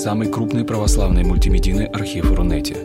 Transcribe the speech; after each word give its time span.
самый 0.00 0.28
крупный 0.28 0.64
православный 0.64 1.24
мультимедийный 1.24 1.84
архив 1.84 2.32
Рунете. 2.32 2.78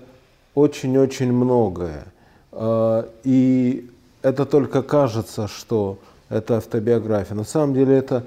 очень-очень 0.54 1.32
многое. 1.32 2.06
А, 2.52 3.10
и 3.24 3.90
это 4.26 4.48
только 4.48 4.82
кажется, 4.82 5.48
что 5.48 6.00
это 6.30 6.58
автобиография. 6.58 7.36
На 7.36 7.44
самом 7.44 7.76
деле 7.76 7.96
это 7.96 8.26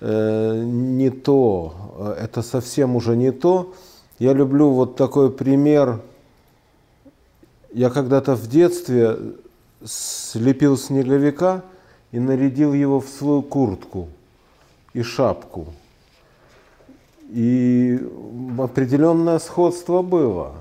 э, 0.00 0.62
не 0.62 1.08
то, 1.08 2.14
это 2.18 2.42
совсем 2.42 2.94
уже 2.94 3.16
не 3.16 3.32
то. 3.32 3.72
Я 4.18 4.34
люблю 4.34 4.70
вот 4.70 4.96
такой 4.96 5.32
пример. 5.32 6.02
Я 7.72 7.88
когда-то 7.88 8.34
в 8.34 8.48
детстве 8.48 9.16
слепил 9.82 10.76
снеговика 10.76 11.62
и 12.12 12.18
нарядил 12.18 12.74
его 12.74 13.00
в 13.00 13.08
свою 13.08 13.40
куртку 13.40 14.08
и 14.92 15.00
шапку. 15.00 15.68
И 17.30 17.98
определенное 18.58 19.38
сходство 19.38 20.02
было 20.02 20.52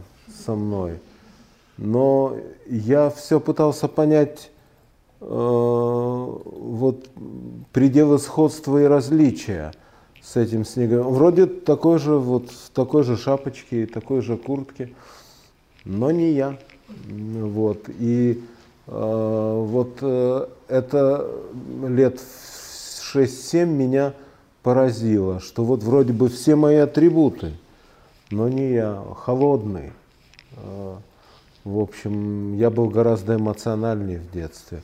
со 0.45 0.55
мной. 0.55 0.99
Но 1.77 2.37
я 2.65 3.09
все 3.09 3.41
пытался 3.41 3.89
понять 3.89 4.51
э, 4.51 4.58
вот 5.19 7.09
пределы 7.73 8.19
сходства 8.19 8.81
и 8.81 8.85
различия 8.85 9.73
с 10.21 10.37
этим 10.37 10.65
снегом. 10.65 11.13
Вроде 11.13 11.45
такой 11.45 11.99
же, 11.99 12.17
вот 12.17 12.49
в 12.51 12.69
такой 12.69 13.03
же 13.03 13.17
шапочке 13.17 13.83
и 13.83 13.85
такой 13.85 14.21
же 14.21 14.37
куртке, 14.37 14.93
но 15.85 16.11
не 16.11 16.31
я. 16.31 16.57
Вот. 16.97 17.89
И 17.99 18.43
э, 18.87 19.63
вот 19.67 19.97
э, 20.01 20.47
это 20.67 21.27
лет 21.87 22.21
6-7 23.13 23.65
меня 23.65 24.13
поразило, 24.63 25.39
что 25.39 25.63
вот 25.63 25.83
вроде 25.83 26.13
бы 26.13 26.29
все 26.29 26.55
мои 26.55 26.77
атрибуты, 26.77 27.53
но 28.29 28.49
не 28.49 28.73
я, 28.73 29.01
холодный. 29.17 29.93
А, 30.57 30.99
в 31.63 31.79
общем, 31.79 32.55
я 32.55 32.69
был 32.69 32.89
гораздо 32.89 33.35
эмоциональнее 33.35 34.19
в 34.19 34.31
детстве. 34.31 34.81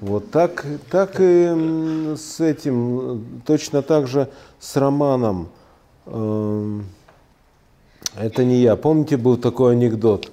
Вот 0.00 0.30
так, 0.30 0.64
так 0.90 1.16
и 1.18 2.14
с 2.16 2.40
этим, 2.40 3.24
точно 3.46 3.82
так 3.82 4.06
же 4.06 4.28
с 4.60 4.76
романом. 4.76 5.48
Эм, 6.06 6.86
это 8.16 8.44
не 8.44 8.60
я. 8.60 8.76
Помните, 8.76 9.16
был 9.16 9.36
такой 9.36 9.72
анекдот 9.72 10.30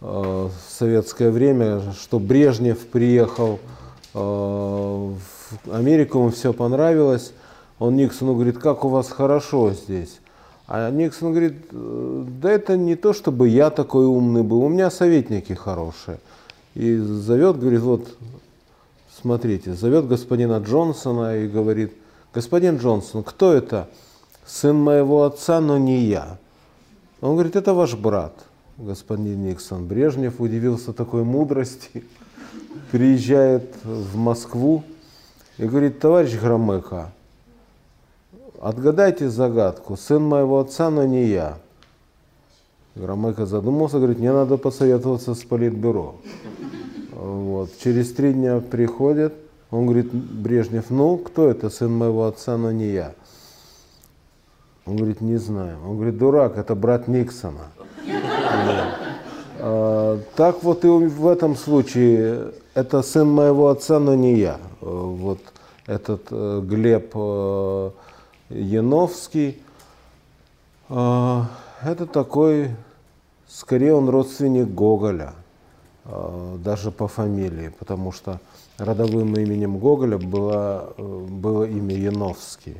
э, 0.00 0.04
в 0.04 0.52
советское 0.68 1.30
время, 1.30 1.82
что 2.00 2.18
Брежнев 2.18 2.78
приехал 2.86 3.58
э, 4.14 4.18
в 4.18 5.72
Америку, 5.72 6.18
ему 6.18 6.30
все 6.30 6.52
понравилось, 6.52 7.32
он 7.78 7.96
Никсону 7.96 8.34
говорит, 8.34 8.58
как 8.58 8.84
у 8.84 8.88
вас 8.88 9.08
хорошо 9.08 9.72
здесь. 9.72 10.20
А 10.72 10.88
Никсон 10.90 11.30
говорит, 11.32 11.54
да 11.72 12.52
это 12.52 12.76
не 12.76 12.94
то, 12.94 13.12
чтобы 13.12 13.48
я 13.48 13.70
такой 13.70 14.06
умный 14.06 14.44
был, 14.44 14.62
у 14.62 14.68
меня 14.68 14.88
советники 14.90 15.52
хорошие. 15.52 16.20
И 16.76 16.96
зовет, 16.96 17.58
говорит, 17.58 17.80
вот, 17.80 18.16
смотрите, 19.20 19.74
зовет 19.74 20.06
господина 20.06 20.58
Джонсона 20.58 21.38
и 21.38 21.48
говорит, 21.48 21.92
господин 22.34 22.76
Джонсон, 22.78 23.22
кто 23.22 23.52
это? 23.52 23.88
Сын 24.46 24.76
моего 24.76 25.24
отца, 25.24 25.60
но 25.60 25.78
не 25.78 26.00
я. 26.00 26.38
Он 27.20 27.34
говорит, 27.34 27.56
это 27.56 27.74
ваш 27.74 27.94
брат, 27.94 28.34
господин 28.78 29.44
Никсон. 29.44 29.86
Брежнев 29.86 30.40
удивился 30.40 30.92
такой 30.92 31.24
мудрости, 31.24 32.04
приезжает 32.90 33.74
в 33.84 34.16
Москву 34.16 34.82
и 35.58 35.66
говорит, 35.66 36.00
товарищ 36.00 36.38
Громыко, 36.38 37.12
Отгадайте 38.60 39.30
загадку. 39.30 39.96
Сын 39.96 40.22
моего 40.22 40.60
отца, 40.60 40.90
но 40.90 41.06
не 41.06 41.24
я. 41.24 41.56
Громыко 42.94 43.46
задумался, 43.46 43.96
говорит, 43.96 44.18
мне 44.18 44.32
надо 44.32 44.58
посоветоваться 44.58 45.34
с 45.34 45.42
политбюро. 45.44 46.16
Вот. 47.20 47.70
Через 47.84 48.12
три 48.14 48.32
дня 48.32 48.60
приходит, 48.60 49.34
он 49.70 49.84
говорит, 49.84 50.10
Брежнев, 50.10 50.86
ну, 50.88 51.18
кто 51.18 51.50
это, 51.50 51.68
сын 51.68 51.92
моего 51.92 52.24
отца, 52.24 52.56
но 52.56 52.72
не 52.72 52.88
я? 52.88 53.12
Он 54.86 54.96
говорит, 54.96 55.20
не 55.20 55.36
знаю. 55.36 55.76
Он 55.86 55.96
говорит, 55.96 56.16
дурак, 56.16 56.56
это 56.56 56.74
брат 56.74 57.08
Никсона. 57.08 57.68
А, 59.58 60.18
так 60.34 60.62
вот 60.62 60.86
и 60.86 60.88
в 60.88 61.28
этом 61.28 61.56
случае, 61.56 62.52
это 62.72 63.02
сын 63.02 63.28
моего 63.28 63.68
отца, 63.68 63.98
но 63.98 64.14
не 64.14 64.36
я. 64.36 64.58
Вот 64.80 65.40
этот 65.86 66.22
э, 66.30 66.62
Глеб 66.64 67.10
э, 67.14 67.90
Яновский. 68.48 69.60
А, 70.88 71.50
это 71.82 72.06
такой, 72.06 72.70
скорее 73.46 73.92
он 73.92 74.08
родственник 74.08 74.68
Гоголя, 74.68 75.34
даже 76.64 76.90
по 76.90 77.08
фамилии, 77.08 77.72
потому 77.78 78.12
что 78.12 78.40
родовым 78.78 79.36
именем 79.36 79.78
Гоголя 79.78 80.18
было, 80.18 80.94
было 80.96 81.64
имя 81.64 81.96
Яновский. 81.96 82.76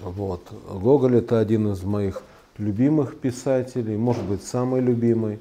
Вот. 0.00 0.42
Гоголь 0.70 1.16
это 1.16 1.38
один 1.38 1.72
из 1.72 1.82
моих 1.82 2.22
любимых 2.58 3.18
писателей, 3.18 3.96
может 3.96 4.24
быть, 4.24 4.42
самый 4.44 4.80
любимый. 4.80 5.38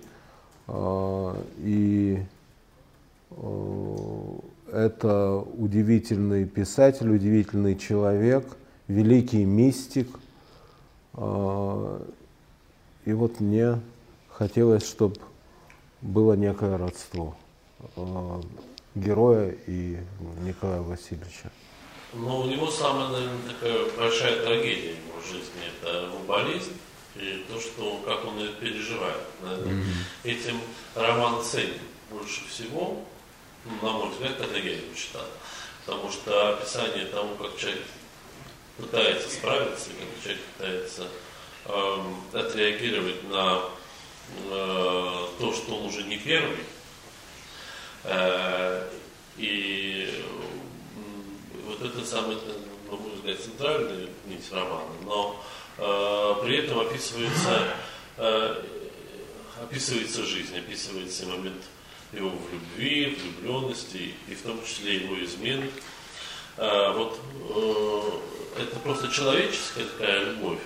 А, 0.67 1.35
и 1.59 2.23
это 4.71 5.43
удивительный 5.57 6.45
писатель, 6.45 7.09
удивительный 7.09 7.75
человек– 7.75 8.45
великий 8.87 9.43
мистик. 9.45 10.07
И 11.15 13.13
вот 13.13 13.39
мне 13.39 13.79
хотелось, 14.29 14.85
чтобы 14.85 15.15
было 16.01 16.33
некое 16.33 16.77
родство. 16.77 17.35
А, 17.95 18.41
героя 18.95 19.55
и 19.67 19.97
Николая 20.41 20.81
Васильевича? 20.81 21.51
Ну, 22.13 22.41
у 22.41 22.45
него 22.45 22.69
самая, 22.71 23.09
наверное, 23.09 23.49
такая 23.49 23.85
большая 23.97 24.43
трагедия 24.43 24.93
в 24.93 25.07
его 25.07 25.21
жизни– 25.21 25.61
это 25.81 26.05
его 26.05 26.19
болезнь 26.19 26.73
и 27.15 27.45
то, 27.49 27.59
что, 27.59 28.01
как 28.05 28.25
он 28.25 28.39
ее 28.39 28.49
переживает. 28.53 29.21
Наверное, 29.41 29.73
mm-hmm. 29.73 30.31
Этим 30.31 30.61
роман 30.95 31.43
ценен 31.43 31.79
больше 32.09 32.47
всего, 32.47 33.03
ну, 33.65 33.71
на 33.81 33.91
мой 33.91 34.09
взгляд, 34.09 34.37
когда 34.37 34.57
я 34.57 34.71
его 34.73 34.93
читал. 34.95 35.25
Потому 35.85 36.11
что 36.11 36.49
описание 36.49 37.05
того, 37.05 37.35
как 37.35 37.57
человек 37.57 37.83
пытается 38.77 39.29
справиться, 39.29 39.89
как 39.89 40.23
человек 40.23 40.41
пытается 40.57 41.07
э, 41.65 41.97
отреагировать 42.33 43.29
на 43.29 43.61
э, 44.49 45.06
то, 45.39 45.53
что 45.53 45.75
он 45.75 45.85
уже 45.85 46.03
не 46.03 46.17
первый, 46.17 46.57
э, 48.03 48.89
и 49.37 50.23
вот 51.65 51.81
это 51.81 52.05
самое, 52.05 52.37
на 52.89 52.97
мой 52.97 53.15
взгляд, 53.15 53.39
центральная 53.39 54.07
нить 54.25 54.51
романа, 54.51 54.89
но 55.03 55.43
э, 55.77 56.35
при 56.43 56.57
этом 56.57 56.79
описывается, 56.79 57.73
э, 58.17 58.63
описывается 59.61 60.25
жизнь, 60.25 60.57
описывается 60.57 61.25
момент 61.27 61.63
его 62.13 62.29
в 62.29 62.53
любви, 62.53 63.17
влюбленности 63.21 64.13
и 64.27 64.35
в 64.35 64.41
том 64.41 64.63
числе 64.65 64.95
его 64.95 65.23
измен. 65.23 65.69
Э, 66.57 66.93
вот 66.93 67.19
э, 67.49 68.61
это 68.61 68.79
просто 68.79 69.09
человеческая 69.09 69.85
такая 69.85 70.25
любовь, 70.25 70.59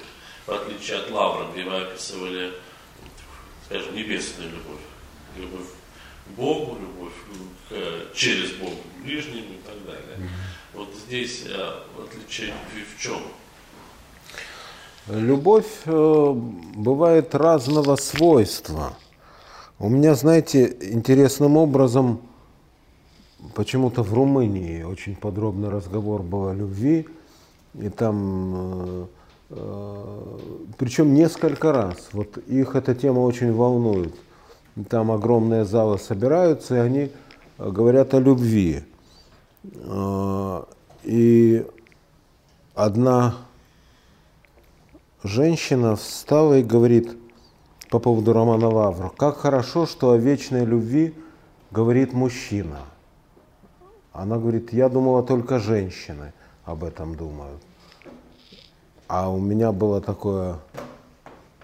в 0.45 0.51
отличие 0.51 0.97
от 0.97 1.11
Лавра, 1.11 1.51
где 1.51 1.63
вы 1.63 1.81
описывали, 1.81 2.53
скажем, 3.71 3.95
небесную 3.95 4.49
любовь, 4.49 4.81
любовь 5.37 5.67
к 6.27 6.37
Богу, 6.37 6.77
любовь 6.81 7.13
к, 7.69 8.13
через 8.13 8.51
Бога 8.53 8.75
к 8.75 9.05
ближним 9.05 9.43
и 9.43 9.59
так 9.65 9.85
далее. 9.85 10.29
Вот 10.73 10.89
здесь 11.07 11.45
э, 11.47 11.69
отличие 11.97 12.47
любви 12.47 12.85
в 12.95 13.01
чем? 13.01 13.19
Любовь 15.07 15.67
э, 15.85 16.33
бывает 16.75 17.33
разного 17.33 17.95
свойства. 17.95 18.97
У 19.79 19.87
меня, 19.87 20.15
знаете, 20.15 20.75
интересным 20.81 21.55
образом, 21.55 22.21
почему-то 23.55 24.03
в 24.03 24.13
Румынии 24.13 24.83
очень 24.83 25.15
подробный 25.15 25.69
разговор 25.69 26.23
был 26.23 26.49
о 26.49 26.53
любви, 26.53 27.07
и 27.75 27.87
там, 27.87 28.53
э, 28.55 29.05
причем 30.77 31.13
несколько 31.13 31.73
раз, 31.73 32.09
вот 32.13 32.37
их 32.37 32.75
эта 32.75 32.95
тема 32.95 33.19
очень 33.19 33.53
волнует. 33.53 34.15
Там 34.89 35.11
огромные 35.11 35.65
залы 35.65 35.99
собираются, 35.99 36.75
и 36.75 36.79
они 36.79 37.11
говорят 37.57 38.13
о 38.13 38.19
любви. 38.19 38.83
Э, 39.63 40.63
и 41.03 41.67
одна 42.73 43.35
женщина 45.23 45.95
встала 45.95 46.59
и 46.59 46.63
говорит 46.63 47.17
по 47.89 47.99
поводу 47.99 48.31
романа 48.31 48.69
Лавр, 48.69 49.11
как 49.11 49.37
хорошо, 49.37 49.85
что 49.85 50.11
о 50.11 50.17
вечной 50.17 50.63
любви 50.63 51.13
говорит 51.71 52.13
мужчина. 52.13 52.79
Она 54.13 54.37
говорит, 54.37 54.71
я 54.71 54.87
думала, 54.87 55.23
только 55.23 55.59
женщины 55.59 56.33
об 56.63 56.83
этом 56.85 57.15
думают. 57.15 57.61
А 59.13 59.29
у 59.29 59.39
меня 59.39 59.73
было 59.73 59.99
такое 59.99 60.55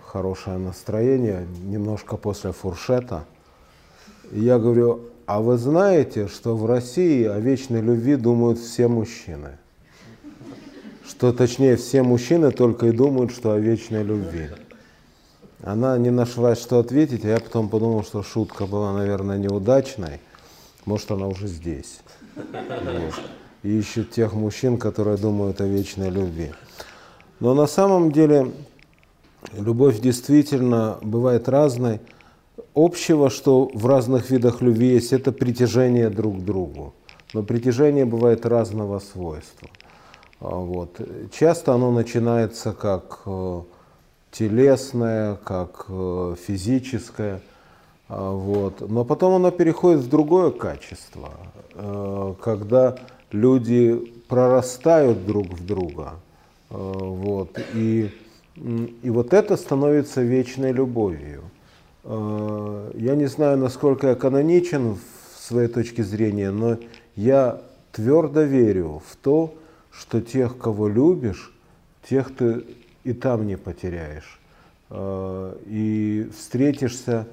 хорошее 0.06 0.58
настроение, 0.58 1.48
немножко 1.64 2.18
после 2.18 2.52
фуршета. 2.52 3.24
И 4.34 4.42
я 4.42 4.60
говорю, 4.60 5.04
а 5.26 5.40
вы 5.40 5.58
знаете, 5.58 6.28
что 6.28 6.58
в 6.58 6.66
России 6.66 7.24
о 7.24 7.40
вечной 7.40 7.80
любви 7.80 8.18
думают 8.18 8.60
все 8.60 8.90
мужчины? 8.90 9.60
Что 11.08 11.32
точнее, 11.32 11.78
все 11.78 12.04
мужчины 12.04 12.52
только 12.52 12.88
и 12.88 12.92
думают, 12.92 13.32
что 13.32 13.54
о 13.54 13.60
вечной 13.60 14.04
любви. 14.04 14.50
Она 15.64 15.98
не 15.98 16.10
нашла, 16.10 16.54
что 16.54 16.80
ответить, 16.80 17.24
а 17.24 17.30
я 17.30 17.40
потом 17.40 17.70
подумал, 17.70 18.04
что 18.04 18.24
шутка 18.24 18.66
была, 18.66 18.92
наверное, 18.92 19.38
неудачной. 19.38 20.20
Может, 20.84 21.12
она 21.12 21.28
уже 21.28 21.48
здесь. 21.48 22.02
Вот. 22.36 23.14
И 23.64 23.80
ищет 23.80 24.12
тех 24.12 24.34
мужчин, 24.34 24.78
которые 24.78 25.16
думают 25.16 25.62
о 25.62 25.66
вечной 25.66 26.10
любви. 26.10 26.52
Но 27.40 27.54
на 27.54 27.68
самом 27.68 28.12
деле 28.12 28.52
любовь 29.54 30.00
действительно 30.00 30.98
бывает 31.02 31.48
разной 31.48 32.00
общего, 32.74 33.30
что 33.30 33.70
в 33.74 33.86
разных 33.86 34.30
видах 34.30 34.62
любви 34.62 34.94
есть, 34.94 35.14
это 35.14 35.32
притяжение 35.32 36.10
друг 36.10 36.38
к 36.38 36.42
другу. 36.42 36.94
Но 37.34 37.44
притяжение 37.44 38.06
бывает 38.06 38.46
разного 38.46 39.00
свойства. 39.00 39.68
А, 40.40 40.56
вот. 40.56 41.00
Часто 41.32 41.74
оно 41.74 41.92
начинается 41.92 42.72
как 42.74 43.22
э, 43.26 43.62
телесное, 44.32 45.36
как 45.36 45.86
э, 45.90 46.36
физическое, 46.48 47.42
а, 48.08 48.32
вот. 48.32 48.88
но 48.88 49.04
потом 49.04 49.36
оно 49.36 49.52
переходит 49.52 50.02
в 50.02 50.10
другое 50.10 50.52
качество, 50.52 51.32
э, 51.74 52.36
когда 52.42 52.98
люди 53.32 54.14
прорастают 54.28 55.26
друг 55.26 55.48
в 55.48 55.66
друга. 55.66 56.14
Вот. 56.70 57.60
И, 57.74 58.12
и 58.56 59.10
вот 59.10 59.34
это 59.34 59.56
становится 59.56 60.22
вечной 60.22 60.72
любовью. 60.72 61.44
Э, 62.08 62.92
я 62.96 63.16
не 63.16 63.26
знаю, 63.26 63.58
насколько 63.58 64.08
я 64.08 64.16
каноничен 64.16 64.96
в 64.96 65.40
своей 65.40 65.68
точке 65.68 66.04
зрения, 66.04 66.52
но 66.52 66.78
я 67.16 67.62
твердо 67.92 68.42
верю 68.42 69.02
в 69.06 69.16
то, 69.18 69.54
что 69.92 70.22
тех, 70.22 70.58
кого 70.58 70.88
любишь, 70.88 71.54
тех 72.08 72.34
ты 72.36 72.64
и 73.04 73.14
там 73.14 73.46
не 73.46 73.58
потеряешь. 73.58 74.40
Э, 74.90 75.54
и 75.66 76.30
встретишься 76.38 77.28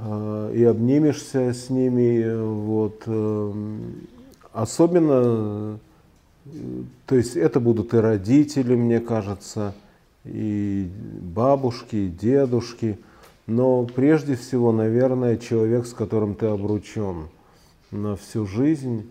э, 0.00 0.52
и 0.54 0.62
обнимешься 0.64 1.52
с 1.52 1.70
ними. 1.70 2.34
Вот. 2.36 3.02
Особенно, 4.52 5.78
то 7.06 7.16
есть 7.16 7.36
это 7.36 7.60
будут 7.60 7.94
и 7.94 7.98
родители, 7.98 8.74
мне 8.74 9.00
кажется, 9.00 9.74
и 10.24 10.90
бабушки, 11.20 11.96
и 11.96 12.08
дедушки, 12.08 12.98
но 13.46 13.84
прежде 13.84 14.36
всего, 14.36 14.72
наверное, 14.72 15.36
человек, 15.36 15.86
с 15.86 15.92
которым 15.92 16.34
ты 16.34 16.46
обручен 16.46 17.28
на 17.90 18.16
всю 18.16 18.46
жизнь, 18.46 19.10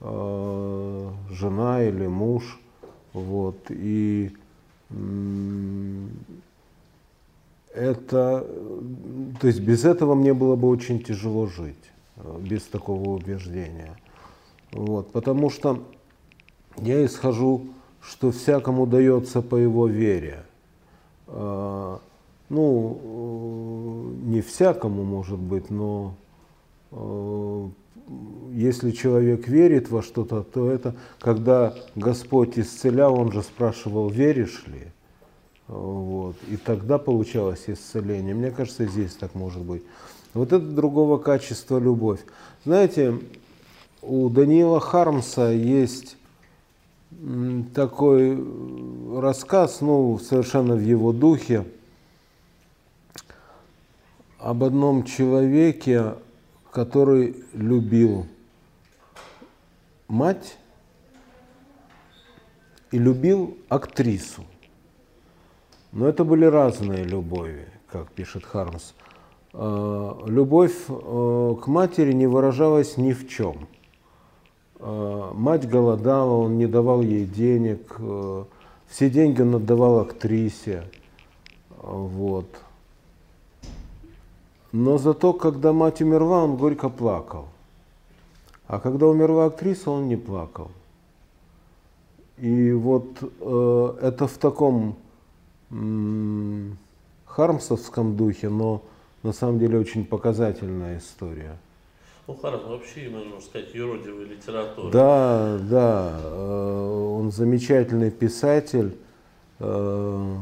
э, 0.00 1.10
жена 1.30 1.82
или 1.84 2.06
муж, 2.06 2.58
вот, 3.12 3.58
и 3.70 4.32
это, 7.74 8.46
то 9.40 9.46
есть 9.46 9.60
без 9.60 9.84
этого 9.84 10.14
мне 10.14 10.32
было 10.32 10.56
бы 10.56 10.68
очень 10.68 11.02
тяжело 11.02 11.46
жить, 11.46 11.74
э, 12.16 12.38
без 12.40 12.62
такого 12.62 13.10
убеждения, 13.10 13.96
вот, 14.72 15.12
потому 15.12 15.50
что 15.50 15.82
я 16.78 17.04
исхожу 17.04 17.66
что 18.08 18.30
всякому 18.30 18.86
дается 18.86 19.42
по 19.42 19.56
его 19.56 19.86
вере. 19.86 20.44
А, 21.26 22.00
ну, 22.48 23.00
э, 23.02 24.28
не 24.28 24.40
всякому, 24.42 25.02
может 25.02 25.38
быть, 25.38 25.70
но 25.70 26.14
э, 26.92 27.68
если 28.52 28.92
человек 28.92 29.48
верит 29.48 29.90
во 29.90 30.02
что-то, 30.02 30.42
то 30.42 30.70
это, 30.70 30.94
когда 31.18 31.74
Господь 31.96 32.58
исцелял, 32.58 33.18
Он 33.18 33.32
же 33.32 33.42
спрашивал, 33.42 34.08
веришь 34.08 34.64
ли? 34.68 34.92
Вот. 35.66 36.36
И 36.48 36.56
тогда 36.56 36.98
получалось 36.98 37.64
исцеление. 37.66 38.34
Мне 38.36 38.52
кажется, 38.52 38.86
здесь 38.86 39.14
так 39.14 39.34
может 39.34 39.62
быть. 39.62 39.82
Вот 40.32 40.52
это 40.52 40.64
другого 40.64 41.18
качества 41.18 41.78
любовь. 41.80 42.20
Знаете, 42.64 43.18
у 44.02 44.28
Даниила 44.28 44.78
Хармса 44.78 45.50
есть 45.50 46.16
такой 47.74 48.38
рассказ, 49.20 49.80
ну, 49.80 50.18
совершенно 50.18 50.74
в 50.74 50.82
его 50.82 51.12
духе, 51.12 51.64
об 54.38 54.62
одном 54.64 55.04
человеке, 55.04 56.14
который 56.70 57.36
любил 57.52 58.26
мать 60.08 60.58
и 62.90 62.98
любил 62.98 63.56
актрису. 63.68 64.44
Но 65.92 66.06
это 66.06 66.24
были 66.24 66.44
разные 66.44 67.04
любови, 67.04 67.66
как 67.88 68.10
пишет 68.12 68.44
Хармс. 68.44 68.92
А, 69.54 70.22
любовь 70.26 70.76
э, 70.88 71.54
к 71.62 71.66
матери 71.66 72.12
не 72.12 72.26
выражалась 72.26 72.98
ни 72.98 73.12
в 73.12 73.26
чем– 73.28 73.68
мать 74.80 75.68
голодала, 75.68 76.32
он 76.32 76.58
не 76.58 76.66
давал 76.66 77.02
ей 77.02 77.24
денег, 77.24 77.96
э, 77.98 78.44
все 78.88 79.10
деньги 79.10 79.42
он 79.42 79.54
отдавал 79.54 80.00
актрисе. 80.00 80.84
Вот. 81.82 82.46
Но 84.72 84.98
зато, 84.98 85.32
когда 85.32 85.72
мать 85.72 86.02
умерла, 86.02 86.44
он 86.44 86.56
горько 86.56 86.88
плакал. 86.88 87.46
А 88.66 88.78
когда 88.80 89.06
умерла 89.06 89.46
актриса, 89.46 89.90
он 89.90 90.08
не 90.08 90.16
плакал. 90.16 90.70
И 92.38 92.72
вот 92.72 93.06
э, 93.22 93.96
это 94.02 94.26
в 94.26 94.36
таком 94.36 94.96
м- 95.70 96.76
хармсовском 97.24 98.16
духе, 98.16 98.50
но 98.50 98.82
на 99.22 99.32
самом 99.32 99.58
деле 99.58 99.78
очень 99.78 100.04
показательная 100.04 100.98
история. 100.98 101.56
Ну, 102.26 102.34
Харм 102.34 102.60
вообще, 102.66 103.08
можно 103.08 103.40
сказать, 103.40 103.72
юродивая 103.72 104.24
литература. 104.24 104.90
Да, 104.90 105.58
да, 105.58 106.20
э, 106.24 107.16
он 107.20 107.30
замечательный 107.30 108.10
писатель. 108.10 108.96
Э, 109.60 110.36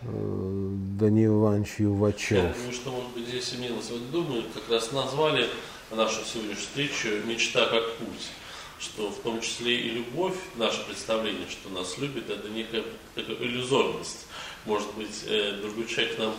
э, 0.00 0.68
Данил 0.98 1.42
Иванович 1.42 1.74
Я 1.78 1.84
Ювачев. 1.84 2.56
думаю, 2.56 2.72
что, 2.72 2.90
может 2.92 3.10
быть, 3.10 3.28
здесь 3.28 3.54
имелось 3.54 3.90
в 3.90 4.08
виду, 4.08 4.22
мы 4.22 4.42
как 4.54 4.70
раз 4.70 4.90
назвали 4.92 5.48
нашу 5.90 6.24
сегодняшнюю 6.24 6.56
встречу 6.56 7.08
«Мечта 7.26 7.66
как 7.66 7.96
путь», 7.96 8.30
что 8.78 9.10
в 9.10 9.18
том 9.18 9.42
числе 9.42 9.78
и 9.78 9.90
любовь, 9.90 10.36
наше 10.56 10.82
представление, 10.86 11.46
что 11.50 11.68
нас 11.68 11.98
любит, 11.98 12.30
это 12.30 12.48
некая 12.48 12.84
такая 13.14 13.36
иллюзорность. 13.36 14.26
Может 14.64 14.88
быть, 14.94 15.26
другой 15.60 15.86
человек 15.86 16.18
нам 16.18 16.32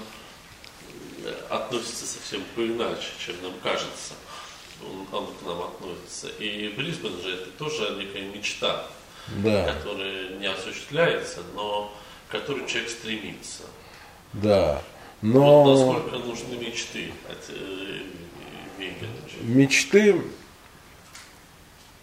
относится 1.50 2.06
совсем 2.06 2.42
иначе, 2.58 3.08
чем 3.26 3.36
нам 3.42 3.54
кажется. 3.64 4.14
Он, 4.84 5.08
он 5.20 5.28
к 5.34 5.42
нам 5.46 5.62
относится. 5.62 6.28
И 6.40 6.70
Брисбен 6.70 7.22
же 7.22 7.34
это 7.34 7.50
тоже 7.52 7.96
некая 7.98 8.24
мечта, 8.24 8.88
Да, 9.44 9.74
которая 9.74 10.30
не 10.38 10.48
осуществляется, 10.48 11.42
но 11.56 11.94
к 12.28 12.32
которой 12.32 12.68
человек 12.68 12.90
стремится. 12.90 13.64
да. 14.34 14.82
Вот 15.22 15.32
Но 15.34 15.74
насколько 15.74 16.18
нужны 16.18 16.56
мечты 16.58 17.12
от 17.30 17.50
э, 17.50 18.02
мечты, 19.42 20.22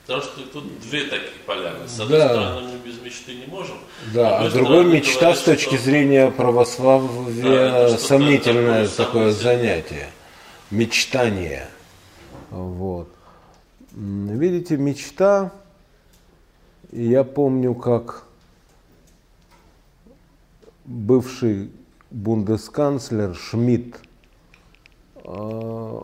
Потому 0.07 0.23
что 0.23 0.41
тут 0.53 0.81
две 0.81 1.05
такие 1.05 1.31
поляны. 1.47 1.87
С 1.87 1.97
Да. 1.97 2.05
одной 2.05 2.21
стороны, 2.21 2.69
мы 2.73 2.79
без 2.91 3.01
мечты 3.01 3.35
не 3.35 3.47
можем. 3.47 3.77
да, 4.13 4.41
а 4.41 4.51
с 4.51 4.53
другой 4.53 4.85
мечта 4.85 5.21
говорят, 5.21 5.39
с 5.39 5.43
точки 5.43 5.75
что- 5.77 5.85
зрения 5.85 6.27
Да, 6.27 6.33
православия 6.33 7.89
что-то 7.89 8.03
сомнительное 8.03 8.87
такое 8.89 9.07
такое 9.07 9.33
занятие. 9.33 10.09
Мечтание. 10.71 11.69
Вот. 12.51 13.09
Видите, 13.93 14.77
мечта, 14.77 15.53
я 16.91 17.23
помню, 17.25 17.75
как 17.75 18.25
бывший 20.85 21.71
бундесканцлер 22.11 23.35
Шмидт, 23.37 24.01
э, 25.25 26.01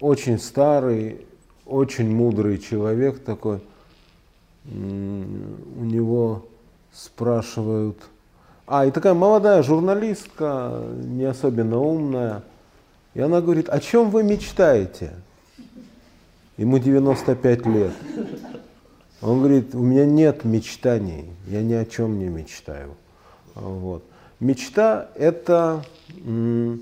очень 0.00 0.38
старый, 0.38 1.26
очень 1.66 2.08
мудрый 2.14 2.58
человек 2.58 3.18
такой, 3.22 3.60
у 4.64 5.84
него 5.84 6.46
спрашивают, 6.92 7.98
а, 8.66 8.86
и 8.86 8.90
такая 8.90 9.14
молодая 9.14 9.62
журналистка, 9.62 10.82
не 10.96 11.24
особенно 11.24 11.78
умная, 11.78 12.42
и 13.14 13.20
она 13.20 13.40
говорит, 13.40 13.68
о 13.68 13.78
чем 13.80 14.10
вы 14.10 14.24
мечтаете? 14.24 15.12
Ему 16.56 16.78
95 16.78 17.66
лет. 17.66 17.92
Он 19.22 19.38
говорит, 19.38 19.74
у 19.74 19.82
меня 19.82 20.04
нет 20.04 20.44
мечтаний, 20.44 21.30
я 21.46 21.62
ни 21.62 21.74
о 21.74 21.84
чем 21.84 22.18
не 22.18 22.26
мечтаю. 22.26 22.96
Вот. 23.54 24.04
Мечта 24.40 25.08
это, 25.14 25.84
э, 26.12 26.76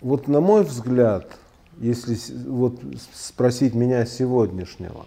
вот 0.00 0.28
на 0.28 0.40
мой 0.40 0.64
взгляд, 0.64 1.26
если 1.78 2.16
вот 2.48 2.80
спросить 3.14 3.74
меня 3.74 4.06
сегодняшнего, 4.06 5.06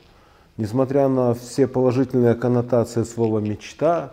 несмотря 0.57 1.07
на 1.07 1.33
все 1.33 1.67
положительные 1.67 2.35
коннотации 2.35 3.03
слова 3.03 3.39
мечта, 3.39 4.11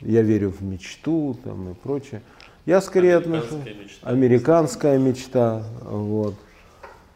я 0.00 0.22
верю 0.22 0.50
в 0.50 0.62
мечту 0.62 1.36
там, 1.42 1.70
и 1.70 1.74
прочее, 1.74 2.22
я 2.66 2.80
скорее 2.80 3.16
отношусь 3.16 3.50
Американская 3.52 3.74
мечта. 3.74 4.08
американская 4.10 4.98
мечта, 4.98 5.62
вот. 5.82 6.34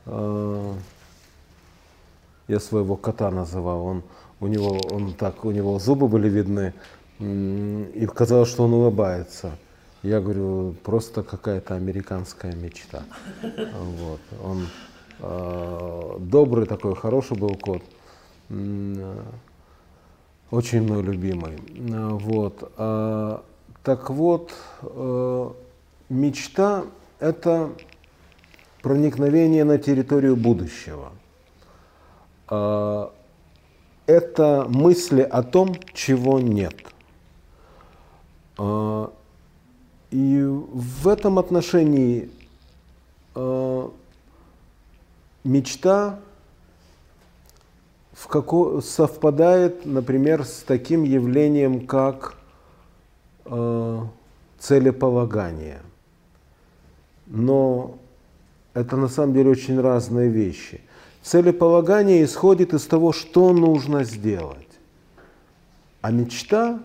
Э, 0.06 0.74
Я 2.48 2.58
своего 2.58 2.96
кота 2.96 3.30
называл, 3.30 3.84
он 3.84 4.02
у 4.40 4.46
него 4.46 4.80
он 4.90 5.12
так 5.12 5.44
у 5.44 5.50
него 5.50 5.78
зубы 5.78 6.08
были 6.08 6.28
видны 6.28 6.72
и 7.20 8.08
казалось, 8.14 8.48
что 8.48 8.64
он 8.64 8.72
улыбается. 8.72 9.52
Я 10.02 10.20
говорю, 10.20 10.74
просто 10.82 11.22
какая-то 11.22 11.74
американская 11.74 12.54
мечта. 12.54 13.02
Вот. 13.42 14.20
Он 14.42 14.66
э, 15.18 16.16
добрый 16.20 16.66
такой, 16.66 16.96
хороший 16.96 17.36
был 17.36 17.54
кот. 17.56 17.82
Очень 20.50 20.82
мной 20.82 21.02
любимый. 21.02 21.58
Вот. 21.76 22.72
А, 22.76 23.44
Так 23.82 24.10
вот, 24.10 24.52
э, 24.82 25.50
мечта– 26.08 26.84
это 27.20 27.70
проникновение 28.82 29.64
на 29.64 29.78
территорию 29.78 30.36
будущего. 30.36 31.12
А, 32.48 33.12
Это 34.06 34.66
мысли 34.68 35.22
о 35.22 35.42
том, 35.42 35.74
чего 35.94 36.40
нет. 36.40 36.74
А, 38.58 39.12
И 40.10 40.42
в 40.42 41.08
этом 41.08 41.38
отношении 41.38 42.30
а, 43.34 43.92
мечта 45.44 46.18
в 48.12 48.26
како- 48.26 48.80
совпадает, 48.80 49.86
например, 49.86 50.44
с 50.44 50.62
таким 50.66 51.04
явлением, 51.04 51.86
как 51.86 52.34
э, 53.46 53.98
целеполагание. 54.58 55.80
Но 57.26 57.94
это 58.74 58.96
на 58.96 59.08
самом 59.08 59.32
деле 59.32 59.50
очень 59.50 59.80
разные 59.80 60.28
вещи. 60.28 60.82
Целеполагание 61.22 62.22
исходит 62.22 62.74
из 62.74 62.84
того, 62.84 63.12
что 63.12 63.52
нужно 63.52 64.04
сделать. 64.04 64.68
А 66.02 66.10
мечта, 66.10 66.80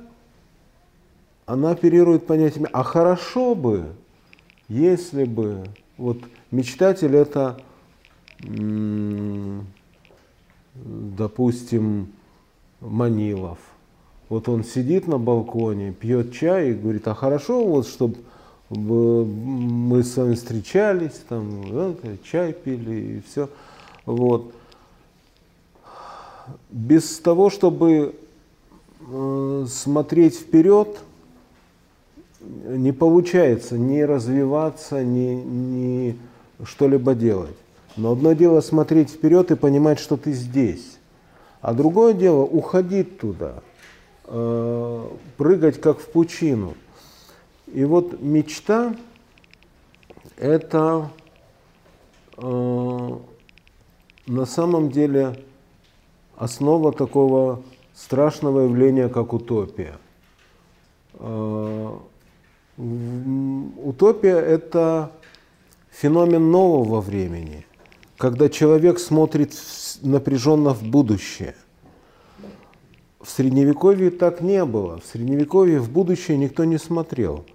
она 1.46 1.72
оперирует 1.72 2.25
понятиями, 2.25 2.70
а 2.74 2.84
хорошо 2.84 3.56
бы, 3.56 3.94
если 4.68 5.25
бы, 5.25 5.64
вот 5.98 6.20
мечтатель 6.52 7.16
это, 7.16 7.60
допустим, 10.74 12.12
Манилов. 12.82 13.60
Вот 14.28 14.50
он 14.50 14.64
сидит 14.64 15.08
на 15.08 15.20
балконе, 15.20 15.92
пьет 15.94 16.34
чай 16.34 16.72
и 16.72 16.74
говорит, 16.74 17.08
а 17.08 17.14
хорошо, 17.14 17.64
вот, 17.64 17.88
чтобы 17.88 18.18
мы 18.70 20.04
с 20.04 20.18
вами 20.18 20.34
встречались, 20.34 21.22
там, 21.30 21.64
да, 21.72 21.94
чай 22.24 22.54
пили 22.54 23.18
и 23.18 23.22
все. 23.22 23.50
Вот. 24.06 24.52
Без 26.72 27.20
того, 27.20 27.52
чтобы 27.52 28.16
э, 29.00 29.66
смотреть 29.70 30.36
вперед, 30.36 31.00
не 32.66 32.92
получается 32.92 33.78
ни 33.78 34.02
развиваться, 34.02 35.04
ни, 35.04 35.36
ни 35.36 36.18
что-либо 36.64 37.16
делать. 37.16 37.56
Но 37.98 38.12
одно 38.12 38.34
дело 38.34 38.62
смотреть 38.62 39.10
вперед 39.10 39.52
и 39.52 39.56
понимать, 39.56 40.00
что 40.00 40.18
ты 40.18 40.34
здесь. 40.34 40.98
А 41.62 41.74
другое 41.74 42.14
дело 42.14 42.42
уходить 42.42 43.20
туда, 43.20 43.64
э, 44.25 45.10
прыгать 45.38 45.80
как 45.80 46.00
в 46.00 46.10
пучину. 46.10 46.75
И 47.74 47.84
вот 47.86 48.22
мечта– 48.22 48.96
это 50.38 51.10
э, 52.38 53.10
на 54.28 54.46
самом 54.46 54.92
деле 54.92 55.40
основа 56.36 56.92
такого 56.92 57.62
страшного 57.94 58.62
явления, 58.62 59.08
как 59.08 59.34
утопия. 59.34 59.98
Э, 61.14 61.98
Утопия– 62.77 64.36
это 64.41 65.12
феномен 65.91 66.51
нового 66.51 67.00
времени, 67.00 67.65
когда 68.17 68.50
человек 68.50 69.00
смотрит 69.00 69.53
напряженно 70.01 70.74
в 70.74 70.84
будущее. 70.84 71.55
В 73.22 73.29
Средневековье 73.29 74.12
так 74.12 74.41
не 74.41 74.63
было. 74.65 75.00
В 75.00 75.05
Средневековье 75.05 75.79
в 75.79 75.89
будущее 75.89 76.38
никто 76.38 76.63
не 76.65 76.77
смотрел. 76.77 77.46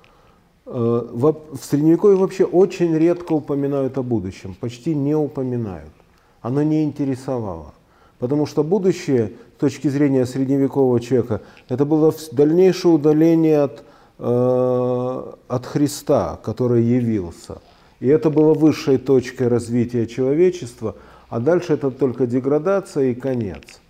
Э, 0.67 1.09
В 1.13 1.59
Средневековье 1.61 2.17
вообще 2.17 2.45
очень 2.45 2.97
редко 2.97 3.35
упоминают 3.35 3.99
о 3.99 4.03
будущем, 4.03 4.57
почти 4.59 4.95
не 4.95 5.15
упоминают. 5.15 5.93
Оно 6.41 6.63
не 6.63 6.83
интересовало. 6.83 7.75
Потому 8.19 8.47
что 8.47 8.65
будущее, 8.65 9.33
с 9.57 9.61
точки 9.61 9.89
зрения 9.89 10.27
средневекового 10.27 11.01
человека, 11.01 11.43
это 11.69 11.85
было 11.85 12.13
дальнейшее 12.33 12.95
удаление 12.95 13.63
от, 13.63 13.85
э, 14.21 15.33
от 15.49 15.67
Христа, 15.67 16.39
который 16.43 16.85
явился. 16.85 17.59
И 18.01 18.07
это 18.07 18.31
было 18.31 18.55
высшей 18.55 18.99
точкой 18.99 19.49
развития 19.49 20.07
человечества, 20.07 20.97
а 21.29 21.41
дальше 21.41 21.73
это 21.73 21.91
только 21.91 22.27
деградация 22.27 23.11
и 23.11 23.15
конец. 23.15 23.81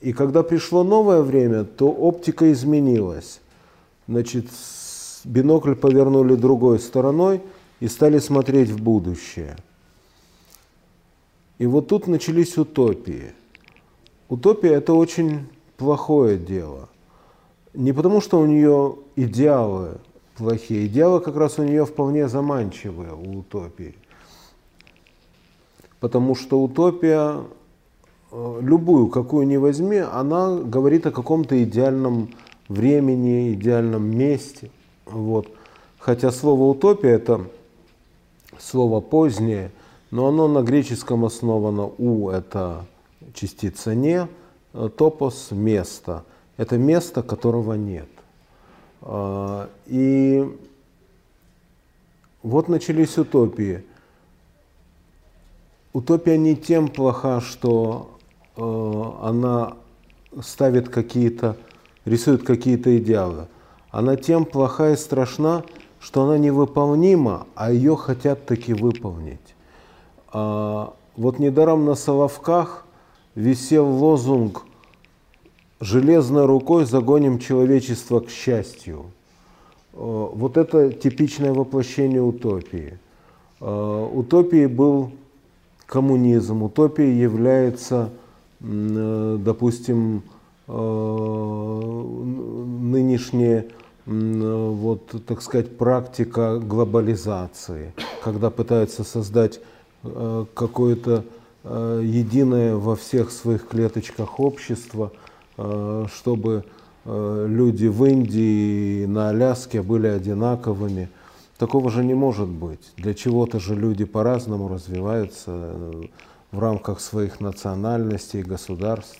И 0.00 0.12
когда 0.12 0.42
пришло 0.42 0.84
новое 0.84 1.22
время, 1.22 1.64
то 1.64 1.88
оптика 1.88 2.50
изменилась. 2.52 3.40
Значит, 4.06 4.46
бинокль 5.24 5.74
повернули 5.74 6.34
другой 6.34 6.78
стороной 6.78 7.42
и 7.80 7.88
стали 7.88 8.18
смотреть 8.18 8.70
в 8.70 8.80
будущее. 8.82 9.56
И 11.58 11.66
вот 11.66 11.88
тут 11.88 12.06
начались 12.06 12.56
утопии. 12.56 13.32
Утопия– 14.28 14.74
это 14.76 14.94
очень 14.94 15.48
плохое 15.76 16.38
дело. 16.38 16.88
Не 17.78 17.92
потому, 17.92 18.20
что 18.20 18.40
у 18.40 18.44
нее 18.44 18.96
идеалы 19.14 19.98
плохие. 20.36 20.88
Идеалы 20.88 21.20
как 21.20 21.36
раз 21.36 21.60
у 21.60 21.62
нее 21.62 21.86
вполне 21.86 22.26
заманчивые, 22.26 23.12
у 23.12 23.38
утопии. 23.38 23.94
Потому 26.00 26.34
что 26.34 26.60
утопия, 26.60 27.44
э, 28.32 28.58
любую, 28.62 29.06
какую 29.06 29.46
ни 29.46 29.56
возьми, 29.58 29.98
она 29.98 30.56
говорит 30.56 31.06
о 31.06 31.12
каком-то 31.12 31.62
идеальном 31.62 32.30
времени, 32.68 33.52
идеальном 33.52 34.10
месте. 34.10 34.72
Вот. 35.06 35.46
Хотя 36.00 36.32
слово 36.32 36.64
утопия 36.64 37.10
это 37.10 37.42
слово 38.58 39.00
позднее, 39.00 39.70
но 40.10 40.26
оно 40.26 40.48
на 40.48 40.62
греческом 40.62 41.24
основано 41.24 41.92
у 41.96 42.28
это 42.28 42.86
частица 43.34 43.94
не, 43.94 44.26
топос 44.96 45.52
место. 45.52 46.24
Это 46.58 46.76
место, 46.76 47.22
которого 47.22 47.74
нет. 47.74 48.08
А, 49.00 49.70
и 49.86 50.44
вот 52.42 52.68
начались 52.68 53.16
утопии. 53.16 53.84
Утопия 55.92 56.36
не 56.36 56.56
тем 56.56 56.88
плоха, 56.88 57.40
что 57.40 58.10
э, 58.56 59.02
она 59.22 59.74
ставит 60.40 60.88
какие-то, 60.88 61.56
рисует 62.04 62.44
какие-то 62.44 62.96
идеалы. 62.98 63.46
Она 63.90 64.16
тем 64.16 64.44
плоха 64.44 64.90
и 64.90 64.96
страшна, 64.96 65.64
что 66.00 66.24
она 66.24 66.38
невыполнима, 66.38 67.46
а 67.54 67.72
ее 67.72 67.96
хотят 67.96 68.46
таки 68.46 68.74
выполнить. 68.74 69.54
А, 70.32 70.92
вот 71.16 71.38
недаром 71.38 71.84
на 71.84 71.94
Соловках 71.94 72.84
висел 73.34 73.86
лозунг 73.86 74.64
железной 75.80 76.46
рукой 76.46 76.84
загоним 76.84 77.38
человечество 77.38 78.20
к 78.20 78.30
счастью. 78.30 79.06
Э, 79.92 80.28
вот 80.32 80.56
это 80.56 80.92
типичное 80.92 81.52
воплощение 81.52 82.22
утопии. 82.22 82.98
Э, 83.60 84.08
утопией 84.12 84.66
был 84.66 85.10
коммунизм, 85.86 86.62
утопией 86.62 87.18
является, 87.18 88.10
э, 88.60 89.38
допустим, 89.40 90.22
нынешняя, 92.84 93.64
вот, 94.04 95.24
так 95.26 95.40
сказать, 95.40 95.78
практика 95.78 96.58
глобализации, 96.58 97.94
когда 98.22 98.50
пытаются 98.50 99.02
создать 99.02 99.60
какое-то 100.02 101.24
единое 101.64 102.76
во 102.76 102.96
всех 102.96 103.30
своих 103.30 103.66
клеточках 103.66 104.38
общество– 104.40 105.10
чтобы 105.58 106.64
э, 107.04 107.46
люди 107.48 107.86
в 107.86 108.04
Индии 108.04 109.02
и 109.02 109.06
на 109.06 109.30
Аляске 109.30 109.82
были 109.82 110.06
одинаковыми. 110.06 111.08
Такого 111.58 111.90
же 111.90 112.04
не 112.04 112.14
может 112.14 112.48
быть. 112.48 112.92
Для 112.96 113.12
чего-то 113.14 113.58
же 113.58 113.74
люди 113.74 114.04
по-разному 114.04 114.68
развиваются 114.68 115.50
э, 115.50 116.02
в 116.52 116.58
рамках 116.60 117.00
своих 117.00 117.40
национальностей, 117.40 118.42
государств. 118.42 119.18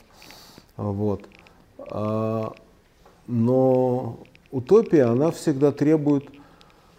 Вот. 0.76 1.24
А, 1.90 2.52
но 3.26 4.20
утопия, 4.52 5.04
она 5.04 5.32
всегда 5.32 5.72
требует 5.72 6.28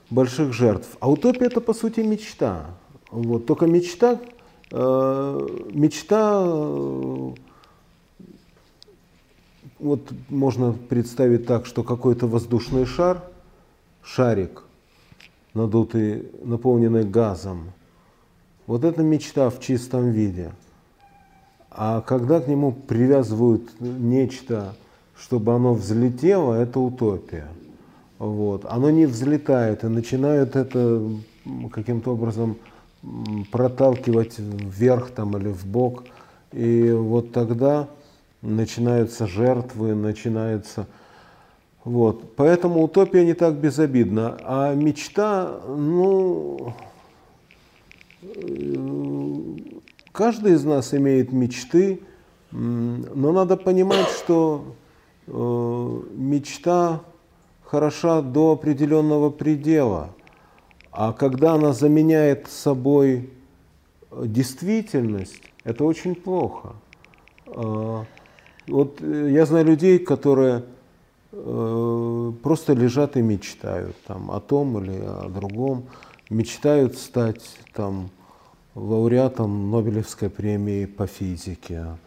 больших 0.10 0.52
жертв. 0.52 0.98
А 1.00 1.10
утопия 1.10 1.46
это 1.46 1.62
по 1.62 1.74
сути 1.74 2.02
мечта. 2.02 2.66
Вот. 3.10 3.46
Только 3.46 3.68
мечта, 3.68 4.20
мечта 4.72 6.44
вот 9.80 10.12
можно 10.30 10.74
представить 10.74 11.46
так, 11.46 11.65
что 11.65 11.84
какой-то 11.84 12.28
воздушный 12.28 12.86
шар, 12.86 13.24
шарик, 14.04 14.63
надутый, 15.54 16.30
наполненный 16.44 17.06
газом, 17.06 17.72
вот 18.68 18.84
это 18.84 19.02
мечта 19.02 19.50
в 19.50 19.60
чистом 19.60 20.12
виде. 20.12 20.52
А 21.72 22.02
когда 22.02 22.39
к 22.39 22.48
нему 22.48 22.72
привязывают 22.72 23.80
нечто, 23.80 24.76
чтобы 25.18 25.54
оно 25.54 25.74
взлетело, 25.74 26.54
это 26.54 26.80
утопия. 26.80 27.48
Вот. 28.18 28.65
Оно 28.65 28.89
не 28.89 29.06
взлетает 29.06 29.84
и 29.84 29.88
начинают 29.88 30.56
это 30.56 31.02
каким-то 31.72 32.13
образом 32.13 32.58
проталкивать 33.52 34.36
вверх 34.39 35.12
там, 35.12 35.38
или 35.38 35.50
в 35.50 35.65
бок. 35.65 36.04
И 36.52 36.92
вот 36.92 37.32
тогда 37.32 37.88
начинаются 38.41 39.28
жертвы, 39.28 39.95
начинается... 39.95 40.88
Вот. 41.84 42.36
Поэтому 42.36 42.84
утопия 42.84 43.25
не 43.25 43.34
так 43.34 43.56
безобидна. 43.56 44.38
А 44.43 44.75
мечта, 44.75 45.60
ну, 45.67 46.73
каждый 50.12 50.54
из 50.54 50.65
нас 50.65 50.93
имеет 50.93 51.32
мечты, 51.32 52.02
но 52.52 53.32
надо 53.32 53.56
понимать, 53.58 54.08
что 54.10 54.75
э, 55.28 56.02
мечта 56.15 57.02
хороша 57.63 58.21
до 58.21 58.52
определенного 58.52 59.30
предела. 59.30 60.10
А 60.91 61.13
когда 61.13 61.54
она 61.54 61.73
заменяет 61.73 62.47
собой 62.47 63.30
действительность, 64.12 65.41
это 65.63 65.86
очень 65.86 66.15
плохо. 66.15 66.73
Вот 68.70 69.02
э, 69.02 69.30
я 69.32 69.46
знаю 69.46 69.66
людей, 69.66 70.00
которые 70.00 70.64
э, 71.32 72.32
просто 72.44 72.74
лежат 72.74 73.18
и 73.18 73.22
мечтают 73.22 73.96
там, 74.06 74.32
о 74.32 74.40
том 74.40 74.84
или 74.84 75.00
о 75.02 75.30
другом, 75.30 75.86
мечтают 76.30 76.98
стать 76.98 77.44
там, 77.74 78.10
лауреатом 78.76 79.72
Нобелевской 79.72 80.30
премии 80.30 80.86
по 80.86 81.08
физике, 81.08 81.98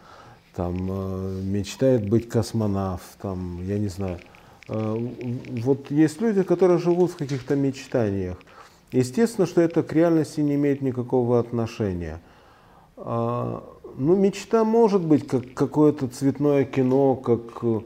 там, 0.55 0.87
э, 0.89 1.41
мечтает 1.43 2.09
быть 2.09 2.29
космонавтом, 2.29 3.65
я 3.65 3.77
не 3.77 3.89
знаю. 3.89 4.19
Э, 4.69 4.95
вот 5.63 5.91
есть 5.91 6.21
люди, 6.21 6.43
которые 6.43 6.79
живут 6.79 7.11
в 7.11 7.17
каких-то 7.17 7.55
мечтаниях. 7.55 8.37
Естественно, 8.91 9.47
что 9.47 9.61
это 9.61 9.81
к 9.83 9.91
реальности 9.93 10.39
не 10.39 10.55
имеет 10.55 10.81
никакого 10.81 11.39
отношения. 11.39 12.21
А, 12.95 13.63
ну, 13.97 14.15
мечта 14.15 14.63
может 14.63 15.01
быть, 15.01 15.27
как 15.27 15.53
какое-то 15.53 16.07
цветное 16.07 16.65
кино, 16.65 17.15
как 17.15 17.41
э, 17.63 17.81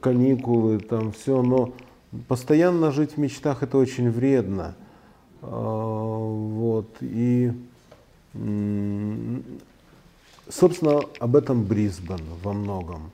каникулы, 0.00 0.78
там 0.78 1.12
все, 1.12 1.42
но 1.42 1.72
постоянно 2.28 2.90
жить 2.92 3.12
в 3.12 3.16
мечтах 3.18 3.62
это 3.62 3.78
очень 3.78 4.10
вредно. 4.10 4.74
А, 5.42 6.18
вот, 6.18 6.88
и, 7.00 7.52
собственно, 10.48 11.00
об 11.18 11.36
этом 11.36 11.64
Брисбен 11.64 12.20
во 12.42 12.52
многом. 12.52 13.10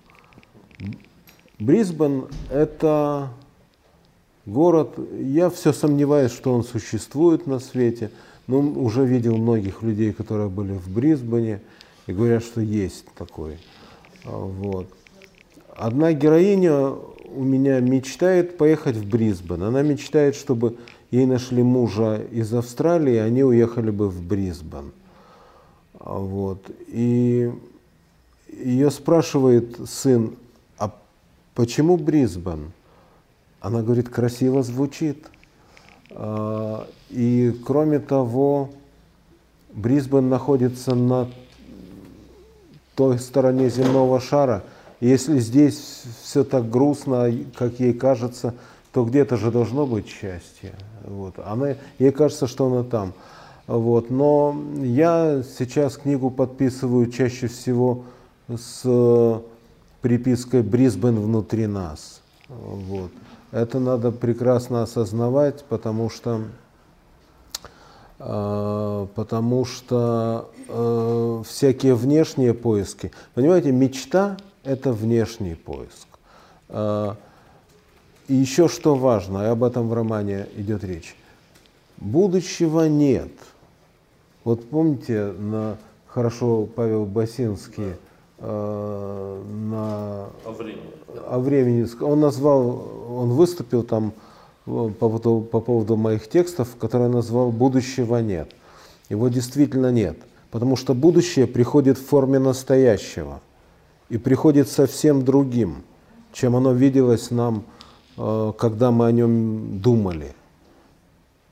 Брисбен– 1.59 2.27
это 2.51 3.31
город, 4.47 4.99
я 5.19 5.51
все 5.51 5.73
сомневаюсь, 5.73 6.33
что 6.33 6.53
он 6.55 6.65
существует 6.65 7.47
на 7.47 7.59
свете, 7.59 8.11
но 8.47 8.61
уже 8.61 9.05
видел 9.05 9.37
многих 9.37 9.83
людей, 9.83 10.13
которые 10.13 10.49
были 10.49 10.73
в 10.73 10.89
Брисбене, 10.89 11.61
и 12.09 12.13
говорят, 12.13 12.43
что 12.43 12.61
есть 12.63 13.05
такой. 13.15 13.59
А, 14.25 14.31
вот. 14.31 14.89
Одна 15.77 16.13
героиня 16.15 16.89
у 16.89 17.45
меня 17.45 17.81
мечтает 17.81 18.57
поехать 18.57 18.97
в 18.97 19.07
Брисбен. 19.09 19.63
Она 19.63 19.83
мечтает, 19.83 20.35
чтобы 20.35 20.79
ей 21.11 21.27
нашли 21.27 21.63
мужа 21.63 22.23
из 22.33 22.53
Австралии, 22.55 23.15
и 23.15 23.19
они 23.19 23.45
уехали 23.45 23.91
бы 23.91 24.09
в 24.09 24.23
Брисбен. 24.23 24.93
А, 26.01 26.19
вот. 26.19 26.71
И 26.89 27.53
ее 28.51 28.91
спрашивает 28.91 29.79
сын, 29.87 30.35
а 30.79 30.95
почему 31.55 31.99
Брисбен? 31.99 32.73
Она 33.61 33.83
говорит, 33.83 34.09
красиво 34.09 34.63
звучит. 34.63 35.27
А, 36.13 36.89
и 37.11 37.55
кроме 37.67 37.99
того, 37.99 38.71
Брисбен 39.75 40.31
находится 40.31 40.95
на 40.95 41.29
той 42.99 43.21
стороне 43.21 43.71
земного 43.71 44.21
шара. 44.21 44.65
Если 44.99 45.39
здесь 45.39 46.03
все 46.25 46.43
так 46.43 46.69
грустно, 46.69 47.33
как 47.57 47.79
ей 47.79 47.93
кажется, 47.93 48.55
то 48.93 49.05
где-то 49.05 49.37
же 49.37 49.53
должно 49.53 49.87
быть 49.87 50.09
счастье. 50.09 50.75
Вот. 51.05 51.35
Она, 51.39 51.77
ей 52.01 52.11
кажется, 52.11 52.49
что 52.49 52.67
она 52.67 52.83
там. 52.83 53.13
Вот. 53.69 54.11
Но 54.11 54.61
я 54.83 55.45
сейчас 55.57 55.97
книгу 55.97 56.33
подписываю 56.33 57.09
чаще 57.09 57.47
всего 57.47 58.03
с 58.49 59.41
припиской 60.01 60.63
«Брисбен 60.63 61.21
внутри 61.21 61.69
нас». 61.69 62.21
Вот. 62.49 63.13
Это 63.53 63.79
надо 63.79 64.11
прекрасно 64.11 64.83
осознавать, 64.83 65.65
потому 65.69 66.11
что, 66.11 66.41
э, 66.41 66.43
потому 68.19 69.65
что 69.65 70.51
э, 70.69 71.43
всякие 71.47 71.95
внешние 71.95 72.53
поиски, 72.53 73.13
понимаете, 73.35 73.71
мечта– 73.71 74.37
это 74.65 74.93
внешний 74.93 75.55
поиск. 75.55 76.09
Э, 76.69 77.15
и 78.27 78.35
еще 78.35 78.69
что 78.69 78.95
важно, 78.95 79.45
и 79.45 79.47
об 79.47 79.63
этом 79.63 79.89
в 79.89 79.95
романе 79.95 80.49
идет 80.57 80.85
речь. 80.85 81.17
Будущего 81.97 82.89
нет. 82.89 83.33
Вот 84.45 84.69
помните, 84.69 85.33
на, 85.39 85.77
хорошо 86.07 86.67
Павел 86.67 87.05
Басинский– 87.07 87.95
Э, 88.41 89.43
на 89.71 90.29
о 90.45 90.53
времени. 90.53 90.93
О 91.27 91.39
времени. 91.41 92.05
Он 92.05 92.21
назвал, 92.21 92.89
он 93.11 93.31
выступил 93.31 93.83
там 93.83 94.13
по 94.69 94.89
поводу, 94.91 95.41
по 95.41 95.61
поводу 95.61 95.97
моих 95.97 96.29
текстов, 96.29 96.77
которые 96.77 97.09
назвал 97.09 97.51
«Будущего 97.51 98.19
нет». 98.19 98.51
Его 99.09 99.29
действительно 99.29 99.91
нет, 99.91 100.19
потому 100.51 100.77
что 100.77 100.95
будущее 100.95 101.47
приходит 101.47 101.99
в 101.99 102.07
форме 102.07 102.39
настоящего 102.39 103.41
и 104.11 104.19
приходит 104.19 104.69
совсем 104.69 105.25
другим, 105.25 105.83
чем 106.33 106.57
оно 106.57 106.73
виделось 106.73 107.31
нам, 107.31 107.65
э, 108.17 108.53
когда 108.59 108.91
мы 108.91 109.07
о 109.07 109.13
нем 109.13 109.81
думали. 109.81 110.35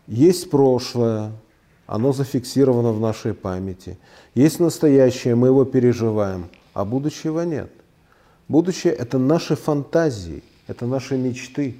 Есть 0.06 0.50
прошлое, 0.50 1.32
оно 1.86 2.12
зафиксировано 2.12 2.92
в 2.92 3.00
нашей 3.00 3.32
памяти. 3.32 3.98
Есть 4.34 4.60
настоящее, 4.60 5.34
мы 5.34 5.48
его 5.48 5.64
переживаем– 5.64 6.46
а 6.76 6.84
будущего 6.84 7.40
нет. 7.40 7.70
Будущее– 8.48 8.92
это 8.98 9.16
наши 9.16 9.56
фантазии, 9.56 10.42
это 10.66 10.84
наши 10.84 11.16
мечты. 11.16 11.74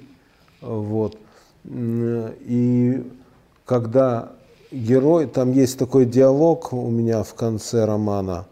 Вот. 0.59 1.19
И 1.69 3.11
когда 3.65 4.31
герой, 4.71 5.27
там 5.27 5.51
есть 5.51 5.77
такой 5.77 6.05
диалог 6.05 6.71
у 6.71 6.89
меня 6.89 7.23
в 7.23 7.33
конце 7.33 7.85
романа, 7.85 8.45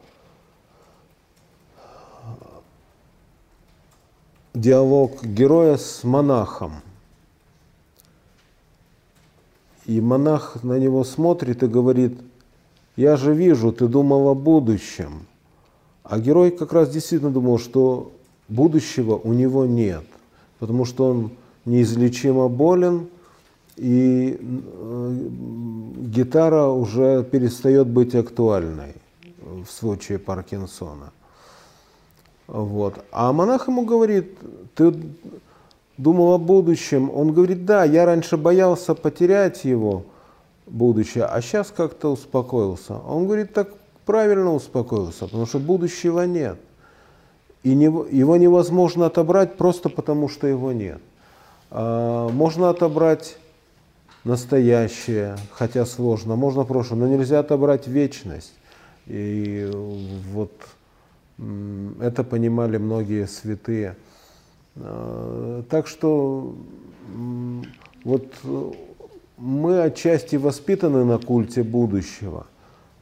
диалог 4.54 5.24
героя 5.24 5.78
с 5.78 6.04
монахом. 6.04 6.82
И 9.86 10.02
монах 10.02 10.64
на 10.64 10.80
него 10.80 11.04
смотрит 11.04 11.62
и 11.64 11.68
говорит, 11.68 12.20
я 12.96 13.18
же 13.18 13.34
вижу, 13.34 13.72
ты 13.72 13.88
думал 13.88 14.30
о 14.30 14.34
будущем. 14.34 15.28
А 16.04 16.20
герой 16.20 16.52
как 16.52 16.74
раз 16.74 16.90
действительно 16.90 17.32
думал, 17.32 17.60
что 17.60 18.12
будущего 18.48 19.16
у 19.16 19.34
него 19.34 19.66
нет, 19.66 20.06
потому 20.60 20.86
что 20.86 21.10
он 21.10 21.32
неизлечимо 21.66 22.48
болен, 22.48 23.08
и 23.76 24.40
э, 24.40 25.18
гитара 25.98 26.68
уже 26.68 27.24
перестает 27.24 27.88
быть 27.88 28.16
актуальной 28.16 28.96
в 29.42 29.68
случае 29.70 30.18
Паркинсона. 30.18 31.12
Вот. 32.48 33.04
А 33.12 33.34
монах 33.34 33.68
ему 33.68 33.86
говорит, 33.86 34.38
ты 34.76 34.94
думал 35.98 36.34
о 36.34 36.38
будущем. 36.38 37.10
Он 37.14 37.34
говорит, 37.34 37.66
да, 37.66 37.84
я 37.84 38.06
раньше 38.06 38.38
боялся 38.38 38.94
потерять 38.94 39.66
его 39.66 40.06
будущее, 40.68 41.26
а 41.26 41.42
сейчас 41.42 41.72
как-то 41.76 42.12
успокоился. 42.12 42.98
Он 43.08 43.26
говорит, 43.26 43.54
так 43.54 43.70
правильно 44.06 44.54
успокоился, 44.54 45.26
потому 45.26 45.46
что 45.46 45.60
будущего 45.60 46.22
нет. 46.22 46.58
И 47.64 47.74
не, 47.74 47.86
его 47.86 48.38
невозможно 48.38 49.08
отобрать 49.08 49.58
просто 49.58 49.90
потому, 49.90 50.30
что 50.30 50.48
его 50.48 50.72
нет. 50.72 51.02
А, 51.72 52.30
можно 52.30 52.70
отобрать 52.70 53.38
настоящее, 54.24 55.38
хотя 55.52 55.86
сложно, 55.86 56.36
можно 56.36 56.64
прошлое, 56.64 57.00
но 57.00 57.08
нельзя 57.08 57.40
отобрать 57.40 57.88
вечность. 57.88 58.54
И 59.08 59.70
вот 60.32 60.52
это 62.02 62.24
понимали 62.24 62.78
многие 62.78 63.28
святые. 63.28 63.96
А, 64.76 65.64
так 65.70 65.88
что 65.88 66.56
вот 68.04 68.26
мы 69.38 69.82
отчасти 69.82 70.36
воспитаны 70.38 71.06
на 71.06 71.18
культе 71.18 71.64
будущего– 71.64 72.48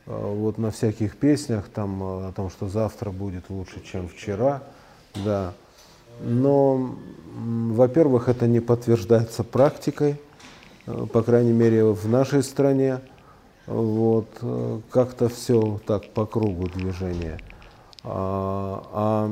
Э, 0.06 0.34
вот 0.36 0.58
на 0.58 0.72
всяких 0.72 1.18
песнях 1.18 1.70
там 1.70 2.02
о 2.04 2.32
том, 2.36 2.50
что 2.50 2.68
завтра 2.68 3.12
будет 3.12 3.50
лучше, 3.50 3.82
чем 3.84 4.08
вчера, 4.08 4.64
да. 5.24 5.54
Но, 6.22 6.96
во-первых, 7.36 8.30
это 8.30 8.48
не 8.48 8.60
подтверждается 8.60 9.44
практикой, 9.44 10.20
э, 10.86 11.06
по 11.12 11.24
крайней 11.24 11.54
мере, 11.54 11.86
в 11.86 12.08
нашей 12.08 12.44
стране. 12.44 13.02
Вот, 13.66 14.28
как-то 14.90 15.30
все 15.30 15.80
так 15.88 16.10
по 16.10 16.26
кругу 16.26 16.68
движения. 16.68 17.40
А, 18.04 18.84
а, 18.92 19.32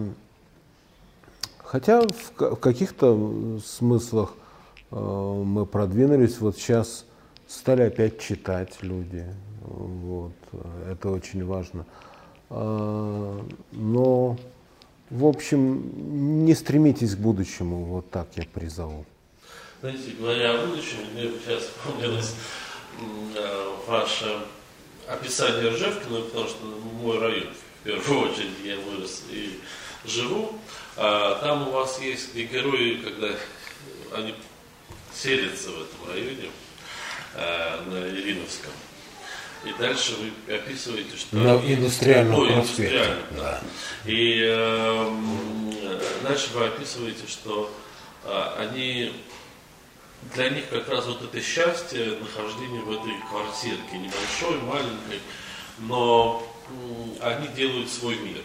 хотя 1.58 2.02
в, 2.02 2.40
в 2.40 2.56
каких-то 2.56 3.60
смыслах 3.66 4.34
мы 4.90 5.66
продвинулись, 5.66 6.40
вот 6.40 6.56
сейчас 6.56 7.06
стали 7.48 7.84
опять 7.84 8.20
читать 8.20 8.78
люди, 8.82 9.26
вот, 9.62 10.34
это 10.90 11.10
очень 11.10 11.46
важно. 11.46 11.86
А, 12.50 13.46
но, 13.72 14.38
в 15.12 15.26
общем, 15.26 16.46
не 16.46 16.56
стремитесь 16.56 17.16
к 17.16 17.20
будущему, 17.20 17.84
вот 17.84 18.10
так 18.10 18.30
я 18.38 18.44
призову. 18.44 19.06
Знаете, 19.82 20.12
говоря 20.18 20.54
о 20.54 20.68
будущем, 20.68 20.98
мне 21.14 21.30
сейчас 21.44 21.64
вспомнилось 21.64 22.34
а, 23.38 23.78
ваше 23.88 24.40
описание 25.08 25.70
Ржевкина, 25.70 26.22
потому 26.22 26.48
что 26.48 26.66
мой 27.02 27.20
район, 27.20 27.48
в 27.82 27.84
первую 27.84 28.32
очередь, 28.32 28.52
я 28.64 28.78
вырос 28.78 29.24
и 29.32 29.60
живу. 30.06 30.54
А 30.96 31.40
там 31.42 31.68
у 31.68 31.72
вас 31.72 32.00
есть 32.00 32.36
и 32.36 32.44
герои, 32.44 33.02
когда 33.04 33.36
они 34.14 34.34
селятся 35.14 35.72
в 35.72 35.82
этом 35.82 36.10
районе, 36.14 36.50
на 37.36 38.08
Ильиновском. 38.08 38.72
И 39.64 39.74
дальше 39.78 40.16
вы 40.16 40.56
описываете, 40.56 41.16
что... 41.16 41.36
На 41.36 41.56
индустриальном 41.58 42.40
ну, 42.40 42.52
индустриально, 42.52 43.24
да. 43.38 43.62
И 44.06 44.42
э, 44.44 46.00
дальше 46.24 46.50
вы 46.54 46.66
описываете, 46.66 47.28
что 47.28 47.72
э, 48.24 48.44
они... 48.58 49.14
Для 50.36 50.50
них 50.50 50.70
как 50.70 50.88
раз 50.88 51.06
вот 51.08 51.22
это 51.24 51.42
счастье, 51.42 52.18
нахождение 52.20 52.82
в 52.82 52.92
этой 52.92 53.14
квартирке, 53.30 53.98
небольшой, 53.98 54.60
маленькой, 54.62 55.20
но 55.80 56.44
э, 56.70 57.24
они 57.24 57.48
делают 57.50 57.90
свой 57.90 58.16
мир. 58.16 58.42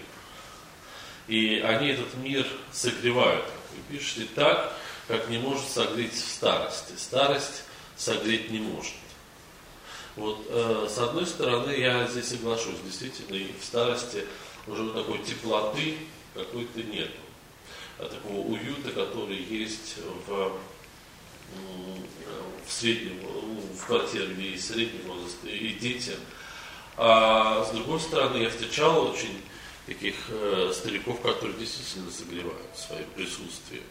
И 1.28 1.60
они 1.60 1.88
этот 1.88 2.14
мир 2.16 2.46
согревают, 2.72 3.44
вы 3.74 3.96
пишете, 3.96 4.26
так, 4.34 4.72
как 5.08 5.28
не 5.28 5.38
может 5.38 5.68
согреть 5.68 6.12
в 6.12 6.18
старости. 6.18 6.92
Старость 6.96 7.64
согреть 7.96 8.50
не 8.50 8.58
может. 8.58 8.92
Вот, 10.16 10.46
э, 10.48 10.88
с 10.88 10.98
одной 10.98 11.26
стороны, 11.26 11.70
я 11.72 12.06
здесь 12.06 12.28
соглашусь, 12.28 12.80
действительно, 12.84 13.36
и 13.36 13.52
в 13.60 13.62
старости 13.62 14.24
уже 14.66 14.90
такой 14.90 15.18
теплоты 15.18 15.96
какой-то 16.34 16.82
нету. 16.82 17.20
А 17.98 18.06
такого 18.06 18.46
уюта, 18.46 18.90
который 18.92 19.36
есть 19.36 19.96
в, 20.26 20.52
в 22.66 22.72
среднем, 22.72 23.20
ну, 23.22 23.60
в 23.74 23.86
квартире, 23.86 24.28
где 24.28 24.50
есть 24.50 24.72
средний 24.72 25.00
возраст 25.06 25.36
и 25.44 25.76
дети. 25.80 26.12
А 26.96 27.64
с 27.64 27.74
другой 27.74 28.00
стороны, 28.00 28.38
я 28.38 28.48
встречал 28.48 29.10
очень 29.10 29.42
таких 29.86 30.14
э, 30.28 30.72
стариков, 30.74 31.20
которые 31.20 31.58
действительно 31.58 32.10
согревают 32.10 32.74
своим 32.74 33.06
присутствием. 33.14 33.84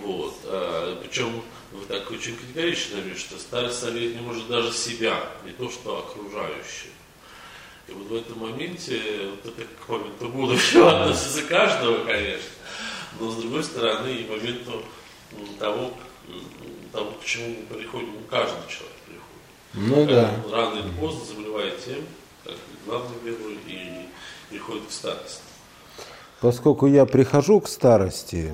Вот. 0.00 0.34
А, 0.44 1.00
причем 1.02 1.42
вы 1.72 1.84
так 1.86 2.10
очень 2.10 2.36
категорично 2.36 2.96
говорите, 2.96 3.20
что 3.20 3.38
старый 3.38 3.70
совет 3.70 4.14
не 4.14 4.20
может 4.20 4.48
даже 4.48 4.72
себя, 4.72 5.16
не 5.44 5.52
то 5.52 5.70
что 5.70 5.98
окружающие. 5.98 6.92
И 7.88 7.92
вот 7.92 8.08
в 8.08 8.14
этом 8.14 8.38
моменте, 8.38 9.00
вот 9.30 9.58
это 9.58 9.66
к 9.84 9.88
моменту 9.88 10.28
будущего 10.28 11.02
относится 11.02 11.42
каждого, 11.42 12.04
конечно, 12.04 12.50
но 13.18 13.30
с 13.30 13.36
другой 13.36 13.64
стороны 13.64 14.08
и 14.08 14.28
моменту 14.28 14.82
того, 15.58 15.94
того, 16.92 17.10
к 17.12 17.24
чему 17.24 17.56
мы 17.68 17.76
приходим, 17.76 18.14
каждый 18.30 18.68
человек 18.68 18.96
приходит. 19.06 19.74
Ну 19.74 20.06
да. 20.06 20.34
Рано 20.50 20.78
или 20.78 20.90
поздно 21.00 21.24
заболевает 21.24 21.84
тем, 21.84 22.04
как 22.44 22.54
главный 22.86 23.16
герой, 23.24 23.58
и 23.66 24.08
приходит 24.50 24.88
в 24.88 24.92
старость. 24.92 25.42
Поскольку 26.42 26.88
я 26.88 27.06
прихожу 27.06 27.60
к 27.60 27.68
старости, 27.68 28.50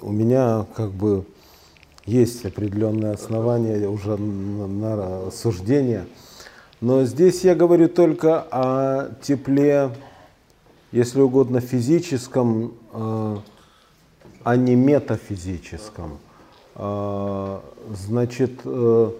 у 0.00 0.10
меня 0.10 0.66
как 0.74 0.90
бы 0.90 1.24
есть 2.04 2.44
определенные 2.44 3.12
основания 3.12 3.88
уже 3.88 4.16
на, 4.16 5.30
суждение. 5.30 6.06
Но 6.80 7.04
здесь 7.04 7.44
я 7.44 7.54
говорю 7.54 7.88
только 7.88 8.40
о 8.50 9.14
тепле, 9.22 9.90
если 10.90 11.20
угодно, 11.20 11.60
физическом, 11.60 12.74
э, 12.92 13.36
а 14.42 14.56
не 14.56 14.74
метафизическом. 14.74 16.18
Э, 16.74 17.60
значит, 18.08 18.62
э, 18.64 19.10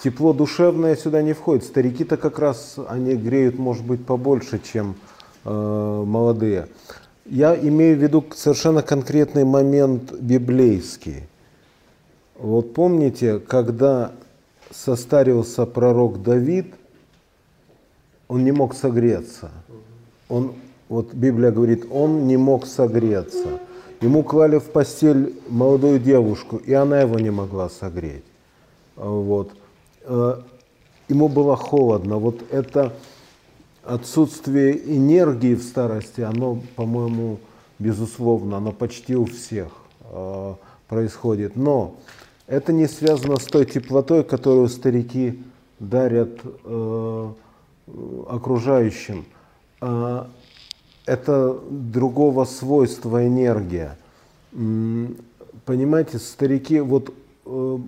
тепло 0.00 0.34
душевное 0.34 0.94
сюда 0.94 1.20
не 1.20 1.32
входит. 1.32 1.64
Старики-то 1.64 2.16
как 2.16 2.38
раз 2.38 2.76
они 2.88 3.16
греют, 3.16 3.58
может 3.58 3.84
быть, 3.84 4.06
побольше, 4.06 4.60
чем 4.62 4.94
молодые. 5.44 6.68
Я 7.26 7.56
имею 7.56 7.96
в 7.96 8.02
виду 8.02 8.24
совершенно 8.34 8.82
конкретный 8.82 9.44
момент 9.44 10.12
библейский. 10.12 11.22
Вот 12.36 12.74
помните, 12.74 13.38
когда 13.38 14.12
состарился 14.70 15.64
пророк 15.64 16.22
Давид, 16.22 16.74
он 18.28 18.44
не 18.44 18.52
мог 18.52 18.74
согреться. 18.74 19.50
Он 20.28 20.54
вот 20.88 21.14
Библия 21.14 21.50
говорит, 21.50 21.86
он 21.90 22.26
не 22.26 22.36
мог 22.36 22.66
согреться. 22.66 23.60
Ему 24.00 24.22
клали 24.22 24.58
в 24.58 24.64
постель 24.64 25.34
молодую 25.48 25.98
девушку, 25.98 26.56
и 26.56 26.74
она 26.74 27.00
его 27.00 27.18
не 27.18 27.30
могла 27.30 27.70
согреть. 27.70 28.24
Вот. 28.96 29.50
Э, 30.02 30.42
ему 31.08 31.28
было 31.28 31.56
холодно. 31.56 32.18
Вот 32.18 32.42
это 32.50 32.92
отсутствие 33.86 34.78
энергии 34.96 35.54
в 35.54 35.62
старости, 35.62 36.20
оно, 36.20 36.60
по-моему, 36.76 37.38
безусловно, 37.78 38.56
оно 38.56 38.72
почти 38.72 39.16
у 39.16 39.26
всех 39.26 39.68
э, 40.10 40.54
происходит. 40.88 41.56
Но 41.56 41.96
это 42.46 42.72
не 42.72 42.86
связано 42.86 43.38
с 43.38 43.44
той 43.44 43.64
теплотой, 43.66 44.24
которую 44.24 44.68
старики 44.68 45.42
дарят 45.78 46.40
э, 46.64 47.32
окружающим. 48.28 49.24
А 49.80 50.28
это 51.06 51.58
другого 51.70 52.44
свойства 52.44 53.26
энергия. 53.26 53.96
Понимаете, 54.52 56.18
старики, 56.18 56.80
вот 56.80 57.12
э, 57.44 57.78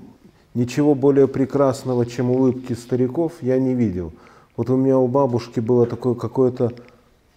ничего 0.55 0.95
более 0.95 1.29
прекрасного, 1.29 2.07
чем 2.07 2.31
улыбки 2.31 2.73
стариков, 2.73 3.35
я 3.41 3.59
не 3.59 3.75
видел. 3.75 4.13
Вот 4.57 4.71
у 4.71 4.77
меня 4.77 4.99
у 4.99 5.07
бабушки 5.07 5.61
было 5.61 5.87
такое 5.87 6.14
какое-то, 6.14 6.73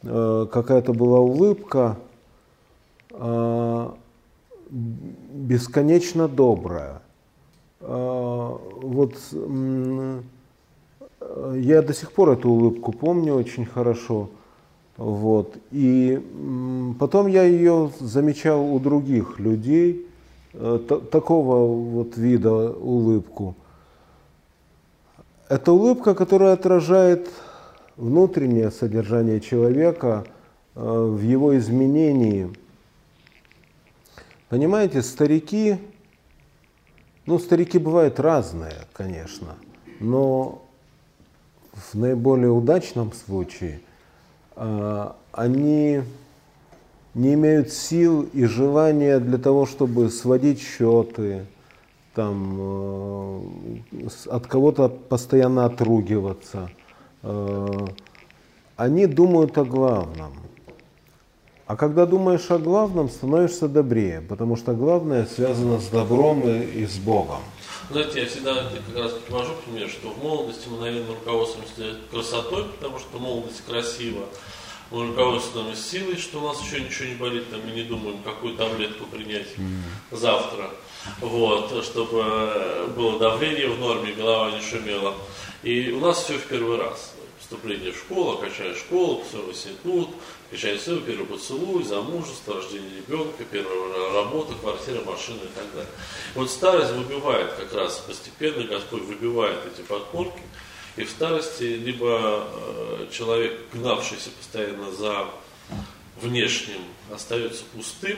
э, 0.04 0.48
какая-то 0.52 0.94
была 0.94 1.20
улыбка, 1.20 1.98
э, 3.12 3.90
бесконечно 4.70 6.30
добрая. 6.30 7.02
Э, 7.82 8.58
вот 8.82 9.16
я 11.56 11.82
до 11.82 11.94
сих 11.94 12.14
пор 12.14 12.30
эту 12.32 12.50
улыбку 12.50 12.94
помню 12.94 13.34
очень 13.34 13.66
хорошо. 13.66 14.30
Вот. 14.96 15.58
И 15.72 16.22
потом 17.00 17.28
я 17.28 17.44
ее 17.44 17.92
замечал 18.00 18.74
у 18.74 18.80
других 18.80 19.40
людей, 19.40 20.08
такого 20.54 21.68
вот 21.68 22.18
вида 22.18 22.72
улыбку. 22.72 23.56
Это 25.50 25.74
улыбка, 25.74 26.16
которая 26.16 26.54
отражает 26.54 27.30
внутреннее 27.98 28.72
содержание 28.72 29.42
человека 29.42 30.24
э, 30.76 30.80
в 30.82 31.22
его 31.22 31.58
изменении. 31.58 32.50
Понимаете, 34.48 35.02
старики, 35.02 35.78
ну, 37.26 37.38
старики 37.40 37.78
бывают 37.78 38.20
разные, 38.20 38.88
конечно, 38.94 39.56
но 40.00 40.64
в 41.74 41.96
наиболее 41.96 42.52
удачном 42.52 43.12
случае– 43.12 43.82
а, 44.62 45.16
они 45.32 46.02
не 47.14 47.34
имеют 47.36 47.72
сил 47.72 48.28
и 48.34 48.44
желания 48.44 49.20
для 49.20 49.38
того, 49.38 49.66
чтобы 49.66 50.10
сводить 50.10 50.60
счеты, 50.60 51.46
там, 52.14 52.58
э, 54.02 54.10
от 54.28 54.48
кого-то 54.48 54.90
постоянно 54.90 55.66
отругиваться. 55.66 56.70
Э, 57.24 57.68
они 58.76 59.06
думают 59.08 59.58
о 59.58 59.66
главном. 59.66 60.34
А 61.66 61.76
когда 61.76 62.06
думаешь 62.06 62.50
о 62.50 62.58
главном, 62.58 63.10
становишься 63.10 63.68
добрее, 63.68 64.22
потому 64.22 64.56
что 64.56 64.74
главное 64.74 65.26
связано 65.26 65.80
с 65.80 65.88
добром 65.88 66.42
и, 66.42 66.64
и 66.64 66.88
с 66.88 66.98
Богом. 66.98 67.42
Знаете, 67.92 68.22
я 68.22 68.26
всегда 68.26 68.56
как 68.56 69.04
раз 69.04 69.12
привожу 69.14 69.52
пример, 69.66 69.88
что 69.88 70.10
в 70.10 70.24
молодости 70.24 70.68
мы, 70.68 70.80
наверное, 70.80 71.16
руководствуемся 71.16 71.98
красотой, 72.12 72.66
потому 72.66 73.00
что 73.00 73.20
молодость 73.20 73.64
красива. 73.68 74.26
Мы 74.92 75.08
руководствуемся 75.08 75.82
силой, 75.82 76.18
что 76.18 76.40
у 76.40 76.48
нас 76.48 76.62
еще 76.62 76.82
ничего 76.82 77.10
не 77.10 77.16
болит, 77.16 77.50
там, 77.52 77.62
мы 77.64 77.72
не 77.72 77.84
думаем, 77.84 78.24
какую 78.24 78.56
таблетку 78.56 79.06
принять 79.06 79.48
завтра. 80.12 80.72
Вот, 81.22 81.84
чтобы 81.86 82.90
было 82.96 83.20
давление 83.20 83.68
в 83.68 83.80
норме, 83.80 84.14
голова 84.14 84.52
не 84.52 84.62
шумела. 84.62 85.16
И 85.64 85.92
у 85.92 86.00
нас 86.00 86.24
все 86.24 86.38
в 86.38 86.46
первый 86.46 86.78
раз. 86.78 87.14
Вступление 87.40 87.92
в 87.92 87.98
школу, 87.98 88.34
окончание 88.34 88.76
школу, 88.76 89.24
все 89.28 89.42
в 89.42 89.50
институт, 89.50 90.10
Печать 90.52 90.82
все, 90.82 91.00
первый 91.00 91.28
поцелуй, 91.28 91.84
замужество, 91.84 92.56
рождение 92.56 92.90
ребенка, 92.98 93.44
первая 93.52 94.14
работа, 94.14 94.56
квартира, 94.56 95.00
машина 95.02 95.42
и 95.44 95.56
так 95.56 95.72
далее. 95.74 95.92
Вот 96.34 96.50
старость 96.50 96.92
выбивает 96.94 97.54
как 97.54 97.72
раз 97.76 98.00
постепенно, 98.00 98.64
Господь 98.64 99.04
выбивает 99.04 99.60
эти 99.72 99.86
подпорки. 99.86 100.42
И 100.98 101.04
в 101.04 101.10
старости 101.10 101.64
либо 101.64 102.48
э, 102.48 103.08
человек, 103.12 103.60
гнавшийся 103.74 104.32
постоянно 104.32 104.92
за 104.92 105.28
внешним, 106.22 106.82
остается 107.12 107.64
пустым, 107.74 108.18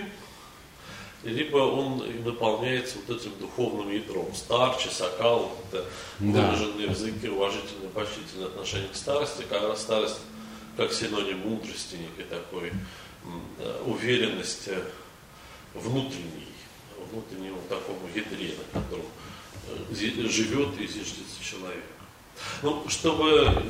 либо 1.24 1.58
он 1.58 2.04
наполняется 2.24 2.98
вот 3.06 3.18
этим 3.18 3.32
духовным 3.40 3.92
ядром. 3.92 4.34
Старче, 4.34 4.90
сокал, 4.90 5.56
это 5.70 5.86
да. 6.20 6.48
выраженные 6.48 6.88
в 6.88 6.92
языке 6.92 7.30
уважительное, 7.30 7.90
почтительное 7.90 8.48
отношение 8.48 8.90
к 8.90 8.96
старости, 8.96 9.44
когда 9.48 9.76
старость 9.76 10.20
как 10.78 10.92
синоним 10.94 11.40
мудрости, 11.40 11.96
некой 11.96 12.26
такой 12.26 12.72
уверенности 13.86 14.74
внутренней, 15.74 16.48
внутреннему 17.12 17.60
такому 17.70 18.08
ядре, 18.14 18.56
на 18.74 18.82
котором 18.82 19.06
э, 19.92 20.28
живет 20.28 20.80
и 20.80 20.88
зиждется 20.88 21.44
человек. 21.44 21.84
Ну, 22.62 22.84
чтобы 22.88 23.64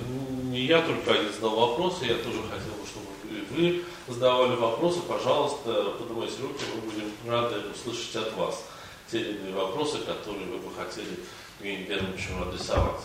не 0.46 0.62
я 0.62 0.82
только 0.82 1.14
один 1.14 1.32
задал 1.32 1.56
вопросы, 1.56 2.06
я 2.06 2.16
тоже 2.16 2.40
хотел 2.44 2.74
бы, 2.74 2.86
чтобы 2.86 3.08
вы 3.52 3.84
задавали 4.08 4.56
вопросы, 4.56 5.00
пожалуйста, 5.02 5.94
поднимайте 5.98 6.42
руки, 6.42 6.64
мы 6.76 6.82
будем 6.82 7.12
рады 7.28 7.56
услышать 7.74 8.16
от 8.16 8.36
вас 8.36 8.64
те 9.10 9.20
или 9.20 9.38
иные 9.38 9.54
вопросы, 9.54 10.00
которые 10.00 10.46
вы 10.48 10.58
бы 10.58 10.70
хотели 10.76 11.20
Евгению 11.60 11.88
Германовичу 11.88 12.30
адресовать. 12.42 13.02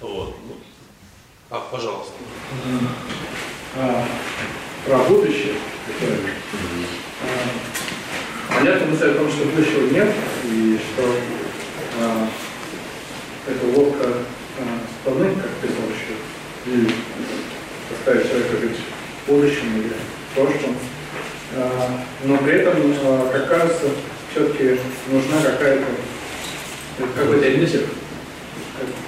Вот. 0.00 0.34
Ну, 0.46 0.56
а, 1.50 1.60
пожалуйста. 1.70 2.12
А, 3.76 4.06
про 4.86 4.98
будущее. 5.04 5.54
А, 7.22 8.54
понятно 8.54 8.86
мысль 8.86 9.10
о 9.10 9.14
том, 9.14 9.30
что 9.30 9.44
будущего 9.44 9.90
нет, 9.90 10.14
и 10.44 10.78
что 10.78 11.14
а, 12.00 12.27
эта 13.48 13.78
лодка 13.78 14.06
а, 14.06 14.62
страны, 15.00 15.34
как 15.34 15.50
писал 15.62 15.84
еще, 15.88 16.14
и 16.66 16.90
поставить 17.88 18.28
человека 18.28 18.56
жить 18.60 18.78
в 19.24 19.30
будущем 19.30 19.80
или 19.80 19.92
в 19.92 20.34
прошлом. 20.34 20.76
А, 21.56 22.00
но 22.24 22.36
при 22.38 22.54
этом, 22.54 22.74
а, 23.04 23.30
как 23.32 23.48
кажется, 23.48 23.86
все-таки 24.30 24.78
нужна 25.10 25.42
какая-то 25.42 25.86
какой-то 27.14 27.46
ориентир 27.46 27.82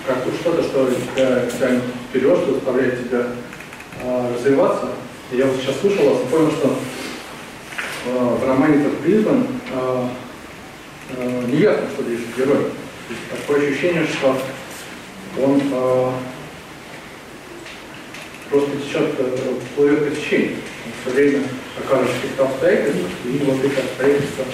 как 0.07 0.18
что-то, 0.40 0.62
что 0.62 0.90
тебя 1.14 1.46
тянет 1.59 1.83
вперед, 2.09 2.38
что 2.38 2.55
заставляет 2.55 3.07
тебя 3.07 3.26
э, 4.03 4.35
развиваться. 4.35 4.88
И 5.31 5.37
я 5.37 5.46
вот 5.46 5.57
сейчас 5.61 5.81
слушал 5.81 6.11
вас 6.11 6.22
и 6.22 6.31
понял, 6.31 6.50
что 6.50 6.79
э, 8.07 8.37
в 8.40 8.46
романе 8.46 8.85
«Под 8.85 8.98
призван» 8.98 9.46
э, 9.72 10.09
э, 11.16 11.42
неясно, 11.46 11.87
что 11.94 12.03
движет 12.03 12.37
герой. 12.37 12.66
Такое 13.31 13.70
ощущение, 13.70 14.07
что 14.07 14.40
он 15.38 15.61
э, 15.73 16.12
просто 18.51 18.70
течет, 18.79 19.14
э, 19.18 19.55
плывет 19.75 20.09
по 20.09 20.14
течению. 20.14 20.57
Он 20.87 20.92
все 21.03 21.11
время 21.14 21.42
оказывается 21.79 22.16
в 22.16 22.20
каких-то 22.20 22.44
обстоятельствах, 22.44 23.11
и 23.25 23.38
вот 23.44 23.64
эти 23.64 23.79
обстоятельства 23.79 24.44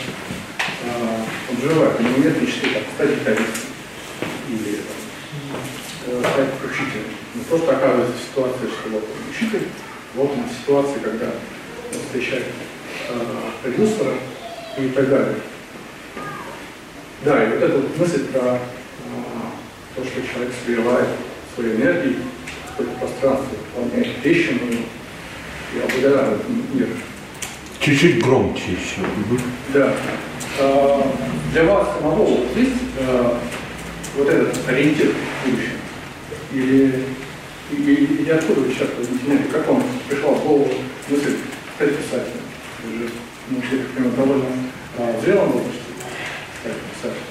э, 0.85 1.23
он 1.51 1.57
живет. 1.61 2.01
У 2.01 2.03
него 2.03 2.19
нет 2.19 2.41
мечты, 2.41 2.69
так, 2.73 2.83
стать 2.95 3.19
гитаристом 3.19 3.71
или 4.49 4.81
стать 6.21 6.49
учителем. 6.65 7.11
Не 7.35 7.45
просто 7.45 7.77
оказывается 7.77 8.17
ситуация, 8.31 8.69
что 8.69 8.89
вот 8.91 9.03
он 9.03 9.31
учитель, 9.31 9.69
вот 10.15 10.31
он 10.31 10.45
в 10.45 10.63
ситуации, 10.63 11.01
когда 11.03 11.27
он 11.27 12.01
встречает 12.07 12.47
э, 13.09 13.21
продюсера 13.63 14.15
и 14.79 14.89
так 14.89 15.09
далее. 15.09 15.37
Да, 17.27 17.43
и 17.43 17.49
вот 17.49 17.61
эта 17.61 17.77
вот 17.79 17.99
мысль 17.99 18.25
про 18.27 18.41
а, 18.41 18.59
то, 19.97 20.05
что 20.05 20.33
человек 20.33 20.55
сливает 20.65 21.09
свою 21.53 21.75
энергию 21.75 22.19
в 22.19 22.71
какое-то 22.71 23.01
пространство, 23.01 23.59
вполне 23.73 24.13
трещину 24.23 24.61
и 24.71 25.79
обладает 25.81 26.39
мир. 26.73 26.87
Чуть-чуть 27.81 28.23
громче 28.23 28.63
еще. 28.71 29.01
Да. 29.75 29.93
А, 30.61 31.13
для 31.51 31.65
вас 31.65 31.89
самого 31.99 32.27
вот 32.27 32.57
есть 32.57 32.77
а, 33.01 33.41
вот 34.17 34.29
этот 34.29 34.57
ориентир 34.69 35.09
в 35.09 35.51
будущем? 35.51 35.73
Или, 36.53 37.03
или, 37.73 38.05
или 38.23 38.31
откуда 38.31 38.61
вы 38.61 38.73
сейчас 38.73 38.91
возникнете? 38.97 39.51
Как 39.51 39.67
вам 39.67 39.83
пришла 40.09 40.31
в 40.31 40.45
голову 40.45 40.71
мысль 41.09 41.39
стать 41.75 41.97
писателем? 41.97 43.11
Вы 43.51 43.63
же, 43.63 43.85
ну, 43.99 44.11
довольно 44.11 44.47
а, 44.97 45.21
зрелом 45.25 45.51
возрасте. 45.51 45.86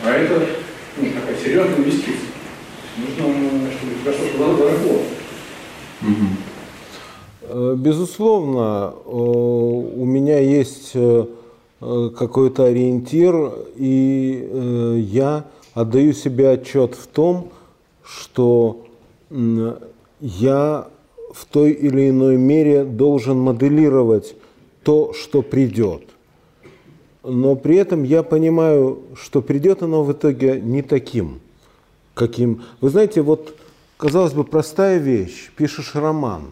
А 0.06 0.12
это 0.12 0.40
ну, 0.98 1.08
такая 1.14 1.36
серьезная 1.36 1.78
инвестиция. 1.78 2.30
Нужно, 2.98 3.72
чтобы 3.72 3.94
у 3.94 4.02
тебя 4.02 4.14
что-то 4.14 4.38
дорогло. 4.38 5.02
Э, 7.42 7.76
Безусловно, 7.76 8.94
э, 8.94 9.10
у 9.10 10.06
меня 10.06 10.40
есть 10.40 10.92
э, 10.94 11.26
э, 11.82 12.10
какой-то 12.16 12.66
ориентир, 12.66 13.52
и 13.76 15.04
я 15.10 15.46
отдаю 15.74 16.14
себе 16.14 16.52
отчет 16.52 16.94
в 16.94 17.08
том, 17.08 17.50
что 18.04 18.86
я 20.22 20.88
в 21.34 21.46
той 21.46 21.72
или 21.72 22.10
иной 22.10 22.38
мере 22.38 22.84
должен 22.84 23.40
моделировать 23.40 24.36
то, 24.84 25.14
что 25.14 25.42
придет. 25.42 26.04
Но 27.26 27.56
при 27.56 27.78
этом 27.78 28.04
я 28.04 28.22
понимаю, 28.22 29.02
что 29.16 29.42
придет 29.42 29.82
оно 29.82 30.04
в 30.04 30.12
итоге 30.12 30.62
не 30.62 30.82
таким, 30.82 31.40
каким... 32.14 32.64
Вы 32.82 32.90
знаете, 32.90 33.22
вот, 33.22 33.56
казалось 33.98 34.34
бы, 34.34 34.44
простая 34.44 34.98
вещь. 34.98 35.52
Пишешь 35.56 35.96
роман, 35.96 36.52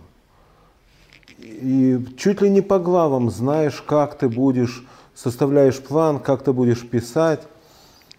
и 1.38 2.00
чуть 2.18 2.42
ли 2.42 2.50
не 2.50 2.62
по 2.62 2.80
главам 2.80 3.30
знаешь, 3.30 3.84
как 3.86 4.18
ты 4.18 4.30
будешь, 4.30 4.84
составляешь 5.14 5.80
план, 5.80 6.20
как 6.20 6.44
ты 6.44 6.54
будешь 6.54 6.82
писать. 6.88 7.42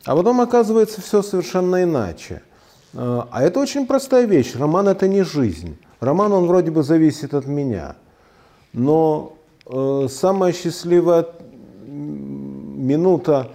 А 0.04 0.14
потом 0.14 0.40
оказывается 0.40 1.00
все 1.00 1.22
совершенно 1.22 1.82
иначе. 1.82 2.42
А 2.92 3.28
а 3.30 3.42
это 3.42 3.60
очень 3.60 3.86
простая 3.86 4.26
вещь. 4.26 4.54
Роман 4.54 4.88
это 4.88 5.08
не 5.08 5.24
жизнь. 5.24 5.76
Роман, 6.00 6.32
он 6.32 6.46
вроде 6.46 6.70
бы 6.70 6.82
зависит 6.82 7.34
от 7.34 7.46
меня. 7.46 7.96
Но 8.72 9.36
э, 9.66 10.08
самая 10.10 10.52
счастливая 10.52 11.26
м, 11.86 12.33
минута 12.86 13.50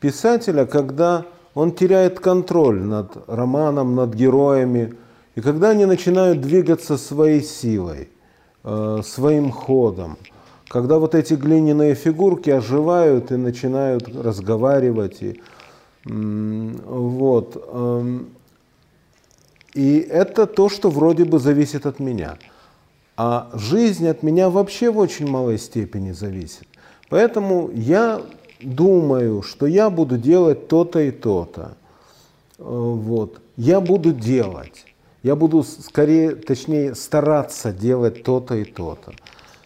писателя, 0.00 0.64
когда 0.64 1.24
он 1.54 1.72
теряет 1.72 2.20
контроль 2.20 2.80
над 2.80 3.16
романом, 3.26 3.94
над 3.94 4.14
героями, 4.14 4.94
и 5.34 5.40
когда 5.40 5.70
они 5.70 5.84
начинают 5.84 6.40
двигаться 6.40 6.96
своей 6.96 7.42
силой, 7.42 8.08
э, 8.64 9.00
своим 9.04 9.50
ходом, 9.50 10.16
когда 10.68 10.98
вот 10.98 11.14
эти 11.14 11.34
глиняные 11.34 11.94
фигурки 11.94 12.50
оживают 12.50 13.32
и 13.32 13.36
начинают 13.36 14.08
разговаривать, 14.14 15.22
и, 15.22 15.40
вот, 16.04 17.56
эм, 17.72 18.28
и 19.74 19.98
это 19.98 20.46
то, 20.46 20.68
что 20.68 20.90
вроде 20.90 21.24
бы 21.24 21.38
зависит 21.38 21.86
от 21.86 21.98
меня. 22.00 22.36
А 23.16 23.50
жизнь 23.54 24.06
от 24.06 24.22
меня 24.22 24.48
вообще 24.48 24.90
в 24.90 24.98
очень 24.98 25.28
малой 25.28 25.58
степени 25.58 26.12
зависит. 26.12 26.66
Поэтому 27.08 27.70
я 27.74 28.20
думаю, 28.60 29.42
что 29.42 29.66
я 29.66 29.90
буду 29.90 30.18
делать 30.18 30.68
то-то 30.68 31.00
и 31.00 31.10
то-то. 31.10 31.76
Э, 32.58 32.62
Вот. 32.64 33.40
Я 33.56 33.80
буду 33.80 34.12
делать. 34.12 34.84
Я 35.22 35.34
буду 35.34 35.64
скорее, 35.64 36.36
точнее, 36.36 36.94
стараться 36.94 37.72
делать 37.72 38.22
то-то 38.22 38.54
и 38.54 38.64
то-то. 38.64 39.12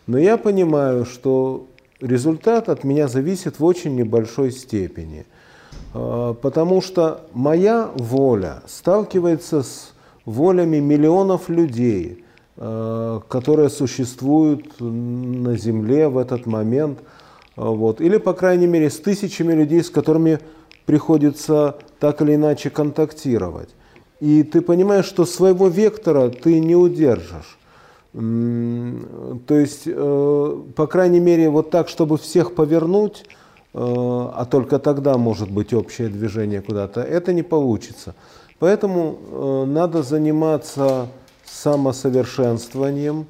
Но 0.07 0.19
я 0.19 0.37
понимаю, 0.39 1.05
что 1.05 1.67
результат 2.01 2.69
от 2.69 2.85
меня 2.85 3.07
зависит 3.09 3.59
в 3.59 3.65
очень 3.65 3.95
небольшой 3.95 4.51
степени. 4.51 5.25
Э, 5.95 6.35
Потому 6.41 6.81
что 6.81 7.21
моя 7.33 7.91
воля 7.95 8.63
сталкивается 8.67 9.63
с 9.63 9.93
волями 10.25 10.79
миллионов 10.79 11.49
людей, 11.49 12.25
э, 12.57 13.21
которые 13.29 13.69
существуют 13.69 14.81
на 14.81 15.57
Земле 15.57 16.09
в 16.09 16.19
этот 16.19 16.47
момент. 16.47 16.99
Э, 17.57 17.63
Вот. 17.65 18.01
Или, 18.01 18.19
по 18.19 18.33
крайней 18.33 18.67
мере, 18.67 18.91
с 18.91 18.99
тысячами 18.99 19.53
людей, 19.53 19.83
с 19.83 19.91
которыми 19.91 20.39
приходится 20.87 21.77
так 22.01 22.23
или 22.23 22.35
иначе 22.35 22.71
контактировать. 22.71 23.71
И 24.21 24.43
ты 24.43 24.61
понимаешь, 24.61 25.07
что 25.07 25.25
своего 25.25 25.69
вектора 25.69 26.29
ты 26.29 26.61
не 26.61 26.77
удержишь. 26.77 27.59
То 28.13 29.55
есть, 29.55 29.83
э, 29.87 30.63
по 30.77 30.87
крайней 30.87 31.21
мере, 31.21 31.49
вот 31.49 31.71
так, 31.71 31.89
чтобы 31.89 32.19
всех 32.19 32.55
повернуть, 32.55 33.25
э, 33.25 33.79
а 33.79 34.47
только 34.51 34.79
тогда 34.79 35.17
может 35.17 35.51
быть 35.51 35.73
общее 35.73 36.09
движение 36.09 36.61
куда-то, 36.61 37.01
это 37.01 37.33
не 37.33 37.43
получится. 37.43 38.15
Поэтому 38.59 39.19
э, 39.19 39.65
надо 39.67 40.03
заниматься 40.03 41.09
самосовершенствованием 41.45 43.27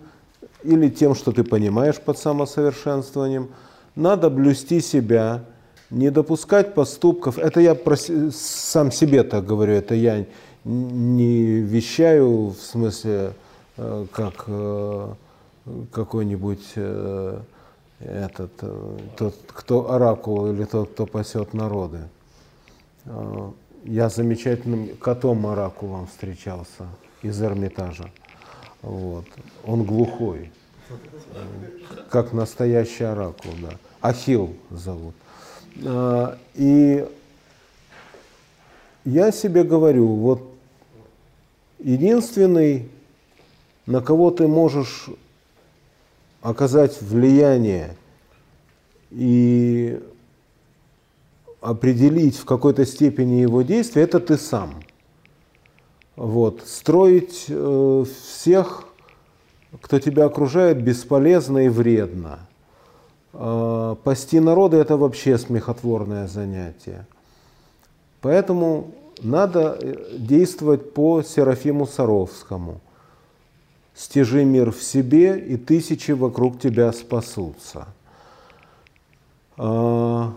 или 0.65 0.89
тем, 0.89 1.15
что 1.15 1.31
ты 1.31 1.45
понимаешь 1.45 2.01
под 2.01 2.19
самосовершенствованием. 2.19 3.49
Надо 3.95 4.31
блюсти 4.31 4.81
себя, 4.81 5.45
не 5.91 6.11
допускать 6.11 6.75
поступков. 6.75 7.39
Это 7.39 7.61
я 7.61 7.75
про 7.75 7.97
сам 7.97 8.91
себе 8.91 9.23
так 9.23 9.45
говорю, 9.45 9.75
это 9.75 9.95
я 9.95 10.25
не 10.65 11.61
вещаю 11.61 12.49
в 12.49 12.57
смысле 12.57 13.33
э, 13.77 14.07
как 14.13 14.45
э, 14.47 15.15
какой-нибудь 15.93 16.73
э, 16.77 17.41
этот 18.01 18.53
тот, 19.17 19.35
кто 19.49 19.91
оракул 19.93 20.51
или 20.51 20.65
тот, 20.65 20.91
кто 20.91 21.07
пасет 21.07 21.55
народы. 21.55 22.01
Я 23.85 24.09
замечательным 24.09 24.97
котом 24.97 25.47
оракулом 25.47 26.07
встречался 26.07 26.87
из 27.23 27.41
Эрмитажа. 27.41 28.11
Вот. 28.83 29.25
Он 29.65 29.85
глухой, 29.85 30.51
как 32.11 32.33
настоящий 32.33 33.05
оракул, 33.05 33.53
да. 33.61 33.79
Ахил 34.01 34.55
зовут. 34.71 35.15
А, 35.85 36.39
И 36.55 37.07
я 39.05 39.33
себе 39.33 39.65
говорю, 39.65 40.07
вот 40.07 40.43
единственный, 41.79 42.89
на 43.87 44.01
кого 44.01 44.31
ты 44.31 44.47
можешь 44.47 45.09
оказать 46.41 47.01
влияние 47.01 47.97
и 49.11 50.01
определить 51.61 52.37
в 52.37 52.45
какой-то 52.45 52.85
степени 52.85 53.37
его 53.37 53.63
действия, 53.63 54.03
это 54.03 54.21
ты 54.21 54.37
сам. 54.37 54.83
Вот. 56.17 56.63
Строить 56.67 57.47
э, 57.49 58.05
всех, 58.27 58.85
кто 59.81 59.99
тебя 59.99 60.27
окружает, 60.27 60.83
бесполезно 60.83 61.59
и 61.67 61.69
вредно. 61.69 62.41
Э, 63.33 63.97
пасти 64.05 64.41
народы– 64.41 64.77
это 64.79 64.97
вообще 64.97 65.39
смехотворное 65.39 66.27
занятие. 66.27 67.07
Поэтому 68.21 68.93
надо 69.23 69.79
э, 69.81 70.17
действовать 70.19 70.93
по 70.93 71.23
Серафиму 71.23 71.87
Саровскому. 71.87 72.81
Стяжи 73.95 74.45
мир 74.45 74.73
в 74.73 74.83
себе, 74.83 75.39
и 75.39 75.57
тысячи 75.57 76.13
вокруг 76.13 76.59
тебя 76.59 76.93
спасутся. 76.93 77.87
А, 79.57 80.33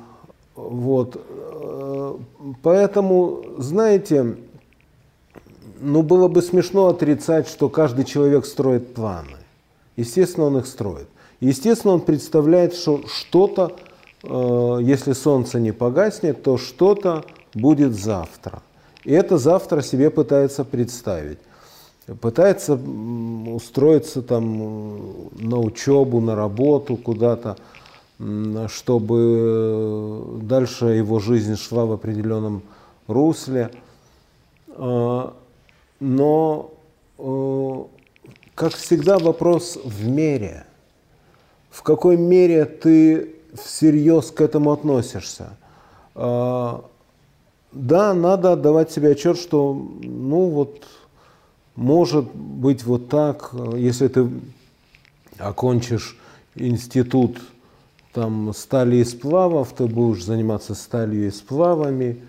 Вот. 0.55 1.15
э, 1.15 2.17
Поэтому, 2.61 3.43
знаете, 3.57 4.37
ну 5.79 6.01
было 6.01 6.27
бы 6.27 6.41
смешно 6.41 6.87
отрицать, 6.87 7.47
что 7.47 7.69
каждый 7.69 8.05
человек 8.05 8.45
строит 8.45 8.93
планы. 8.93 9.37
Естественно, 9.95 10.47
он 10.47 10.57
их 10.57 10.67
строит. 10.67 11.07
Естественно, 11.39 11.93
он 11.93 12.01
представляет, 12.01 12.73
что 12.73 13.01
что-то, 13.07 13.75
э, 14.23 14.79
если 14.81 15.13
солнце 15.13 15.59
не 15.59 15.71
погаснет, 15.71 16.43
то 16.43 16.57
что-то 16.57 17.23
будет 17.53 17.93
завтра. 17.93 18.61
И 19.03 19.11
это 19.11 19.37
завтра 19.37 19.81
себе 19.81 20.09
пытается 20.09 20.63
представить. 20.63 21.39
Пытается 22.21 22.75
устроиться 22.75 24.21
там 24.21 24.61
э, 24.61 24.97
на 25.39 25.59
учебу, 25.59 26.21
на 26.21 26.35
работу 26.35 26.97
куда-то, 26.97 27.57
чтобы 28.69 30.39
дальше 30.43 30.85
его 30.85 31.19
жизнь 31.19 31.57
шла 31.57 31.85
в 31.85 31.91
определенном 31.91 32.61
русле. 33.07 33.71
Но, 35.99 36.71
э, 37.17 37.83
как 38.55 38.73
всегда, 38.73 39.17
вопрос 39.17 39.77
в 39.83 40.07
мере. 40.07 40.65
В 41.69 41.83
какой 41.83 42.17
мере 42.17 42.65
ты 42.65 43.35
всерьез 43.53 44.31
к 44.31 44.41
этому 44.41 44.71
относишься? 44.71 45.57
А, 46.13 46.85
да, 47.71 48.13
надо 48.13 48.53
отдавать 48.53 48.91
себе 48.91 49.11
отчет, 49.11 49.37
что, 49.37 49.73
ну 49.73 50.49
вот, 50.49 50.83
может 51.75 52.33
быть 52.33 52.83
вот 52.85 53.09
так, 53.09 53.51
если 53.75 54.07
ты 54.07 54.29
окончишь 55.37 56.17
институт 56.55 57.37
там 58.15 58.53
стали 58.53 58.95
и 58.95 59.03
сплавов, 59.03 59.73
ты 59.73 59.87
будешь 59.87 60.23
заниматься 60.23 60.73
сталью 60.73 61.27
и 61.27 61.31
сплавами, 61.31 62.23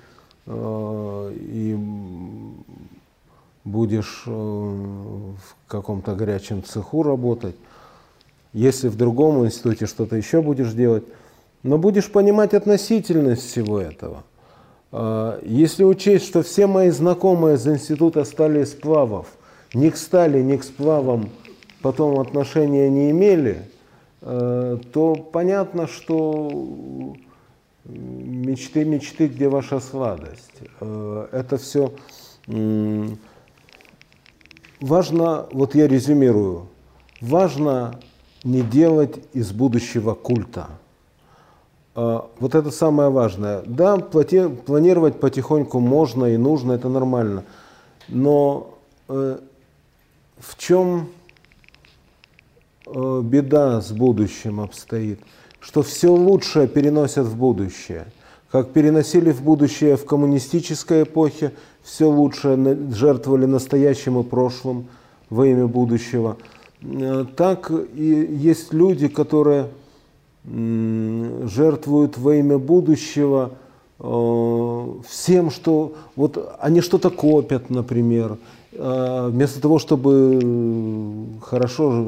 э, 0.46 1.32
и 1.38 1.78
будешь 3.66 4.22
э, 4.26 4.30
в 4.30 5.68
каком-то 5.68 6.14
горячем 6.14 6.64
цеху 6.64 7.02
работать. 7.02 7.56
Если 8.54 8.88
в 8.88 8.96
другом 8.96 9.44
институте 9.44 9.84
что-то 9.84 10.16
еще 10.16 10.40
будешь 10.40 10.72
делать, 10.72 11.04
но 11.62 11.76
будешь 11.76 12.10
понимать 12.10 12.54
относительность 12.54 13.42
всего 13.42 13.78
этого. 13.78 14.24
Э, 14.92 15.40
если 15.42 15.84
учесть, 15.84 16.24
что 16.24 16.42
все 16.42 16.66
мои 16.66 16.88
знакомые 16.88 17.56
из 17.56 17.68
института 17.68 18.24
стали 18.24 18.64
сплавов, 18.64 19.26
ни 19.74 19.90
к 19.90 19.98
стали, 19.98 20.40
ни 20.40 20.56
к 20.56 20.64
сплавам 20.64 21.28
потом 21.82 22.18
отношения 22.18 22.88
не 22.88 23.10
имели– 23.10 23.68
Э, 24.28 24.78
то 24.92 25.14
понятно, 25.14 25.86
что 25.86 27.14
мечты, 27.84 28.84
мечты, 28.84 29.28
где 29.28 29.48
ваша 29.48 29.78
сладость. 29.78 30.62
Э, 30.80 31.28
это 31.30 31.58
все 31.58 31.92
важно, 34.80 35.46
вот 35.52 35.74
я 35.74 35.88
резюмирую, 35.88 36.66
важно 37.20 37.98
не 38.44 38.62
делать 38.62 39.18
из 39.32 39.52
будущего 39.52 40.14
культа. 40.14 40.68
Э, 41.94 42.20
вот 42.38 42.54
это 42.54 42.70
самое 42.70 43.10
важное. 43.10 43.62
Да, 43.66 43.96
планировать 43.96 45.20
потихоньку 45.20 45.80
можно 45.80 46.26
и 46.26 46.36
нужно, 46.36 46.72
это 46.72 46.88
нормально. 46.88 47.44
Но 48.08 48.74
в 49.08 50.58
чем 50.58 51.08
Э, 52.86 53.20
беда 53.22 53.80
с 53.80 53.90
будущим 53.90 54.60
обстоит, 54.60 55.18
что 55.58 55.82
все 55.82 56.08
лучшее 56.08 56.68
переносят 56.68 57.26
в 57.26 57.36
будущее. 57.36 58.06
Как 58.52 58.70
переносили 58.70 59.32
в 59.32 59.42
будущее 59.42 59.96
в 59.96 60.04
коммунистической 60.06 61.02
эпохе, 61.02 61.52
все 61.86 62.10
лучшее 62.10 62.76
жертвовали 62.92 63.46
настоящим 63.46 64.18
и 64.18 64.24
прошлым 64.24 64.88
во 65.30 65.46
имя 65.46 65.68
будущего. 65.68 66.36
Э, 66.82 67.24
так 67.36 67.70
и 67.70 68.28
есть 68.32 68.74
люди, 68.74 69.08
которые 69.08 69.68
жертвуют 70.44 72.18
во 72.18 72.36
имя 72.36 72.58
будущего 72.58 73.52
э, 73.98 74.86
всем, 75.08 75.50
что 75.50 75.94
вот 76.14 76.56
они 76.60 76.80
что-то 76.80 77.10
копят, 77.10 77.68
например, 77.68 78.38
а, 78.78 79.28
вместо 79.28 79.60
того, 79.60 79.78
чтобы 79.78 81.40
хорошо 81.42 82.06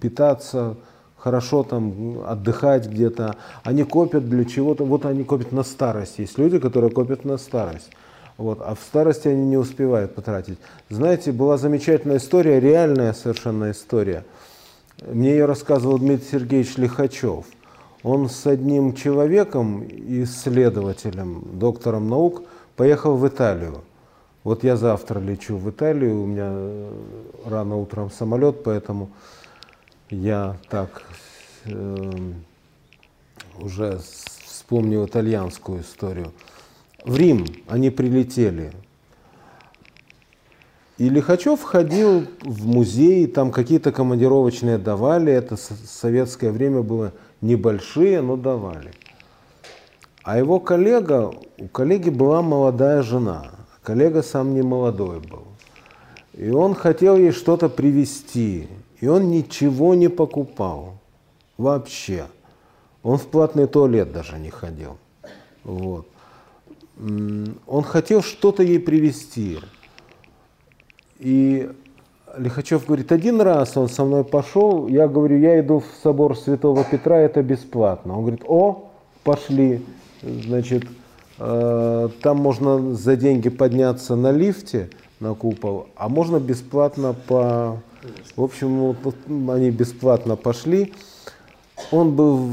питаться, 0.00 0.76
хорошо 1.18 1.62
там 1.62 2.20
отдыхать 2.26 2.88
где-то, 2.88 3.36
они 3.64 3.84
копят 3.84 4.28
для 4.28 4.44
чего-то, 4.44 4.84
вот 4.84 5.04
они 5.04 5.24
копят 5.24 5.52
на 5.52 5.62
старость. 5.62 6.18
Есть 6.18 6.38
люди, 6.38 6.58
которые 6.58 6.90
копят 6.90 7.24
на 7.24 7.36
старость. 7.36 7.90
Вот, 8.36 8.60
а 8.60 8.74
в 8.74 8.80
старости 8.80 9.28
они 9.28 9.46
не 9.46 9.56
успевают 9.56 10.14
потратить. 10.14 10.58
Знаете, 10.88 11.30
была 11.30 11.56
замечательная 11.56 12.16
история, 12.16 12.58
реальная 12.58 13.12
совершенно 13.12 13.70
история. 13.70 14.24
Мне 15.06 15.30
ее 15.30 15.44
рассказывал 15.44 15.98
Дмитрий 15.98 16.26
Сергеевич 16.30 16.76
Лихачев. 16.76 17.46
Он 18.02 18.28
с 18.28 18.46
одним 18.46 18.94
человеком, 18.94 19.86
исследователем, 19.88 21.58
доктором 21.58 22.08
наук, 22.08 22.42
поехал 22.76 23.16
в 23.16 23.26
Италию. 23.26 23.82
Вот 24.42 24.62
я 24.62 24.76
завтра 24.76 25.20
лечу 25.20 25.56
в 25.56 25.70
Италию, 25.70 26.20
у 26.20 26.26
меня 26.26 26.50
э, 26.50 26.92
рано 27.46 27.76
утром 27.76 28.10
самолет, 28.10 28.62
поэтому 28.62 29.08
я 30.10 30.58
так 30.68 31.02
э, 31.64 32.12
уже 33.58 33.98
вспомнил 34.46 35.06
итальянскую 35.06 35.80
историю. 35.80 36.32
В 37.04 37.16
Рим 37.16 37.46
они 37.68 37.90
прилетели. 37.90 38.72
И 40.96 41.08
Лихачев 41.08 41.62
ходил 41.62 42.26
в 42.42 42.66
музей, 42.66 43.26
там 43.26 43.50
какие-то 43.50 43.92
командировочные 43.92 44.78
давали, 44.78 45.32
это 45.32 45.56
советское 45.56 46.50
время 46.50 46.82
было 46.82 47.12
небольшие, 47.40 48.20
но 48.20 48.36
давали. 48.36 48.92
А 50.22 50.38
его 50.38 50.60
коллега, 50.60 51.32
у 51.58 51.68
коллеги 51.68 52.10
была 52.10 52.42
молодая 52.42 53.02
жена– 53.02 53.50
Коллега 53.84 54.22
сам 54.22 54.54
не 54.54 54.62
молодой 54.62 55.20
был. 55.20 55.44
И 56.32 56.50
он 56.50 56.74
хотел 56.74 57.18
ей 57.18 57.32
что-то 57.32 57.68
привезти. 57.68 58.66
И 59.00 59.06
он 59.06 59.30
ничего 59.30 59.94
не 59.94 60.08
покупал. 60.08 60.94
Вообще. 61.58 62.24
Он 63.02 63.18
в 63.18 63.26
платный 63.26 63.66
туалет 63.66 64.10
даже 64.10 64.38
не 64.38 64.48
ходил. 64.48 64.96
Вот. 65.64 66.08
Он 66.98 67.82
хотел 67.82 68.22
что-то 68.22 68.62
ей 68.62 68.78
привезти. 68.78 69.58
И 71.18 71.70
Лихачев 72.36 72.86
говорит, 72.86 73.12
один 73.12 73.40
раз 73.40 73.76
он 73.76 73.88
со 73.88 74.04
мной 74.04 74.24
пошел, 74.24 74.88
я 74.88 75.08
говорю, 75.08 75.38
я 75.38 75.60
иду 75.60 75.80
в 75.80 75.86
собор 76.02 76.36
Святого 76.36 76.84
Петра, 76.84 77.18
это 77.18 77.42
бесплатно. 77.42 78.14
Он 78.16 78.20
говорит, 78.22 78.44
о, 78.46 78.90
пошли. 79.22 79.84
Значит, 80.22 80.84
Э, 81.38 82.08
там 82.22 82.38
можно 82.38 82.94
за 82.94 83.16
деньги 83.16 83.48
подняться 83.48 84.14
на 84.14 84.30
лифте 84.30 84.90
на 85.20 85.34
купол, 85.34 85.88
а 85.96 86.08
можно 86.08 86.38
бесплатно 86.38 87.14
по... 87.26 87.78
В 88.36 88.42
общем, 88.42 88.94
вот 89.02 89.16
они 89.26 89.70
бесплатно 89.70 90.36
пошли. 90.36 90.92
Он 91.90 92.14
был 92.14 92.50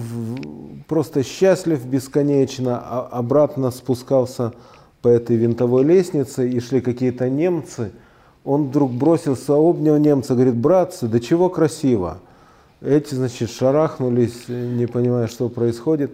просто 0.88 1.24
счастлив 1.24 1.86
бесконечно, 1.86 2.82
а 2.84 3.08
обратно 3.12 3.72
спускался 3.72 4.54
по 5.02 5.08
этой 5.08 5.36
винтовой 5.36 5.84
лестнице, 5.84 6.50
и 6.50 6.60
шли 6.60 6.82
какие-то 6.82 7.30
немцы. 7.30 7.92
Он 8.44 8.68
вдруг 8.68 8.92
бросился, 8.92 9.54
обнял 9.54 9.98
немца, 9.98 10.34
говорит, 10.34 10.56
братцы, 10.56 11.08
да 11.08 11.20
чего 11.20 11.50
красиво. 11.50 12.20
Эти, 12.82 13.14
значит, 13.14 13.52
шарахнулись, 13.52 14.48
не 14.48 14.88
понимая, 14.88 15.28
что 15.28 15.50
происходит. 15.50 16.12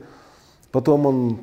Потом 0.71 1.05
он 1.05 1.39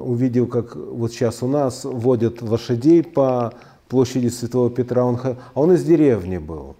увидел, 0.00 0.46
как 0.48 0.74
вот 0.74 1.12
сейчас 1.12 1.42
у 1.42 1.46
нас 1.46 1.84
водят 1.84 2.42
лошадей 2.42 3.04
по 3.04 3.54
площади 3.88 4.28
Святого 4.28 4.70
Петра, 4.70 5.04
он, 5.04 5.18
а 5.22 5.36
он 5.54 5.72
из 5.72 5.84
деревни 5.84 6.38
был. 6.38 6.74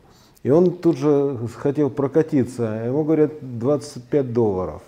И 0.47 0.51
он 0.51 0.71
тут 0.71 0.97
же 0.97 1.41
хотел 1.57 1.91
прокатиться, 1.91 2.85
ему 2.87 3.03
говорят 3.03 3.33
25 3.41 4.33
долларов. 4.33 4.81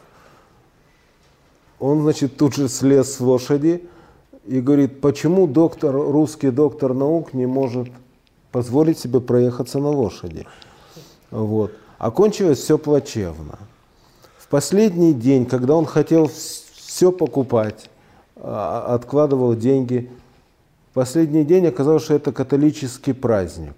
Он, 1.81 2.03
значит, 2.03 2.37
тут 2.37 2.55
же 2.55 2.69
слез 2.69 3.17
с 3.17 3.21
лошади 3.21 3.83
и 4.47 4.61
говорит, 4.61 5.01
почему 5.01 5.49
доктор, 5.49 5.97
русский 5.97 6.53
доктор 6.53 6.95
наук 6.95 7.35
не 7.35 7.47
может 7.47 7.89
позволить 8.53 9.01
себе 9.01 9.21
проехаться 9.21 9.81
на 9.81 9.89
лошади. 9.89 10.47
Вот. 11.33 11.73
Окончилось 11.99 12.61
все 12.61 12.79
плачевно. 12.79 13.59
В 14.39 14.47
последний 14.47 15.13
день, 15.13 15.45
когда 15.45 15.75
он 15.75 15.87
хотел 15.87 16.29
все 16.29 17.11
покупать, 17.11 17.91
а, 18.37 18.95
откладывал 18.95 19.57
деньги. 19.57 20.09
Последний 20.95 21.43
день 21.43 21.67
оказалось, 21.67 22.05
что 22.05 22.15
это 22.15 22.31
католический 22.31 23.13
праздник. 23.13 23.75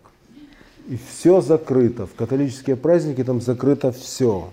И 0.91 0.97
все 0.97 1.41
закрыто. 1.41 2.07
В 2.07 2.15
католические 2.17 2.75
праздники 2.75 3.23
там 3.23 3.41
закрыто 3.41 3.93
все. 3.93 4.51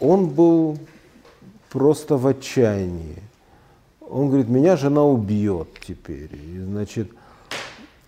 Он 0.00 0.26
был 0.26 0.78
просто 1.68 2.16
в 2.16 2.26
отчаянии. 2.26 3.22
Он 4.00 4.28
говорит, 4.28 4.48
меня 4.48 4.78
жена 4.78 5.04
убьет 5.04 5.68
теперь. 5.86 6.30
И, 6.32 6.60
значит, 6.60 7.10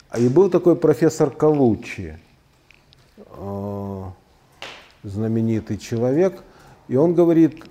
а 0.08 0.18
и 0.18 0.28
был 0.28 0.48
такой 0.48 0.74
профессор 0.74 1.30
Калучи, 1.30 2.18
э, 3.18 4.02
знаменитый 5.02 5.76
человек, 5.76 6.42
и 6.88 6.96
он 6.96 7.12
говорит, 7.12 7.64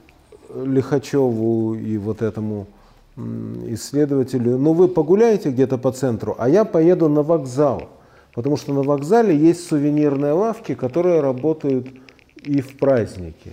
Лихачеву 0.54 1.74
и 1.74 1.97
вот 1.97 2.22
этому 2.22 2.68
исследователю, 3.16 4.60
ну 4.60 4.74
вы 4.74 4.88
погуляете 4.88 5.49
где-то 5.49 5.80
по 5.80 5.91
центру, 5.91 6.36
а 6.38 6.47
я 6.47 6.66
поеду 6.66 7.10
на 7.10 7.24
вокзал, 7.24 7.89
потому 8.34 8.58
что 8.58 8.74
на 8.74 8.82
вокзале 8.82 9.36
есть 9.36 9.68
сувенирные 9.68 10.34
лавки, 10.34 10.76
которые 10.76 11.22
работают 11.22 11.88
и 12.36 12.62
в 12.62 12.78
праздники. 12.78 13.52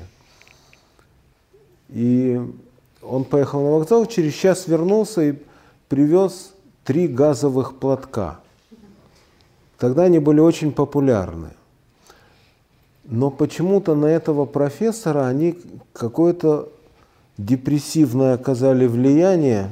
И 1.89 2.41
он 3.03 3.25
поехал 3.25 3.63
на 3.63 3.71
вокзал, 3.79 4.07
через 4.07 4.35
час 4.35 4.67
вернулся 4.69 5.23
и 5.23 5.35
привез 5.89 6.53
три 6.85 7.09
газовых 7.09 7.77
платка. 7.77 8.41
Тогда 9.79 10.05
они 10.05 10.19
были 10.19 10.41
очень 10.41 10.73
популярны. 10.73 11.51
Но 13.05 13.31
почему-то 13.31 13.95
на 13.95 14.07
этого 14.07 14.45
профессора 14.45 15.27
они 15.27 15.59
какое-то 15.93 16.69
депрессивное 17.39 18.35
оказали 18.35 18.87
влияние, 18.87 19.71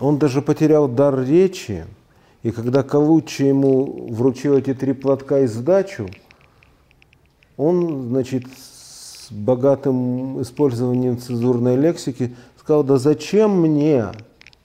он 0.00 0.18
даже 0.18 0.42
потерял 0.42 0.88
дар 0.88 1.20
речи, 1.20 1.84
и 2.42 2.50
когда 2.50 2.82
Калучи 2.82 3.42
ему 3.42 4.08
вручил 4.10 4.56
эти 4.56 4.72
три 4.72 4.92
платка 4.92 5.40
и 5.40 5.46
сдачу, 5.46 6.08
он, 7.56 8.08
значит, 8.08 8.44
с 8.46 9.30
богатым 9.30 10.40
использованием 10.40 11.18
цензурной 11.18 11.76
лексики 11.76 12.34
сказал, 12.58 12.82
да 12.82 12.96
зачем 12.96 13.60
мне 13.60 14.06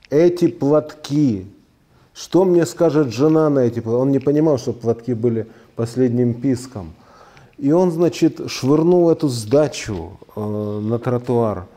эти 0.10 0.48
платки? 0.48 1.48
Что 2.14 2.46
мне 2.46 2.66
скажет 2.66 3.12
жена 3.14 3.50
на 3.50 3.60
эти 3.60 3.82
платки? 3.82 4.02
Он 4.02 4.12
не 4.12 4.20
понимал, 4.20 4.58
что 4.58 4.72
платки 4.72 5.14
были 5.14 5.48
последним 5.76 6.34
писком. 6.34 6.94
И 7.58 7.72
он, 7.74 7.92
значит, 7.92 8.50
швырнул 8.50 9.10
эту 9.10 9.28
сдачу 9.28 10.18
э, 10.36 10.80
на 10.82 10.98
тротуар. 10.98 11.68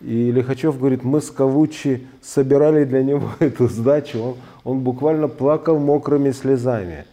И 0.00 0.30
Лихачев 0.30 0.78
говорит, 0.78 1.02
мы 1.02 1.20
с 1.20 1.30
Кавучи 1.30 2.06
собирали 2.22 2.84
для 2.84 3.02
него 3.02 3.30
эту 3.40 3.68
сдачу. 3.68 4.18
Он, 4.20 4.34
он 4.68 4.80
буквально 4.80 5.28
плакал 5.28 5.78
мокрыми 5.78 6.30
слезами. 6.30 7.06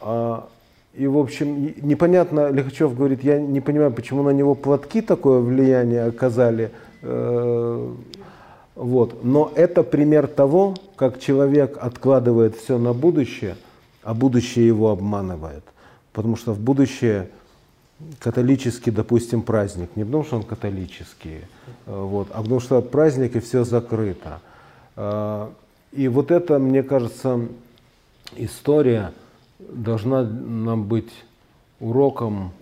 А, 0.00 0.48
и, 0.94 1.06
в 1.06 1.18
общем, 1.18 1.74
непонятно, 1.82 2.50
Лихачев 2.50 2.96
говорит, 2.96 3.22
я 3.22 3.38
не 3.38 3.60
понимаю, 3.60 3.92
почему 3.92 4.22
на 4.22 4.30
него 4.30 4.54
платки 4.54 5.02
такое 5.02 5.40
влияние 5.40 6.04
оказали. 6.04 6.70
Э, 7.02 7.94
вот. 8.74 9.22
Но 9.22 9.52
это 9.54 9.82
пример 9.82 10.28
того, 10.28 10.76
как 10.96 11.20
человек 11.20 11.76
откладывает 11.78 12.56
все 12.56 12.78
на 12.78 12.94
будущее, 12.94 13.56
а 14.02 14.14
будущее 14.14 14.66
его 14.66 14.88
обманывает. 14.88 15.64
Потому 16.14 16.36
что 16.36 16.54
в 16.54 16.58
будущее 16.58 17.28
католический, 18.18 18.90
допустим, 18.90 19.42
праздник, 19.42 19.90
не 19.94 20.04
потому 20.04 20.24
что 20.24 20.36
он 20.36 20.44
католический, 20.44 21.42
э, 21.84 22.02
вот, 22.02 22.28
а 22.32 22.40
потому 22.40 22.60
что 22.60 22.80
праздник 22.80 23.36
и 23.36 23.40
все 23.40 23.64
закрыто. 23.64 24.40
Э, 25.92 25.96
и 25.96 26.08
вот 26.08 26.30
это, 26.30 26.58
мне 26.58 26.82
кажется, 26.82 27.48
история 28.36 29.12
должна 29.58 30.22
нам 30.22 30.84
быть 30.84 31.12
уроком, 31.80 32.52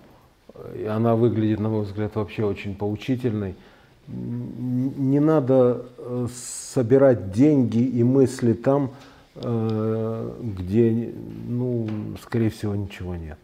и 0.76 0.84
она 0.84 1.14
выглядит, 1.14 1.60
на 1.60 1.68
мой 1.68 1.84
взгляд, 1.84 2.16
вообще 2.16 2.44
очень 2.44 2.74
поучительной. 2.74 3.54
Не 4.06 5.20
надо 5.20 5.84
э, 5.98 6.26
собирать 6.74 7.32
деньги 7.32 7.82
и 7.82 8.02
мысли 8.02 8.52
там, 8.52 8.90
где, 9.36 11.14
ну, 11.46 11.88
скорее 12.20 12.50
всего, 12.50 12.74
ничего 12.74 13.14
нет. 13.14 13.38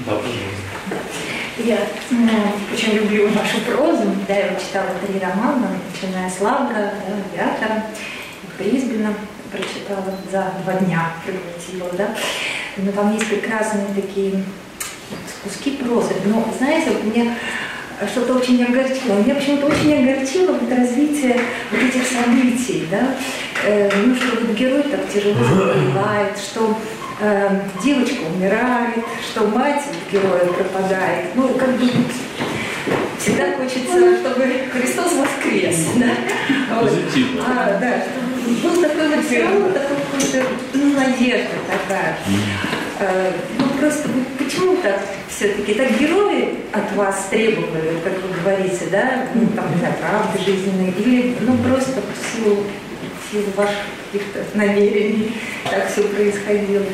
Да, 0.00 0.16
пожалуйста. 0.16 1.01
Я 1.64 1.78
очень 2.72 2.94
люблю 2.94 3.28
вашу 3.28 3.60
прозу. 3.60 4.10
Да, 4.26 4.34
я 4.34 4.56
читала 4.56 4.88
три 5.06 5.20
романа, 5.20 5.68
начиная 5.92 6.28
с 6.28 6.40
Лавра, 6.40 6.92
да, 7.36 7.44
Авиатора. 7.44 7.84
Прочитала 9.52 10.14
за 10.30 10.52
два 10.64 10.72
дня, 10.80 11.10
превратила, 11.24 11.90
да. 11.92 12.16
Но 12.78 12.90
там 12.90 13.12
есть 13.12 13.28
прекрасные 13.28 13.86
такие 13.94 14.42
куски 15.44 15.72
прозы. 15.72 16.14
Но, 16.24 16.48
знаете, 16.58 16.90
вот 16.90 17.04
мне 17.04 17.36
что-то 18.10 18.34
очень 18.34 18.64
огорчило. 18.64 19.18
Меня 19.22 19.34
почему-то 19.34 19.66
очень 19.66 20.02
огорчило 20.02 20.52
вот 20.54 20.72
развитие 20.72 21.38
вот 21.70 21.80
этих 21.80 22.02
событий, 22.06 22.88
да. 22.90 23.14
Э, 23.64 23.90
ну, 24.04 24.16
что 24.16 24.40
вот 24.40 24.56
герой 24.56 24.82
так 24.84 25.08
тяжело 25.12 25.44
заболевает, 25.44 26.36
что 26.38 26.76
э, 27.22 27.60
девочка 27.82 28.20
умирает, 28.34 29.04
что 29.30 29.46
мать 29.46 29.82
героя 30.10 30.44
пропадает. 30.46 31.26
Ну, 31.34 31.48
как 31.54 31.70
бы 31.78 31.88
всегда 33.18 33.56
хочется, 33.56 34.18
чтобы 34.18 34.44
Христос 34.72 35.12
воскрес. 35.12 35.86
Да? 35.96 36.80
Позитивно. 36.80 37.44
А, 37.46 37.78
да, 37.80 38.02
чтобы 38.02 38.74
был 38.74 38.82
такой 38.82 39.08
вот 39.08 39.24
все 39.24 39.42
равно 39.44 39.68
такой 39.68 39.96
какой-то, 39.96 40.48
ну, 40.74 40.94
надежда 40.94 41.50
такая. 41.70 42.18
Э, 42.98 43.32
ну, 43.58 43.66
просто 43.80 44.08
почему 44.38 44.76
так 44.76 45.00
все-таки? 45.28 45.74
Так 45.74 45.98
герои 45.98 46.58
от 46.72 46.92
вас 46.96 47.26
требовали, 47.30 47.98
как 48.04 48.14
вы 48.14 48.40
говорите, 48.42 48.86
да, 48.90 49.26
ну, 49.34 49.46
там, 49.54 49.70
не 49.72 49.78
знаю, 49.78 49.94
правды 50.00 50.38
жизненной, 50.44 50.90
или, 50.98 51.36
ну, 51.40 51.56
просто 51.58 52.00
в 52.00 52.36
силу, 52.36 52.64
в 53.32 53.34
силу 53.34 53.46
ваших 53.56 53.78
каких-то 54.12 54.44
намерений 54.58 55.32
так 55.64 55.88
все 55.88 56.02
происходило? 56.02 56.84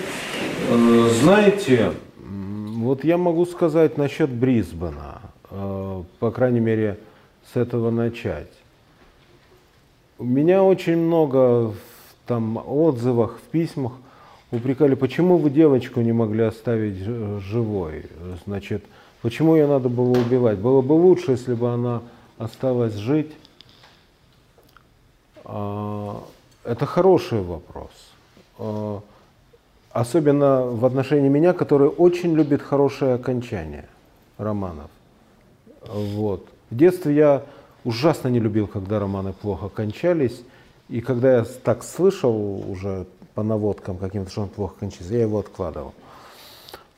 Э, 0.71 1.09
знаете, 1.21 1.93
вот 2.17 3.05
я 3.05 3.19
могу 3.19 3.45
сказать 3.45 3.99
насчет 3.99 4.31
Брисбена, 4.31 5.21
э, 5.51 6.03
по 6.21 6.31
крайней 6.31 6.61
мере, 6.61 6.99
с 7.53 7.57
этого 7.57 7.91
начать. 7.91 8.53
У 10.19 10.25
меня 10.25 10.63
очень 10.63 10.97
много 10.97 11.71
в 11.71 11.77
там, 12.27 12.57
отзывах, 12.65 13.39
в 13.39 13.51
письмах 13.51 13.93
упрекали, 14.53 14.95
почему 14.95 15.39
вы 15.39 15.51
девочку 15.51 16.01
не 16.01 16.13
могли 16.13 16.45
оставить 16.45 16.99
живой, 16.99 18.07
значит, 18.47 18.85
почему 19.23 19.57
ее 19.57 19.67
надо 19.67 19.89
было 19.89 20.13
убивать. 20.13 20.59
Было 20.59 20.83
бы 20.83 20.93
лучше, 20.93 21.33
если 21.33 21.55
бы 21.55 21.71
она 21.71 22.03
осталась 22.39 22.95
жить. 22.95 23.33
А, 25.49 26.23
это 26.65 26.87
хороший 26.87 27.43
вопрос. 27.43 27.91
А, 28.59 29.01
особенно 29.91 30.67
в 30.67 30.85
отношении 30.85 31.29
меня, 31.29 31.53
который 31.55 31.89
очень 31.89 32.35
любит 32.35 32.63
хорошее 32.63 33.15
окончание 33.15 33.89
романов. 34.37 34.91
Вот. 35.87 36.47
В 36.71 36.77
детстве 36.77 37.15
я 37.15 37.43
ужасно 37.85 38.29
не 38.29 38.41
любил, 38.41 38.67
когда 38.67 38.99
романы 38.99 39.33
плохо 39.33 39.69
кончались. 39.69 40.43
И 40.89 41.01
когда 41.01 41.39
я 41.39 41.45
так 41.45 41.83
слышал 41.83 42.71
уже 42.71 43.07
по 43.35 43.43
наводкам 43.43 43.97
каким-то, 43.97 44.31
что 44.31 44.43
он 44.43 44.49
плохо 44.49 44.75
кончится, 44.81 45.13
я 45.15 45.23
его 45.23 45.39
откладывал. 45.39 45.95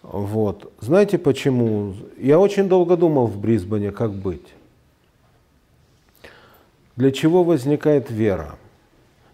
Вот. 0.03 0.73
Знаете 0.81 1.19
почему? 1.19 1.95
Я 2.19 2.41
очень 2.41 2.69
долго 2.69 2.97
думал 2.97 3.27
в 3.27 3.39
Брисбене, 3.39 3.93
как 3.93 4.13
быть. 4.13 4.47
Для 7.01 7.13
чего 7.13 7.45
возникает 7.45 8.11
вера? 8.11 8.57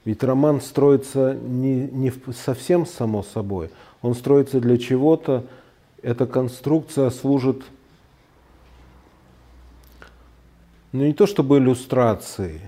Ведь 0.05 0.23
роман 0.23 0.61
строится 0.61 1.35
не, 1.35 1.89
не 1.89 2.13
совсем 2.33 2.87
само 2.87 3.25
собой, 3.25 3.71
он 4.03 4.15
строится 4.15 4.61
для 4.61 4.79
чего-то, 4.79 5.45
эта 6.01 6.27
конструкция 6.27 7.11
служит 7.11 7.65
ну 10.93 11.05
не 11.07 11.13
то 11.13 11.27
чтобы 11.27 11.59
иллюстрацией, 11.59 12.61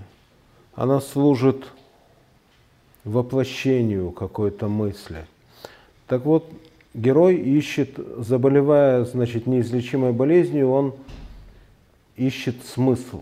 она 0.75 0.99
служит 0.99 1.63
воплощению 3.05 4.11
какой-то 4.11 4.67
мысли. 4.67 5.25
Так 6.07 6.25
вот, 6.25 6.51
герой 6.93 7.37
ищет, 7.37 7.97
заболевая, 8.17 9.05
значит, 9.05 9.47
неизлечимой 9.47 10.11
болезнью, 10.11 10.69
он 10.71 10.93
ищет 12.17 12.65
смысл 12.65 13.21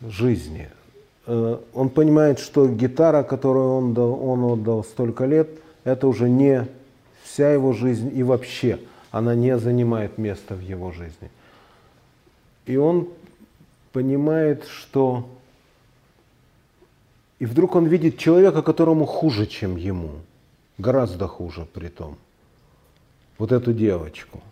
жизни, 0.00 0.68
он 1.26 1.88
понимает, 1.88 2.38
что 2.38 2.68
гитара, 2.68 3.22
которую 3.22 3.74
он, 3.74 3.94
дал, 3.94 4.28
он 4.28 4.44
отдал 4.44 4.84
столько 4.84 5.24
лет, 5.26 5.48
это 5.84 6.06
уже 6.06 6.28
не 6.28 6.68
вся 7.24 7.52
его 7.52 7.72
жизнь 7.72 8.10
и 8.14 8.22
вообще 8.22 8.78
она 9.10 9.34
не 9.34 9.58
занимает 9.58 10.18
места 10.18 10.54
в 10.54 10.60
его 10.60 10.92
жизни. 10.92 11.30
И 12.66 12.76
он 12.76 13.08
понимает, 13.92 14.64
что... 14.64 15.28
И 17.38 17.46
вдруг 17.46 17.74
он 17.74 17.86
видит 17.86 18.18
человека, 18.18 18.62
которому 18.62 19.04
хуже, 19.04 19.46
чем 19.46 19.76
ему. 19.76 20.10
Гораздо 20.78 21.26
хуже 21.26 21.66
при 21.72 21.88
том. 21.88 22.16
Вот 23.38 23.52
эту 23.52 23.72
девочку– 23.72 24.40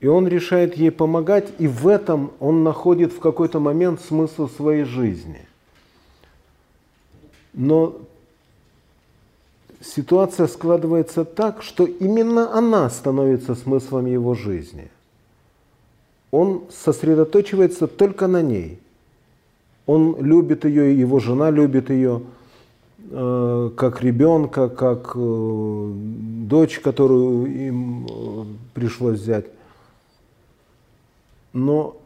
и 0.00 0.06
он 0.06 0.26
решает 0.26 0.76
ей 0.76 0.90
помогать, 0.90 1.48
и 1.58 1.68
в 1.68 1.86
этом 1.86 2.32
он 2.40 2.64
находит 2.64 3.12
в 3.12 3.20
какой-то 3.20 3.60
момент 3.60 4.00
смысл 4.00 4.48
своей 4.48 4.84
жизни. 4.84 5.42
Но 7.52 7.98
ситуация 9.82 10.46
складывается 10.46 11.24
так, 11.24 11.62
что 11.62 11.84
именно 11.84 12.56
она 12.56 12.88
становится 12.88 13.54
смыслом 13.54 14.06
его 14.06 14.34
жизни. 14.34 14.90
Он 16.30 16.62
сосредоточивается 16.70 17.86
только 17.86 18.26
на 18.26 18.40
ней. 18.40 18.78
Он 19.86 20.16
любит 20.18 20.64
ее, 20.64 20.98
его 20.98 21.18
жена 21.18 21.50
любит 21.50 21.90
ее, 21.90 22.22
э, 23.10 23.70
как 23.76 24.00
ребенка, 24.00 24.68
как 24.68 25.12
э, 25.14 25.92
дочь, 25.94 26.78
которую 26.78 27.46
им 27.46 28.06
э, 28.06 28.44
пришлось 28.72 29.18
взять. 29.18 29.46
Но 31.52 31.96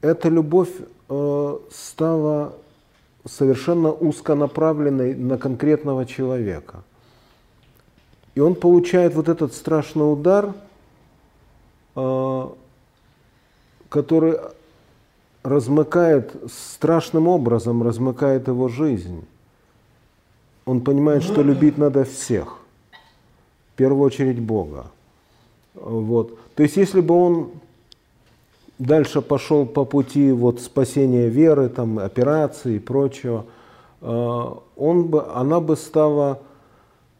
эта 0.00 0.28
любовь 0.28 0.70
э, 1.08 1.58
стала 1.70 2.54
совершенно 3.26 3.92
узконаправленной 3.92 5.14
на 5.14 5.38
конкретного 5.38 6.06
человека. 6.06 6.82
И 8.34 8.40
он 8.40 8.54
получает 8.54 9.14
вот 9.14 9.28
этот 9.28 9.52
страшный 9.52 10.10
удар, 10.10 10.54
э, 11.96 12.48
который 13.88 14.38
размыкает, 15.42 16.34
страшным 16.50 17.28
образом 17.28 17.82
размыкает 17.82 18.48
его 18.48 18.68
жизнь. 18.68 19.24
Он 20.64 20.80
понимает, 20.82 21.22
что 21.22 21.42
любить 21.42 21.78
надо 21.78 22.04
всех, 22.04 22.58
в 23.72 23.76
первую 23.76 24.04
очередь 24.04 24.40
Бога. 24.40 24.86
Вот. 25.74 26.38
То 26.54 26.62
есть, 26.62 26.76
если 26.76 27.00
бы 27.00 27.14
он 27.14 27.50
дальше 28.80 29.20
пошел 29.20 29.66
по 29.66 29.84
пути 29.84 30.32
вот 30.32 30.60
спасения 30.60 31.28
веры, 31.28 31.68
там, 31.68 31.98
операции 31.98 32.76
и 32.76 32.78
прочего, 32.78 33.44
э, 34.00 34.44
он 34.76 35.04
бы, 35.04 35.24
она 35.34 35.60
бы 35.60 35.76
стала 35.76 36.40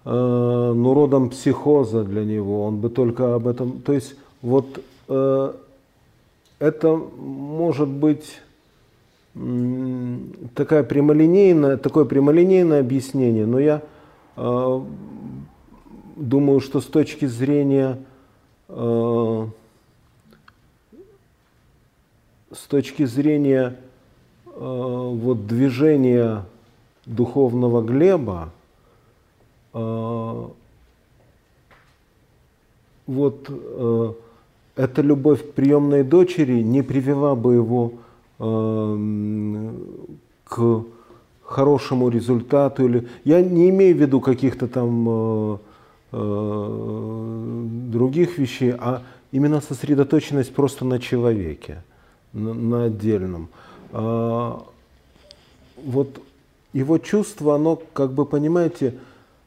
э, 0.04 0.10
ну, 0.10 0.94
родом 0.94 1.28
психоза 1.30 2.02
для 2.02 2.24
него, 2.24 2.64
он 2.64 2.78
бы 2.78 2.88
только 2.88 3.34
об 3.34 3.46
этом... 3.46 3.82
То 3.82 3.92
есть 3.92 4.16
вот 4.42 4.82
э, 5.08 5.52
это 6.58 6.96
может 6.96 7.88
быть 7.88 8.40
такая 10.54 10.82
прямолинейная, 10.82 11.76
такое 11.76 12.04
прямолинейное 12.04 12.80
объяснение, 12.80 13.46
но 13.46 13.60
я 13.60 13.80
думаю, 16.16 16.58
что 16.58 16.80
с 16.80 16.86
точки 16.86 17.26
зрения 17.26 18.00
с 22.52 22.66
точки 22.66 23.04
зрения 23.04 23.76
э, 24.46 24.50
вот 24.52 25.46
движения 25.46 26.44
духовного 27.06 27.82
Глеба, 27.82 28.50
э, 29.72 30.46
вот 33.06 33.46
э, 33.48 34.12
эта 34.76 35.02
любовь 35.02 35.42
к 35.42 35.52
приемной 35.52 36.02
дочери 36.02 36.60
не 36.62 36.82
привела 36.82 37.34
бы 37.34 37.54
его 37.54 37.92
э, 38.38 39.72
к 40.44 40.84
хорошему 41.44 42.08
результату. 42.08 42.84
Или... 42.84 43.08
Я 43.24 43.42
не 43.42 43.70
имею 43.70 43.96
в 43.96 44.00
виду 44.00 44.20
каких-то 44.20 44.66
там 44.66 45.06
э, 45.08 45.58
э, 46.12 47.66
других 47.92 48.38
вещей, 48.38 48.74
а 48.76 49.02
именно 49.30 49.60
сосредоточенность 49.60 50.52
просто 50.52 50.84
на 50.84 50.98
человеке 50.98 51.82
на, 52.32 52.54
на 52.54 52.84
отдельном. 52.84 53.48
А, 53.92 54.64
вот 55.82 56.20
его 56.72 56.98
чувство, 56.98 57.56
оно, 57.56 57.76
как 57.92 58.12
бы, 58.12 58.26
понимаете, 58.26 58.94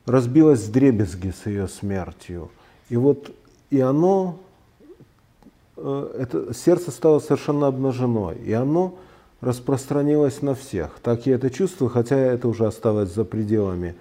разбилось 0.06 0.62
в 0.62 0.72
дребезги 0.72 1.32
с 1.32 1.46
ее 1.46 1.68
смертью. 1.68 2.52
И 2.90 2.98
вот 2.98 3.32
и 3.70 3.80
оно, 3.80 4.38
э, 5.78 6.16
это 6.20 6.54
сердце 6.54 6.92
стало 6.92 7.20
совершенно 7.20 7.68
обнажено, 7.68 8.32
и 8.34 8.52
оно 8.52 8.96
распространилось 9.42 10.42
на 10.42 10.54
всех. 10.54 11.00
Так 11.02 11.26
я 11.26 11.36
это 11.36 11.50
чувствую, 11.50 11.90
хотя 11.90 12.16
это 12.16 12.48
уже 12.48 12.66
осталось 12.66 13.14
за 13.14 13.26
пределами 13.26 13.96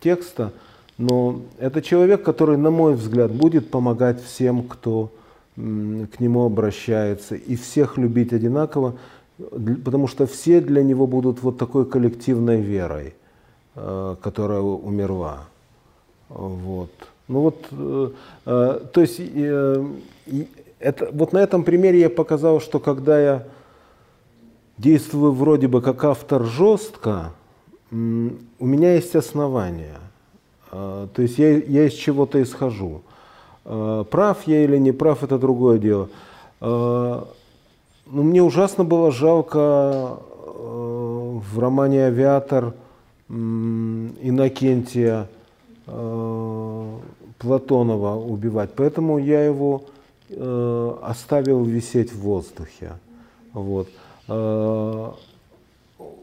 текста. 0.00 0.52
Но 0.98 1.40
это 1.58 1.82
человек, 1.82 2.22
который, 2.22 2.56
на 2.56 2.70
мой 2.70 2.94
взгляд, 2.94 3.32
будет 3.32 3.70
помогать 3.70 4.22
всем, 4.22 4.62
кто 4.62 5.10
к 5.56 6.20
нему 6.20 6.44
обращается, 6.44 7.36
и 7.36 7.54
всех 7.54 7.96
любить 7.96 8.32
одинаково, 8.32 8.96
потому 9.84 10.08
что 10.08 10.26
все 10.26 10.60
для 10.60 10.82
него 10.82 11.06
будут 11.06 11.42
вот 11.42 11.58
такой 11.58 11.86
коллективной 11.86 12.60
верой, 12.60 13.14
э, 13.76 14.16
которая 14.20 14.60
умерла. 14.60 15.44
Вот. 16.28 16.90
Ну 17.28 17.40
вот, 17.40 17.66
э, 17.70 18.10
э, 18.46 18.80
то 18.92 19.00
есть, 19.00 19.20
это, 20.80 21.08
вот 21.12 21.32
на 21.32 21.38
этом 21.38 21.62
примере 21.62 22.00
я 22.00 22.10
показал, 22.10 22.60
что 22.60 22.80
когда 22.80 23.20
я 23.20 23.46
действую 24.76 25.32
вроде 25.32 25.68
бы 25.68 25.80
как 25.80 26.02
автор 26.04 26.44
жестко, 26.44 27.32
у 27.90 28.66
меня 28.66 28.94
есть 28.94 29.14
основания. 29.14 30.00
То 30.70 31.10
есть 31.16 31.38
я, 31.38 31.58
я 31.58 31.86
из 31.86 31.92
чего-то 31.92 32.42
исхожу. 32.42 33.02
Э, 33.64 34.04
прав 34.10 34.46
я 34.46 34.64
или 34.64 34.78
не 34.78 34.92
прав, 34.92 35.22
это 35.22 35.38
другое 35.38 35.78
дело. 35.78 36.08
Э, 36.60 37.22
ну, 38.06 38.22
мне 38.22 38.42
ужасно 38.42 38.84
было 38.84 39.10
жалко 39.10 39.58
э, 39.58 41.38
в 41.52 41.58
романе 41.58 42.06
«Авиатор» 42.06 42.74
Иннокентия 43.26 45.28
Платонова 47.38 48.16
убивать. 48.16 48.70
Поэтому 48.76 49.18
я 49.18 49.44
его 49.44 49.84
оставил 51.02 51.64
висеть 51.64 52.12
в 52.12 52.20
воздухе. 52.20 52.92
Вот. 53.54 53.88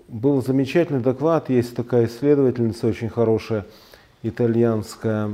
Был 0.08 0.44
замечательный 0.46 1.02
доклад, 1.02 1.50
есть 1.50 1.76
такая 1.76 2.06
исследовательница 2.06 2.88
очень 2.88 3.10
хорошая, 3.10 3.66
итальянская, 4.22 5.32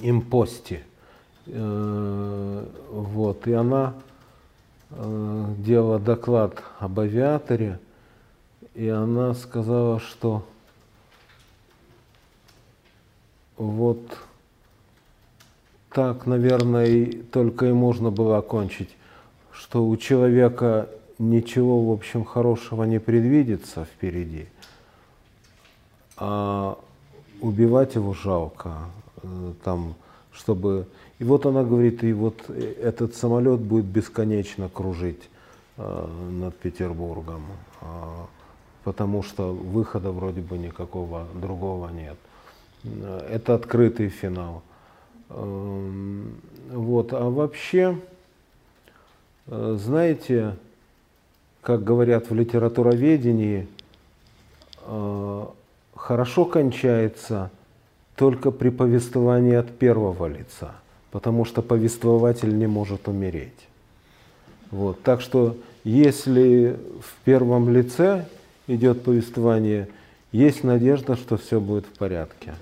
импости. 0.00 0.82
Э, 1.46 2.66
вот, 2.90 3.46
и 3.46 3.52
она 3.52 3.94
э, 4.90 5.46
делала 5.58 5.98
доклад 5.98 6.62
об 6.78 7.00
авиаторе, 7.00 7.78
и 8.74 8.88
она 8.88 9.34
сказала, 9.34 9.98
что 10.00 10.44
вот 13.56 14.00
так, 15.90 16.26
наверное, 16.26 17.12
только 17.30 17.66
и 17.66 17.72
можно 17.72 18.10
было 18.10 18.38
окончить, 18.38 18.90
что 19.52 19.86
у 19.86 19.96
человека 19.96 20.88
ничего, 21.18 21.90
в 21.90 21.92
общем, 21.92 22.24
хорошего 22.24 22.84
не 22.84 22.98
предвидится 22.98 23.84
впереди, 23.84 24.46
а 26.16 26.78
убивать 27.40 27.94
его 27.94 28.14
жалко, 28.14 28.76
там, 29.64 29.94
чтобы... 30.32 30.86
И 31.18 31.24
вот 31.24 31.46
она 31.46 31.62
говорит, 31.62 32.02
и 32.02 32.12
вот 32.12 32.48
этот 32.50 33.14
самолет 33.14 33.60
будет 33.60 33.84
бесконечно 33.84 34.68
кружить 34.68 35.28
э, 35.76 36.08
над 36.30 36.56
Петербургом, 36.56 37.44
э, 37.80 37.84
потому 38.84 39.22
что 39.22 39.52
выхода 39.52 40.10
вроде 40.10 40.40
бы 40.40 40.58
никакого 40.58 41.26
другого 41.34 41.90
нет. 41.90 42.16
Это 43.30 43.54
открытый 43.54 44.08
финал. 44.08 44.62
Э, 45.28 46.22
вот, 46.72 47.12
а 47.12 47.30
вообще, 47.30 47.98
э, 49.46 49.76
знаете, 49.78 50.56
как 51.60 51.84
говорят 51.84 52.30
в 52.30 52.34
литературоведении, 52.34 53.68
э, 54.86 55.46
хорошо 55.94 56.44
кончается– 56.46 57.50
только 58.16 58.50
при 58.50 58.68
повествовании 58.68 59.54
от 59.54 59.70
первого 59.78 60.26
лица, 60.26 60.72
потому 61.10 61.44
что 61.44 61.62
повествователь 61.62 62.56
не 62.56 62.66
может 62.66 63.08
умереть. 63.08 63.50
Вот. 64.70 65.02
Так 65.02 65.20
что 65.20 65.56
если 65.84 66.76
в 67.00 67.24
первом 67.24 67.72
лице 67.72 68.26
идет 68.66 69.02
повествование, 69.02 69.88
есть 70.30 70.64
надежда, 70.64 71.16
что 71.16 71.36
все 71.36 71.60
будет 71.60 71.86
в 71.86 71.98
порядке. 71.98 72.54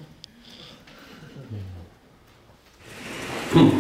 Ну, 3.55 3.71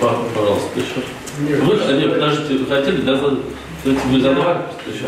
пожалуйста, 0.00 0.80
еще. 0.80 1.02
Нет, 1.40 1.60
вы, 1.60 1.74
нет, 1.98 2.14
подождите, 2.14 2.58
вы 2.58 2.66
хотели, 2.66 3.00
да, 3.02 3.16
вы 3.16 4.20
задавали 4.20 4.62
еще? 4.86 5.06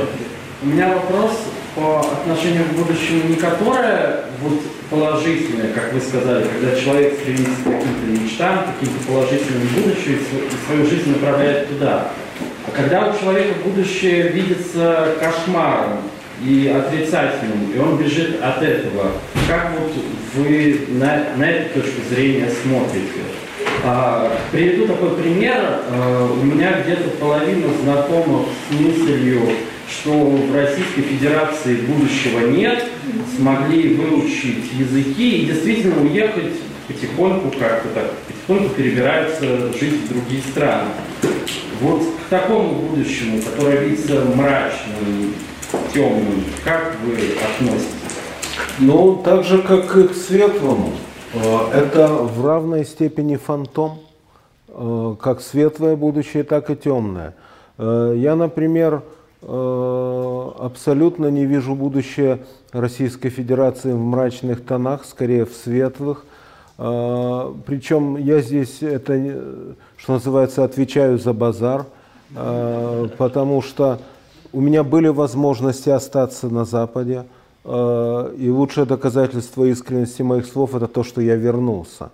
У 0.62 0.66
меня 0.66 0.94
вопрос 0.94 1.32
по 1.74 2.00
отношению 2.00 2.64
к 2.64 2.72
будущему 2.72 3.28
не 3.28 3.36
которое 3.36 4.24
вот 4.40 4.60
положительное, 4.90 5.72
как 5.72 5.92
вы 5.92 6.00
сказали, 6.00 6.44
когда 6.44 6.78
человек 6.78 7.14
стремится 7.20 7.62
к 7.62 7.64
каким-то 7.64 8.22
мечтам, 8.22 8.58
к 8.58 8.66
каким-то 8.78 9.06
положительным 9.06 9.68
будущим 9.68 10.18
и 10.18 10.66
свою 10.66 10.86
жизнь 10.86 11.12
направляет 11.12 11.68
туда. 11.68 12.08
А 12.66 12.70
когда 12.70 13.08
у 13.08 13.18
человека 13.18 13.54
будущее 13.64 14.28
видится 14.28 15.14
кошмаром 15.20 16.02
и 16.42 16.68
отрицательным, 16.68 17.72
и 17.74 17.78
он 17.78 17.96
бежит 17.96 18.42
от 18.42 18.62
этого, 18.62 19.12
как 19.48 19.72
вот 19.78 19.92
вы 20.34 20.86
на, 20.88 21.24
на 21.36 21.50
эту 21.50 21.80
точку 21.80 22.00
зрения 22.10 22.50
смотрите? 22.62 23.22
А, 23.84 24.30
приведу 24.52 24.86
такой 24.86 25.16
пример. 25.16 25.80
А, 25.90 26.30
у 26.30 26.44
меня 26.44 26.80
где-то 26.82 27.10
половина 27.18 27.68
знакомых 27.82 28.46
с 28.68 28.80
мыслью 28.80 29.42
что 29.88 30.12
в 30.12 30.54
Российской 30.54 31.02
Федерации 31.02 31.76
будущего 31.76 32.48
нет, 32.48 32.84
смогли 33.36 33.94
выучить 33.94 34.72
языки 34.72 35.38
и 35.38 35.46
действительно 35.46 36.02
уехать 36.02 36.52
потихоньку, 36.86 37.50
как-то 37.58 37.88
так, 37.94 38.12
потихоньку 38.26 38.74
перебираются 38.74 39.72
жить 39.72 40.04
в 40.04 40.08
другие 40.08 40.42
страны. 40.42 40.90
Вот 41.80 42.02
к 42.02 42.30
такому 42.30 42.74
будущему, 42.74 43.40
которое 43.42 43.84
видится 43.84 44.24
мрачным, 44.34 45.34
темным, 45.92 46.44
как 46.64 46.96
вы 47.04 47.14
относитесь? 47.14 47.94
Ну, 48.80 49.20
так 49.24 49.44
же, 49.44 49.62
как 49.62 49.96
и 49.96 50.08
к 50.08 50.14
светлому. 50.14 50.92
Э, 51.34 51.70
это 51.72 52.08
в 52.08 52.44
равной 52.44 52.84
степени 52.84 53.36
фантом, 53.36 53.98
э, 54.68 55.16
как 55.20 55.40
светлое 55.40 55.96
будущее, 55.96 56.42
так 56.44 56.70
и 56.70 56.76
темное. 56.76 57.34
Э, 57.76 58.14
я, 58.16 58.34
например, 58.34 59.02
абсолютно 59.40 61.26
не 61.26 61.46
вижу 61.46 61.74
будущее 61.74 62.40
Российской 62.72 63.28
Федерации 63.28 63.92
в 63.92 63.98
мрачных 63.98 64.64
тонах, 64.64 65.04
скорее 65.04 65.44
в 65.44 65.52
светлых. 65.52 66.24
Э, 66.76 67.52
Причем 67.66 68.16
я 68.16 68.40
здесь, 68.40 68.82
это, 68.82 69.74
что 69.96 70.14
называется, 70.14 70.64
отвечаю 70.64 71.18
за 71.18 71.32
базар, 71.32 71.86
потому 72.34 73.62
что 73.62 74.00
у 74.52 74.60
меня 74.60 74.84
были 74.84 75.08
возможности 75.08 75.88
остаться 75.88 76.48
на 76.48 76.64
Западе, 76.66 77.24
и 77.64 78.50
лучшее 78.50 78.84
доказательство 78.84 79.64
искренности 79.64 80.20
моих 80.22 80.46
слов 80.46 80.74
это 80.74 80.88
то, 80.88 81.04
что 81.04 81.22
я 81.22 81.36
вернулся. 81.36 82.10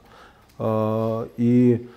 И 1.36 1.88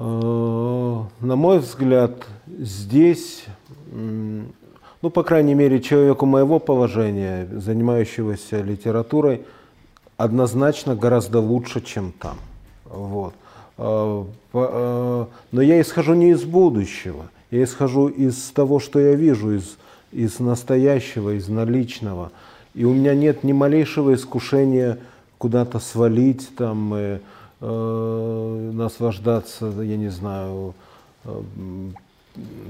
Э, 0.00 1.02
на 1.20 1.34
мой 1.34 1.58
взгляд, 1.58 2.12
здесь, 2.46 3.44
ну, 3.90 5.10
по 5.10 5.22
крайней 5.22 5.54
мере, 5.54 5.80
человеку 5.80 6.26
моего 6.26 6.58
положения, 6.58 7.48
занимающегося 7.52 8.60
литературой, 8.62 9.42
однозначно 10.16 10.96
гораздо 10.96 11.40
лучше, 11.40 11.80
чем 11.80 12.12
там. 12.12 12.36
Вот. 12.84 13.34
Э, 13.78 14.24
э, 14.52 15.26
но 15.52 15.62
я 15.62 15.80
исхожу 15.80 16.14
не 16.14 16.30
из 16.30 16.44
будущего, 16.44 17.30
я 17.50 17.62
исхожу 17.62 18.08
из 18.08 18.50
того, 18.50 18.80
что 18.80 18.98
я 18.98 19.14
вижу, 19.14 19.52
из, 19.54 19.76
из 20.10 20.40
настоящего, 20.40 21.36
из 21.36 21.48
наличного. 21.48 22.32
И 22.74 22.84
у 22.84 22.92
меня 22.92 23.14
нет 23.14 23.44
ни 23.44 23.52
малейшего 23.52 24.14
искушения 24.14 24.98
куда-то 25.38 25.78
свалить 25.78 26.50
там, 26.56 26.94
и, 26.94 27.18
э, 27.60 28.70
наслаждаться, 28.74 29.66
я 29.66 29.96
не 29.96 30.08
знаю, 30.08 30.74
э, 31.24 31.40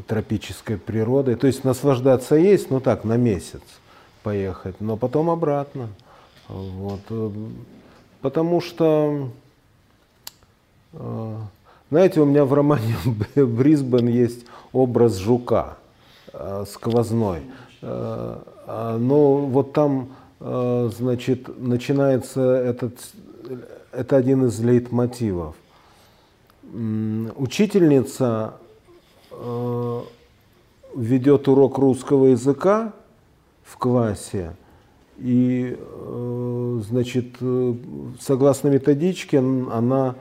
тропической 0.07 0.77
природой. 0.77 1.37
То 1.37 1.47
есть 1.47 1.65
наслаждаться 1.65 2.35
есть, 2.35 2.71
ну 2.71 2.81
так, 2.81 3.05
на 3.05 3.17
месяц 3.17 3.63
поехать, 4.23 4.81
но 4.81 4.97
потом 4.97 5.31
обратно. 5.31 5.89
Вот. 6.49 7.01
Потому 8.21 8.61
что, 8.61 9.31
э, 10.93 11.37
знаете, 11.91 12.21
у 12.21 12.25
меня 12.25 12.45
в 12.45 12.53
романе 12.53 12.97
Брисбен 13.37 14.09
есть 14.09 14.47
образ 14.73 15.17
жука 15.17 15.77
э, 16.33 16.65
сквозной. 16.69 17.43
Э, 17.83 18.39
а, 18.67 18.99
но 18.99 19.37
вот 19.37 19.73
там, 19.73 20.11
значит, 20.41 21.49
начинается 21.59 22.41
этот 22.43 22.93
это 23.93 24.17
один 24.17 24.47
из 24.47 24.61
лейтмотивов. 24.61 25.57
Учительница 27.37 28.55
ведет 30.95 31.49
урок 31.49 31.79
русского 31.79 32.27
языка 32.27 32.93
в 33.63 33.77
классе, 33.77 34.57
и, 35.19 35.77
э, 35.79 36.81
значит, 36.89 37.37
э, 37.41 37.75
согласно 38.21 38.69
методичке, 38.69 39.39
она 39.39 40.15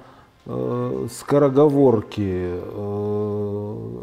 скороговорки, 1.12 2.52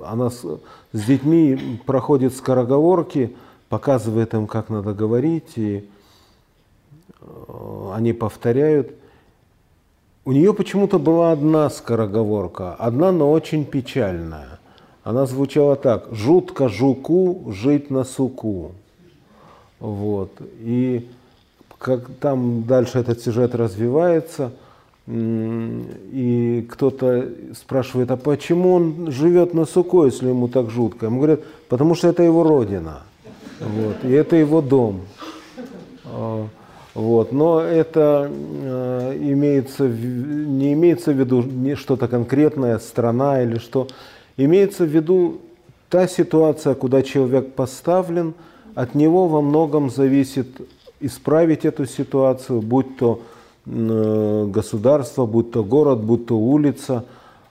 она 0.04 0.28
с, 0.28 0.44
с 0.92 1.04
детьми 1.06 1.80
проходит 1.86 2.36
скороговорки, 2.36 3.34
показывает 3.70 4.34
им, 4.34 4.46
как 4.46 4.68
надо 4.68 4.92
говорить, 4.92 5.56
и 5.56 5.88
они 7.94 8.12
повторяют– 8.12 8.90
у 10.26 10.32
нее 10.32 10.54
почему-то 10.54 10.98
была 10.98 11.32
одна 11.32 11.68
скороговорка, 11.68 12.74
одна, 12.74 13.12
но 13.12 13.30
очень 13.30 13.66
печальная. 13.66 14.58
Она 15.04 15.26
звучала 15.26 15.76
так: 15.76 16.08
жутко 16.12 16.68
жуку 16.68 17.52
жить 17.52 17.90
на 17.90 18.04
суку. 18.04 18.72
Вот. 19.78 20.32
И 20.60 21.06
как 21.78 22.08
там 22.20 22.64
дальше 22.64 22.98
этот 22.98 23.20
сюжет 23.20 23.54
развивается, 23.54 24.52
и 25.06 26.66
кто-то 26.70 27.28
спрашивает, 27.54 28.10
а 28.10 28.16
почему 28.16 28.72
он 28.72 29.10
живет 29.10 29.52
на 29.52 29.66
суку, 29.66 30.06
если 30.06 30.28
ему 30.28 30.48
так 30.48 30.70
жутко? 30.70 31.06
Ему 31.06 31.18
говорят, 31.18 31.40
потому 31.68 31.94
что 31.94 32.08
это 32.08 32.22
его 32.22 32.42
родина, 32.42 33.02
вот, 33.60 33.96
и 34.02 34.12
это 34.12 34.36
его 34.36 34.62
дом. 34.62 35.02
А, 36.06 36.48
вот. 36.94 37.32
Но 37.32 37.60
это 37.60 38.30
э, 38.30 39.18
имеется, 39.20 39.86
не 39.86 40.72
имеется 40.72 41.12
в 41.12 41.18
виду 41.18 41.44
что-то 41.76 42.08
конкретное, 42.08 42.78
страна 42.78 43.42
или 43.42 43.58
что. 43.58 43.88
Имеется 44.36 44.84
в 44.84 44.88
виду 44.88 45.40
та 45.88 46.08
ситуация, 46.08 46.74
куда 46.74 47.02
человек 47.02 47.52
поставлен, 47.54 48.34
от 48.74 48.94
него 48.94 49.28
во 49.28 49.40
многом 49.40 49.90
зависит 49.90 50.48
исправить 51.00 51.64
эту 51.64 51.86
ситуацию, 51.86 52.60
будь 52.60 52.96
то 52.96 53.22
э, 53.66 54.46
государство, 54.52 55.26
будь 55.26 55.52
то 55.52 55.62
город, 55.62 56.02
будь 56.02 56.26
то 56.26 56.36
улица. 56.36 57.04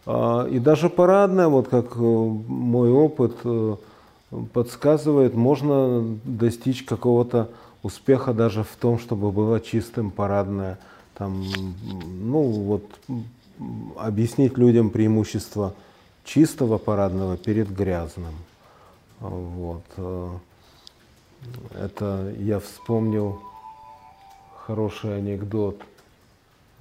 Э, 0.05 0.47
и 0.51 0.59
даже 0.59 0.89
парадная, 0.89 1.47
вот 1.47 1.69
как 1.69 1.95
э, 1.95 1.99
мой 1.99 2.91
опыт 2.91 3.35
э, 3.45 3.75
подсказывает, 4.51 5.35
можно 5.35 6.03
достичь 6.25 6.83
какого-то 6.83 7.49
успеха 7.83 8.33
даже 8.33 8.63
в 8.63 8.75
том, 8.79 8.99
чтобы 8.99 9.31
было 9.31 9.61
чистым 9.61 10.11
парадное, 10.11 10.79
там, 11.15 11.45
ну 12.21 12.41
вот, 12.41 12.83
объяснить 13.97 14.57
людям 14.57 14.89
преимущество 14.89 15.73
чистого 16.23 16.77
парадного 16.77 17.37
перед 17.37 17.69
грязным. 17.69 18.33
Вот. 19.19 19.83
Это 21.75 22.33
я 22.39 22.59
вспомнил 22.59 23.41
хороший 24.65 25.17
анекдот, 25.17 25.81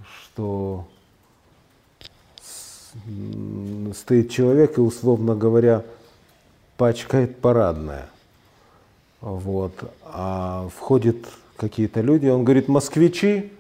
что 0.07 0.87
стоит 3.95 4.31
человек 4.31 4.79
и, 4.79 4.81
условно 4.81 5.35
говоря, 5.35 5.85
пачкает 6.77 7.39
парадное. 7.41 8.09
Вот. 9.21 9.73
А 10.05 10.69
входят 10.77 11.17
какие-то 11.57 12.01
люди, 12.01 12.27
он 12.27 12.45
говорит, 12.45 12.69
москвичи? 12.69 13.53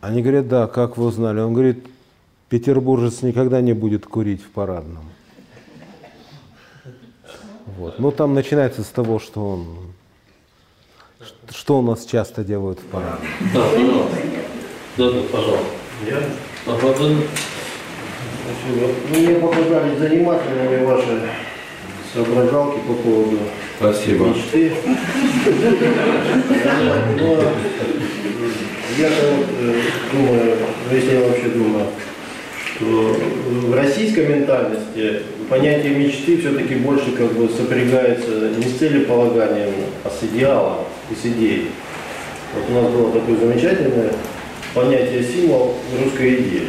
Они 0.00 0.22
говорят, 0.22 0.48
да, 0.48 0.66
как 0.66 0.96
вы 0.96 1.06
узнали? 1.06 1.40
Он 1.40 1.54
говорит, 1.54 1.86
петербуржец 2.54 3.22
никогда 3.22 3.60
не 3.60 3.72
будет 3.72 4.06
курить 4.06 4.40
в 4.40 4.48
парадном. 4.50 5.02
Вот. 7.76 7.98
Ну, 7.98 8.12
там 8.12 8.32
начинается 8.32 8.84
с 8.84 8.86
того, 8.86 9.18
что 9.18 9.44
он... 9.44 9.66
Что 11.50 11.80
у 11.80 11.82
нас 11.82 12.04
часто 12.04 12.44
делают 12.44 12.78
в 12.78 12.84
парадном. 12.84 13.26
Да, 13.52 13.60
пожалуйста. 13.64 14.16
Да, 14.96 15.10
да, 15.10 15.20
пожалуйста. 15.32 15.66
Я? 16.06 16.22
Ну, 18.68 19.18
мне 19.18 19.34
показались 19.34 19.98
занимательными 19.98 20.84
ваши 20.84 21.28
соображалки 22.12 22.78
по 22.86 22.94
поводу 22.94 23.38
Спасибо. 23.78 24.26
мечты. 24.26 24.72
Но 27.18 27.42
я 28.96 29.08
вот 29.08 29.46
э, 29.58 29.82
думаю, 30.12 30.56
ну 30.88 30.94
если 30.94 31.14
я 31.14 31.20
вообще 31.26 31.48
думаю, 31.48 31.86
в 32.80 33.74
российской 33.74 34.26
ментальности 34.26 35.22
понятие 35.48 35.94
мечты 35.94 36.38
все-таки 36.38 36.74
больше 36.76 37.12
как 37.12 37.32
бы 37.32 37.48
сопрягается 37.48 38.50
не 38.56 38.64
с 38.64 38.78
целеполаганием, 38.78 39.72
а 40.02 40.10
с 40.10 40.24
идеалом 40.24 40.84
и 41.10 41.14
с 41.14 41.24
идеей. 41.26 41.70
Вот 42.54 42.64
у 42.68 42.82
нас 42.82 42.92
было 42.92 43.12
такое 43.12 43.36
замечательное 43.36 44.12
понятие 44.74 45.22
символ 45.22 45.76
русской 46.02 46.36
идеи. 46.36 46.68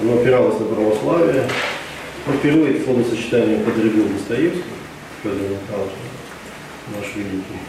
Оно 0.00 0.18
опиралось 0.20 0.58
на 0.60 0.66
православие, 0.66 1.44
ну, 2.26 2.32
впервые 2.34 2.74
это 2.74 2.84
словосочетание 2.84 3.58
употребил 3.58 4.08
Достоевский, 4.08 4.62
Федор 5.22 5.38
Михайлович, 5.38 5.92
наш 6.96 7.14
великий 7.14 7.60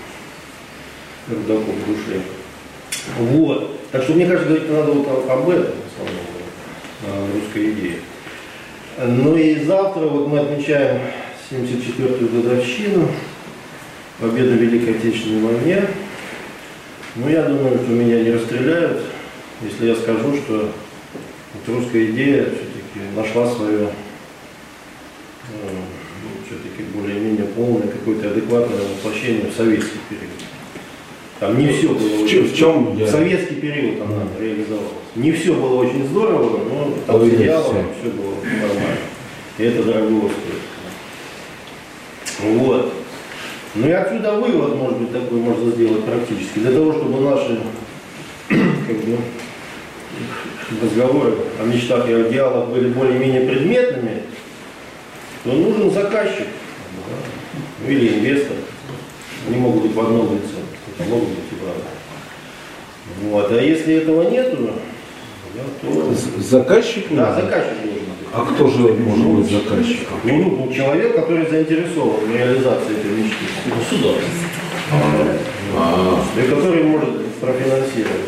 Рудаков 1.30 1.76
душе. 1.86 2.22
Вот. 3.20 3.78
Так 3.92 4.04
что 4.04 4.14
мне 4.14 4.26
кажется, 4.26 4.50
говорить 4.50 4.72
надо 4.72 4.92
вот 4.92 5.30
об 5.30 5.50
этом, 5.50 5.74
в 5.74 6.02
основном, 6.02 6.37
русской 7.34 7.72
идее. 7.72 8.00
Ну 8.98 9.36
и 9.36 9.64
завтра 9.64 10.02
вот 10.02 10.28
мы 10.28 10.40
отмечаем 10.40 11.02
74-ю 11.52 12.28
годовщину 12.30 13.08
победы 14.20 14.52
в 14.52 14.62
Великой 14.62 14.96
Отечественной 14.96 15.42
войне. 15.42 15.88
Ну, 17.16 17.30
я 17.30 17.44
думаю, 17.44 17.78
что 17.78 17.92
меня 17.92 18.24
не 18.24 18.32
расстреляют, 18.32 19.04
если 19.62 19.88
я 19.88 19.96
скажу, 19.96 20.36
что 20.36 20.72
вот 21.54 21.76
русская 21.76 22.06
идея 22.12 22.46
все-таки 22.46 23.16
нашла 23.16 23.48
свое 23.48 23.90
ну, 25.50 26.30
все-таки 26.46 26.84
более-менее 26.94 27.46
полное 27.46 27.88
какое-то 27.88 28.32
адекватное 28.32 28.82
воплощение 28.82 29.50
в 29.50 29.56
советский 29.56 30.00
период. 30.10 30.32
Там 31.40 31.58
не 31.58 31.72
все 31.72 31.90
было 31.90 32.26
в 32.26 32.30
чем, 32.30 32.46
в, 32.46 32.56
чем 32.56 33.08
советский 33.08 33.56
период 33.56 34.00
там 34.00 34.10
реализовалось. 34.40 35.07
Не 35.18 35.32
все 35.32 35.54
было 35.56 35.82
очень 35.82 36.08
здорово, 36.10 36.60
но 36.70 36.94
там 37.08 37.26
с 37.26 37.34
идеалом 37.34 37.88
все 38.00 38.12
было 38.12 38.36
нормально. 38.36 38.98
И 39.58 39.64
это 39.64 39.82
дорого 39.82 40.30
стоит. 40.30 40.62
Вот. 42.40 42.94
Ну 43.74 43.88
и 43.88 43.92
отсюда 43.92 44.34
вывод, 44.34 44.76
может 44.76 44.98
быть, 44.98 45.12
такой 45.12 45.40
можно 45.40 45.72
сделать 45.72 46.04
практически. 46.04 46.60
Для 46.60 46.72
того, 46.72 46.94
чтобы 46.94 47.20
наши 47.22 47.60
как 48.50 48.98
бы, 48.98 49.18
разговоры 50.84 51.34
о 51.60 51.66
мечтах 51.66 52.08
и 52.08 52.14
о 52.14 52.30
идеалах 52.30 52.70
были 52.70 52.90
более-менее 52.90 53.42
предметными, 53.42 54.22
то 55.44 55.52
нужен 55.52 55.90
заказчик 55.90 56.46
ну, 57.84 57.90
или 57.90 58.20
инвестор. 58.20 58.58
Они 59.48 59.58
могут 59.58 59.82
быть 59.82 59.96
в 59.96 60.00
одном 60.00 60.36
лице, 60.36 60.58
могут 61.10 61.30
быть 61.30 61.40
и 61.52 61.56
в 61.56 63.30
Вот. 63.32 63.52
А 63.52 63.60
если 63.60 63.96
этого 63.96 64.30
нету, 64.30 64.74
то... 65.82 66.14
Заказчик? 66.42 67.06
Да, 67.12 67.36
заказчик 67.36 67.76
должен 67.84 68.00
быть. 68.00 68.28
А 68.34 68.46
кто 68.46 68.68
же 68.68 68.94
может 68.94 69.28
быть 69.28 69.52
заказчиком? 69.52 70.20
Ну, 70.24 70.66
ну, 70.66 70.74
человек, 70.74 71.16
который 71.16 71.50
заинтересован 71.50 72.26
в 72.26 72.36
реализации 72.36 72.98
этой 72.98 73.12
мечты. 73.12 73.46
Государство. 73.66 74.24
А, 75.76 76.20
И 76.38 76.48
который 76.50 76.84
может 76.84 77.26
профинансировать 77.36 78.22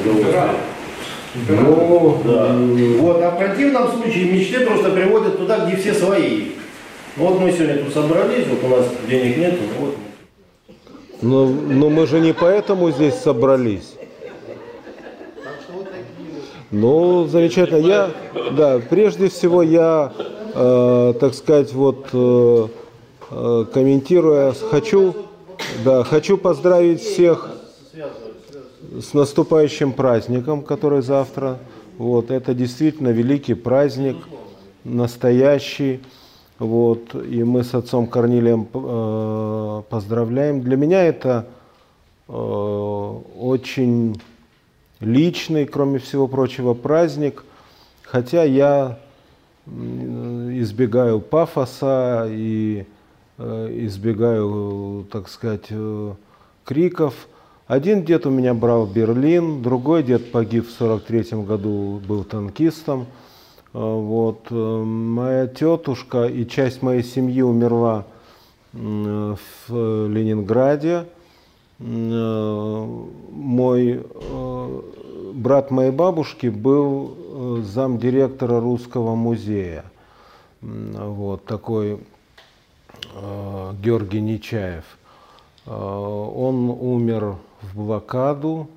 удовольствие. 0.00 0.50
ну, 1.48 2.22
Да. 2.24 2.56
Вот, 3.00 3.22
а 3.22 3.30
в 3.30 3.38
противном 3.38 3.88
случае 3.92 4.32
мечты 4.32 4.66
просто 4.66 4.90
приводят 4.90 5.38
туда, 5.38 5.66
где 5.66 5.76
все 5.76 5.94
свои. 5.94 6.52
Ну, 7.16 7.26
вот 7.26 7.40
мы 7.40 7.52
сегодня 7.52 7.84
тут 7.84 7.92
собрались, 7.92 8.46
вот 8.48 8.64
у 8.64 8.68
нас 8.68 8.86
денег 9.08 9.36
нет, 9.36 9.54
ну 9.60 9.86
вот. 9.86 9.96
но, 11.20 11.46
но 11.46 11.90
мы 11.90 12.06
же 12.06 12.20
не 12.20 12.32
поэтому 12.32 12.90
здесь 12.90 13.14
собрались. 13.14 13.96
Ну, 16.72 17.26
замечательно. 17.26 17.86
Я, 17.86 18.10
да, 18.56 18.80
прежде 18.88 19.28
всего 19.28 19.62
я, 19.62 20.10
э, 20.54 21.14
так 21.20 21.34
сказать, 21.34 21.74
вот 21.74 22.06
э, 22.14 22.66
э, 23.30 23.64
комментируя, 23.74 24.54
хочу, 24.70 25.14
да, 25.84 26.02
хочу 26.02 26.38
поздравить 26.38 27.02
всех 27.02 27.50
с 28.98 29.12
наступающим 29.12 29.92
праздником, 29.92 30.62
который 30.62 31.02
завтра. 31.02 31.58
Вот, 31.98 32.30
это 32.30 32.54
действительно 32.54 33.08
великий 33.08 33.52
праздник, 33.52 34.16
настоящий. 34.82 36.00
Вот, 36.58 37.14
и 37.14 37.44
мы 37.44 37.64
с 37.64 37.74
отцом 37.74 38.06
Корнилием 38.06 38.66
э, 38.72 39.82
поздравляем. 39.90 40.62
Для 40.62 40.78
меня 40.78 41.04
это 41.04 41.44
э, 42.28 42.32
очень 42.32 44.16
личный, 45.04 45.66
кроме 45.66 45.98
всего 45.98 46.28
прочего, 46.28 46.74
праздник. 46.74 47.44
Хотя 48.02 48.44
я 48.44 48.98
избегаю 49.66 51.20
пафоса 51.20 52.26
и 52.28 52.84
э, 53.38 53.78
избегаю, 53.86 55.06
так 55.10 55.28
сказать, 55.28 55.66
э, 55.70 56.14
криков. 56.64 57.28
Один 57.66 58.04
дед 58.04 58.26
у 58.26 58.30
меня 58.30 58.54
брал 58.54 58.86
Берлин, 58.86 59.62
другой 59.62 60.02
дед 60.02 60.32
погиб 60.32 60.66
в 60.66 60.72
43 60.72 61.44
году, 61.44 62.02
был 62.06 62.24
танкистом. 62.24 63.06
Э, 63.72 63.78
Вот. 63.78 64.50
Моя 64.50 65.46
тетушка 65.46 66.24
и 66.24 66.46
часть 66.46 66.82
моей 66.82 67.02
семьи 67.02 67.42
умерла 67.42 68.04
в 68.72 70.08
Ленинграде. 70.08 71.04
Э, 71.84 72.86
Мой 73.32 74.04
э, 74.04 74.82
брат 75.34 75.70
моей 75.70 75.90
бабушки 75.90 76.46
был 76.46 77.16
э, 77.16 77.62
замдиректора 77.64 78.60
Русского 78.60 79.14
музея. 79.14 79.84
Вот 80.60 81.44
такой 81.44 81.98
Георгий 83.82 84.20
Нечаев. 84.20 84.84
Он 85.66 86.70
умер 86.70 87.34
в 87.62 87.76
блокаду, 87.76 88.68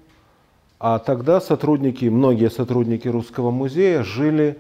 а 0.80 0.98
тогда 0.98 1.40
сотрудники, 1.40 2.06
многие 2.06 2.50
сотрудники 2.50 3.08
Русского 3.08 3.52
музея 3.52 4.02
жили 4.02 4.58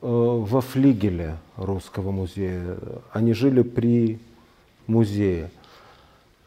во 0.00 0.60
флигеле 0.60 1.36
Русского 1.56 2.12
музея. 2.12 2.76
Они 3.12 3.32
жили 3.32 3.62
при 3.62 4.20
музее. 4.86 5.50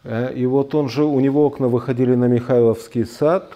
Э, 0.05 0.31
И 0.33 0.45
вот 0.45 0.75
он 0.75 0.87
же, 0.87 1.03
у 1.03 1.19
него 1.19 1.45
окна 1.45 1.67
выходили 1.67 2.15
на 2.15 2.25
Михайловский 2.25 3.05
сад. 3.05 3.51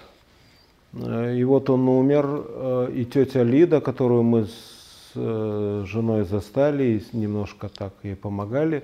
Э, 0.93 1.35
И 1.37 1.43
вот 1.43 1.69
он 1.69 1.87
умер, 1.87 2.25
э, 2.27 2.91
и 2.95 3.05
тетя 3.05 3.43
Лида, 3.43 3.81
которую 3.81 4.23
мы 4.23 4.45
с 4.45 4.69
женой 5.15 6.23
застали, 6.23 6.83
и 6.83 7.17
немножко 7.17 7.67
так 7.67 7.93
ей 8.03 8.15
помогали, 8.15 8.83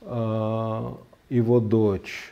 его 0.00 1.60
дочь. 1.60 2.30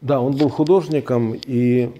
Да, 0.00 0.20
он 0.20 0.36
был 0.36 0.48
художником, 0.48 1.34
и 1.46 1.90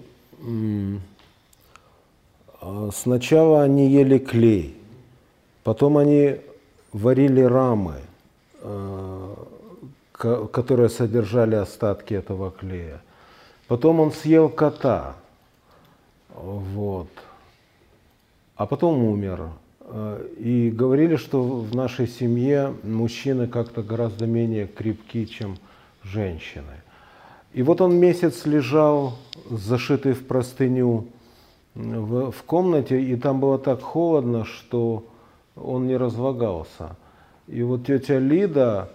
сначала 2.91 3.63
они 3.63 3.87
ели 3.87 4.17
клей, 4.17 4.75
потом 5.63 5.97
они 5.97 6.35
варили 6.91 7.41
рамы, 7.41 8.01
которые 10.19 10.89
содержали 10.89 11.55
остатки 11.55 12.13
этого 12.13 12.51
клея. 12.51 13.01
Потом 13.67 13.99
он 13.99 14.11
съел 14.11 14.49
кота, 14.49 15.15
вот, 16.33 17.07
а 18.55 18.65
потом 18.65 19.03
умер. 19.03 19.49
Э, 19.81 20.27
И 20.37 20.69
говорили, 20.69 21.15
что 21.15 21.41
в 21.43 21.75
нашей 21.75 22.07
семье 22.07 22.73
мужчины 22.83 23.47
как-то 23.47 23.81
гораздо 23.81 24.25
менее 24.25 24.67
крепки, 24.67 25.25
чем 25.25 25.57
женщины. 26.03 26.83
И 27.53 27.63
вот 27.63 27.81
он 27.81 27.95
месяц 27.95 28.45
лежал, 28.45 29.13
зашитый 29.49 30.13
в 30.13 30.27
простыню, 30.27 31.07
в, 31.73 32.31
в 32.31 32.43
комнате, 32.43 33.01
и 33.01 33.15
там 33.15 33.39
было 33.39 33.57
так 33.57 33.81
холодно, 33.81 34.45
что 34.45 35.05
он 35.55 35.87
не 35.87 35.97
разлагался. 35.97 36.95
И 37.47 37.63
вот 37.63 37.85
тетя 37.85 38.19
Лида, 38.19 38.89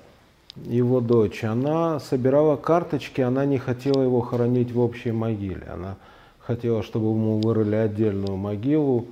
его 0.57 1.01
дочь, 1.01 1.43
она 1.45 1.99
собирала 2.01 2.57
карточки, 2.57 3.21
она 3.21 3.45
не 3.45 3.59
хотела 3.59 4.03
его 4.03 4.21
хоронить 4.21 4.73
в 4.73 4.79
общей 4.79 5.13
могиле. 5.13 5.67
Она 5.73 5.97
хотела, 6.39 6.83
чтобы 6.83 7.07
ему 7.09 7.41
вырыли 7.41 7.75
отдельную 7.77 8.37
могилу, 8.37 9.07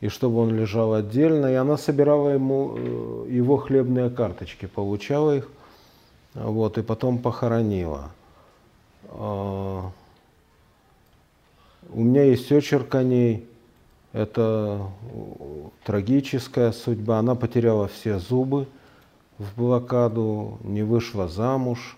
и 0.00 0.08
чтобы 0.08 0.38
он 0.38 0.54
лежал 0.54 0.94
отдельно. 0.94 1.46
И 1.46 1.54
она 1.54 1.76
собирала 1.76 2.30
ему 2.30 2.74
э, 2.76 3.26
его 3.30 3.56
хлебные 3.56 4.10
карточки, 4.10 4.66
получала 4.66 5.36
их, 5.36 5.48
вот, 6.34 6.78
и 6.78 6.82
потом 6.82 7.18
похоронила. 7.18 8.10
А, 9.10 9.90
У 11.90 12.00
меня 12.00 12.24
есть 12.24 12.50
очерк 12.50 12.94
о 12.94 13.02
ней. 13.02 13.46
Это 14.14 14.80
э, 15.12 15.68
трагическая 15.84 16.72
судьба. 16.72 17.18
Она 17.18 17.34
потеряла 17.34 17.88
все 17.88 18.18
зубы 18.18 18.66
в 19.38 19.54
блокаду, 19.56 20.58
не 20.62 20.82
вышла 20.82 21.28
замуж. 21.28 21.96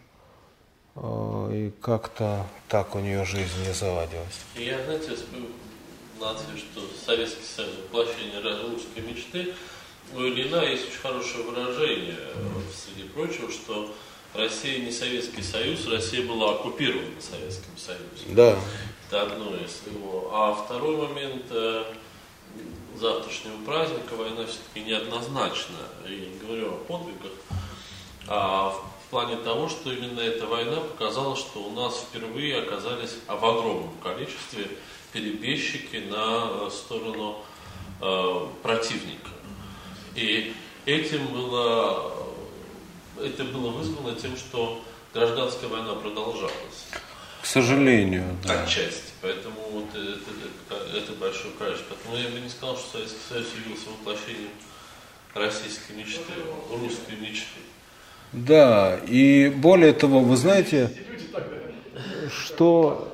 э, 0.96 1.50
И 1.52 1.82
как-то 1.82 2.46
так 2.68 2.94
у 2.94 3.00
нее 3.00 3.24
жизнь 3.24 3.66
не 3.66 3.72
заладилась. 3.72 4.40
Я, 4.56 4.82
знаете, 4.84 5.14
вспомнил 5.14 5.48
нации, 6.20 6.56
что 6.58 6.82
Советский 7.04 7.44
Союз, 7.44 7.72
воплощение 7.84 8.40
русской 8.68 9.00
мечты, 9.00 9.54
у 10.14 10.20
Ильина 10.20 10.62
есть 10.64 10.88
очень 10.88 11.00
хорошее 11.00 11.44
выражение, 11.44 12.18
вот, 12.54 12.64
среди 12.74 13.08
прочего, 13.08 13.50
что 13.50 13.90
Россия 14.34 14.84
не 14.84 14.90
Советский 14.90 15.42
Союз, 15.42 15.86
Россия 15.88 16.26
была 16.26 16.52
оккупирована 16.56 17.20
Советским 17.20 17.76
Союзом. 17.76 18.34
Да. 18.34 18.58
Это 19.08 19.22
одно 19.22 19.56
из 19.56 19.80
его. 19.92 20.30
А 20.32 20.54
второй 20.54 20.96
момент 20.96 21.44
э, 21.50 21.84
завтрашнего 23.00 23.64
праздника 23.64 24.14
война 24.14 24.44
все-таки 24.46 24.86
неоднозначна. 24.86 25.76
И 26.06 26.32
не 26.32 26.38
говорю 26.38 26.74
о 26.74 26.76
подвигах, 26.86 27.32
а 28.28 28.70
в 28.70 29.10
плане 29.10 29.36
того, 29.36 29.68
что 29.68 29.92
именно 29.92 30.20
эта 30.20 30.46
война 30.46 30.76
показала, 30.76 31.34
что 31.34 31.64
у 31.64 31.70
нас 31.70 32.06
впервые 32.08 32.58
оказались 32.58 33.16
а 33.26 33.36
в 33.36 33.44
огромном 33.44 33.94
количестве 34.02 34.68
перебежчики 35.12 35.96
на 35.96 36.66
э, 36.66 36.70
сторону 36.70 37.38
э, 38.00 38.46
противника. 38.62 39.30
И 40.14 40.54
этим 40.86 41.26
было, 41.28 42.12
это 43.18 43.44
было 43.44 43.70
вызвано 43.70 44.14
тем, 44.14 44.36
что 44.36 44.80
гражданская 45.12 45.68
война 45.68 45.94
продолжалась. 45.94 46.86
К 47.42 47.46
сожалению, 47.46 48.24
да. 48.46 48.62
Отчасти. 48.62 49.10
Поэтому 49.22 49.56
вот 49.72 49.88
это, 49.90 50.30
это, 50.68 50.96
это 50.96 51.12
большое 51.20 51.52
количество. 51.58 51.94
Поэтому 51.94 52.16
я 52.16 52.34
бы 52.34 52.42
не 52.42 52.48
сказал, 52.48 52.76
что 52.76 52.98
Советский 52.98 53.20
Союз 53.28 53.46
явился 53.64 53.90
воплощением 53.90 54.50
российской 55.34 55.92
мечты, 55.92 56.32
русской 56.70 57.16
мечты. 57.20 57.60
Да, 58.32 58.98
и 59.06 59.48
более 59.48 59.92
того, 59.92 60.20
вы 60.20 60.36
знаете, 60.36 60.90
что, 62.30 62.30
что 62.30 63.10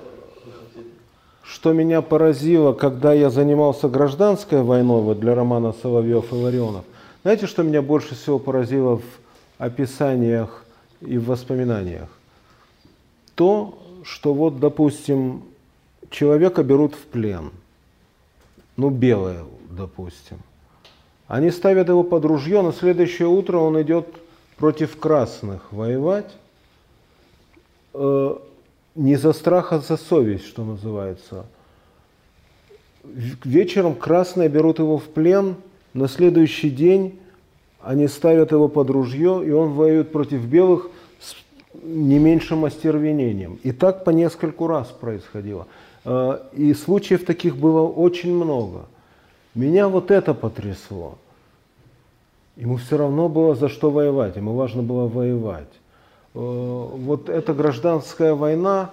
что 1.57 1.73
меня 1.73 2.03
поразило, 2.03 2.73
когда 2.73 3.13
я 3.13 3.31
занимался 3.31 3.89
гражданской 3.89 4.63
войной 4.63 5.01
вот 5.01 5.21
для 5.21 5.35
романа 5.35 5.75
Соловьев 5.81 6.33
и 6.33 6.35
Ларионов, 6.35 6.85
знаете, 7.23 7.47
что 7.47 7.63
меня 7.63 7.83
больше 7.83 8.15
всего 8.15 8.39
поразило 8.39 8.99
в 8.99 9.05
описаниях 9.59 10.65
и 11.01 11.17
в 11.19 11.27
воспоминаниях? 11.27 12.09
То, 13.35 13.79
что 14.07 14.33
вот, 14.33 14.61
допустим, 14.61 15.43
человека 16.11 16.63
берут 16.63 16.95
в 16.95 17.03
плен, 17.07 17.51
ну, 18.77 18.91
белое, 18.91 19.45
допустим. 19.69 20.39
Они 21.27 21.51
ставят 21.51 21.89
его 21.89 22.05
под 22.05 22.25
ружье, 22.25 22.63
на 22.63 22.73
следующее 22.73 23.27
утро 23.27 23.59
он 23.59 23.83
идет 23.83 24.07
против 24.59 24.97
красных 24.97 25.73
воевать, 25.73 26.31
э, 27.95 28.37
не 28.95 29.17
за 29.17 29.33
страх, 29.33 29.73
а 29.73 29.81
за 29.81 29.97
совесть, 29.97 30.47
что 30.47 30.65
называется. 30.65 31.47
Вечером 33.03 33.97
красные 33.97 34.49
берут 34.49 34.79
его 34.79 34.99
в 34.99 35.05
плен, 35.05 35.57
на 35.95 36.07
следующий 36.07 36.71
день 36.71 37.19
они 37.83 38.07
ставят 38.07 38.53
его 38.53 38.69
под 38.69 38.89
ружье, 38.89 39.43
и 39.45 39.51
он 39.51 39.73
воюет 39.73 40.13
против 40.13 40.45
белых 40.45 40.91
не 41.83 42.19
меньшим 42.19 42.65
остервенением. 42.65 43.59
И 43.63 43.73
так 43.73 44.05
по 44.05 44.11
нескольку 44.11 44.67
раз 44.67 44.89
происходило. 44.89 45.67
Э, 46.07 46.39
и 46.53 46.73
случаев 46.75 47.25
таких 47.25 47.57
было 47.57 47.83
очень 47.83 48.35
много. 48.35 48.87
Меня 49.55 49.89
вот 49.89 50.11
это 50.11 50.35
потрясло. 50.35 51.19
Ему 52.57 52.77
все 52.77 52.97
равно 52.97 53.29
было 53.29 53.55
за 53.55 53.69
что 53.69 53.91
воевать, 53.91 54.37
ему 54.37 54.55
важно 54.55 54.83
было 54.83 55.09
воевать. 55.09 55.73
Э, 56.35 56.39
вот 56.39 57.29
эта 57.29 57.53
гражданская 57.53 58.35
война, 58.35 58.91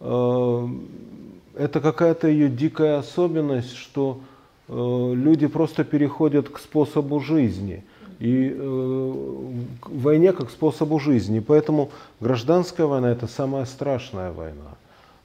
э, 0.00 0.68
это 1.56 1.80
какая-то 1.80 2.28
ее 2.28 2.48
дикая 2.48 2.98
особенность, 2.98 3.76
что 3.76 4.20
люди 4.66 5.46
просто 5.46 5.84
переходят 5.84 6.48
к 6.48 6.58
способу 6.58 7.20
жизни. 7.20 7.84
И 8.20 8.50
к 9.80 9.88
войне 9.88 10.32
как 10.32 10.50
способу 10.50 10.98
жизни. 10.98 11.40
Поэтому 11.40 11.90
гражданская 12.20 12.86
война 12.86 13.10
это 13.10 13.26
самая 13.26 13.64
страшная 13.64 14.32
война. 14.32 14.76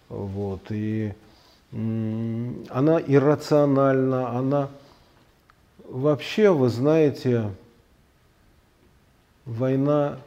Вот. 0.10 0.62
И 0.72 1.14
она 1.72 3.00
иррациональна, 3.06 4.30
она 4.38 4.70
вообще, 5.88 6.50
вы 6.50 6.70
знаете, 6.70 7.52
война 9.46 10.18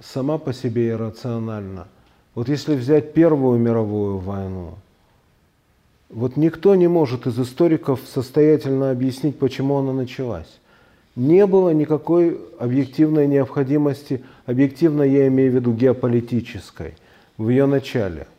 сама 0.00 0.38
по 0.38 0.52
себе 0.52 0.90
иррациональна. 0.90 1.86
Вот 2.34 2.48
если 2.48 2.74
взять 2.74 3.14
Первую 3.14 3.58
мировую 3.58 4.18
войну, 4.18 4.74
вот 6.08 6.36
никто 6.36 6.74
не 6.74 6.88
может 6.88 7.26
из 7.26 7.38
историков 7.38 8.00
состоятельно 8.06 8.90
объяснить, 8.90 9.38
почему 9.38 9.76
она 9.76 9.92
началась. 9.92 10.58
Не 11.18 11.46
было 11.46 11.70
никакой 11.70 12.40
объективной 12.58 13.26
необходимости, 13.26 14.24
объективно 14.46 15.02
я 15.02 15.26
имею 15.28 15.52
в 15.52 15.54
виду 15.56 15.74
геополитической, 15.74 16.94
в 17.36 17.50
ее 17.50 17.66
начале– 17.66 18.26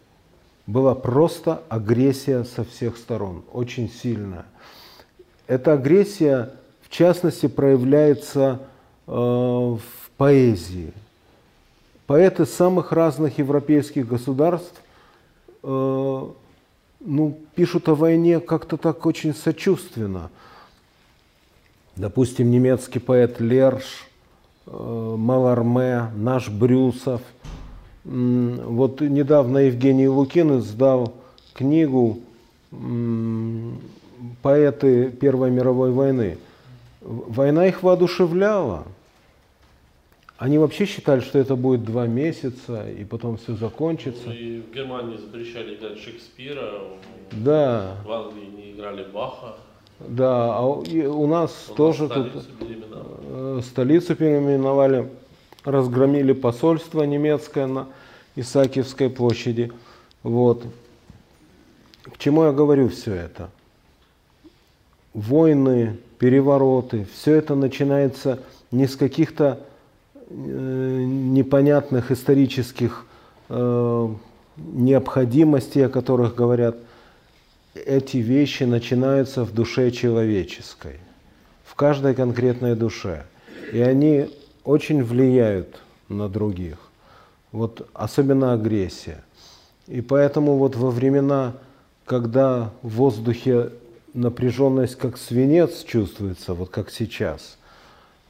была 0.69 0.93
просто 0.93 1.63
агрессия 1.67 2.43
со 2.43 2.63
всех 2.63 2.97
сторон, 2.97 3.43
очень 3.51 3.89
сильная. 3.89 4.45
Эта 5.47 5.73
агрессия, 5.73 6.51
в 6.83 6.89
частности, 6.91 7.47
проявляется 7.47 8.59
э, 9.07 9.11
в 9.11 9.81
поэзии. 10.15 10.93
Поэты 12.05 12.45
самых 12.45 12.91
разных 12.91 13.39
европейских 13.39 14.07
государств 14.07 14.79
э, 15.63 16.27
ну, 16.99 17.37
пишут 17.55 17.89
о 17.89 17.95
войне 17.95 18.39
как-то 18.39 18.77
так 18.77 19.07
очень 19.07 19.33
сочувственно. 19.33 20.29
Допустим, 21.99 22.49
немецкий 22.49 22.99
поэт 22.99 23.39
Лерш, 23.41 24.07
э, 24.65 25.15
Маларме, 25.17 26.11
наш 26.15 26.49
Брюсов– 26.49 27.21
вот 28.05 29.01
недавно 29.01 29.57
Евгений 29.59 30.07
Лукин 30.07 30.59
издал 30.59 31.13
книгу 31.53 32.21
«Поэты 34.41 35.11
Первой 35.11 35.51
мировой 35.51 35.91
войны». 35.91 36.37
Война 37.01 37.67
их 37.67 37.83
воодушевляла. 37.83 38.85
Они 40.37 40.57
вообще 40.57 40.85
считали, 40.85 41.19
что 41.19 41.37
это 41.37 41.55
будет 41.55 41.83
два 41.83 42.07
месяца, 42.07 42.89
и 42.89 43.03
потом 43.03 43.37
все 43.37 43.55
закончится. 43.55 44.27
Ну, 44.27 44.33
и 44.33 44.61
в 44.61 44.73
Германии 44.73 45.17
запрещали 45.17 45.75
играть 45.75 45.99
Шекспира, 45.99 46.79
да. 47.31 47.97
в 48.05 48.11
Англии 48.11 48.45
не 48.45 48.71
играли 48.71 49.03
Баха. 49.03 49.57
Да, 49.99 50.57
а 50.57 50.65
у 50.65 51.27
нас 51.27 51.67
у 51.69 51.73
тоже 51.73 52.07
нас 52.07 52.31
тут 52.31 52.57
переименовали. 52.57 53.59
Э, 53.59 53.61
столицу 53.63 54.15
переименовали, 54.15 55.09
разгромили 55.65 56.33
посольство 56.33 57.03
немецкое 57.03 57.67
на 57.67 57.87
Исаакиевской 58.35 59.09
площади. 59.09 59.71
Вот. 60.23 60.63
К 62.03 62.17
чему 62.17 62.43
я 62.45 62.51
говорю 62.51 62.89
все 62.89 63.13
это? 63.13 63.49
Войны, 65.13 65.97
перевороты, 66.17 67.05
все 67.13 67.35
это 67.35 67.55
начинается 67.55 68.39
не 68.71 68.87
с 68.87 68.95
каких-то 68.95 69.59
э, 70.29 70.33
непонятных 70.33 72.11
исторических 72.11 73.05
э, 73.49 74.09
необходимостей, 74.57 75.85
о 75.85 75.89
которых 75.89 76.35
говорят. 76.35 76.77
Эти 77.85 78.17
вещи 78.17 78.63
начинаются 78.63 79.43
в 79.43 79.53
душе 79.53 79.91
человеческой, 79.91 80.99
в 81.63 81.75
каждой 81.75 82.15
конкретной 82.15 82.75
душе. 82.75 83.25
И 83.71 83.79
они 83.79 84.29
очень 84.63 85.03
влияют 85.03 85.81
на 86.07 86.27
других. 86.27 86.77
Вот 87.51 87.87
особенно 87.93 88.53
агрессия. 88.53 89.23
И 89.87 90.01
поэтому 90.01 90.57
вот 90.57 90.75
во 90.75 90.91
времена, 90.91 91.53
когда 92.05 92.71
в 92.81 92.89
воздухе 92.89 93.71
напряженность 94.13 94.95
как 94.95 95.17
свинец 95.17 95.83
чувствуется, 95.83 96.53
вот 96.53 96.69
как 96.69 96.91
сейчас, 96.91 97.57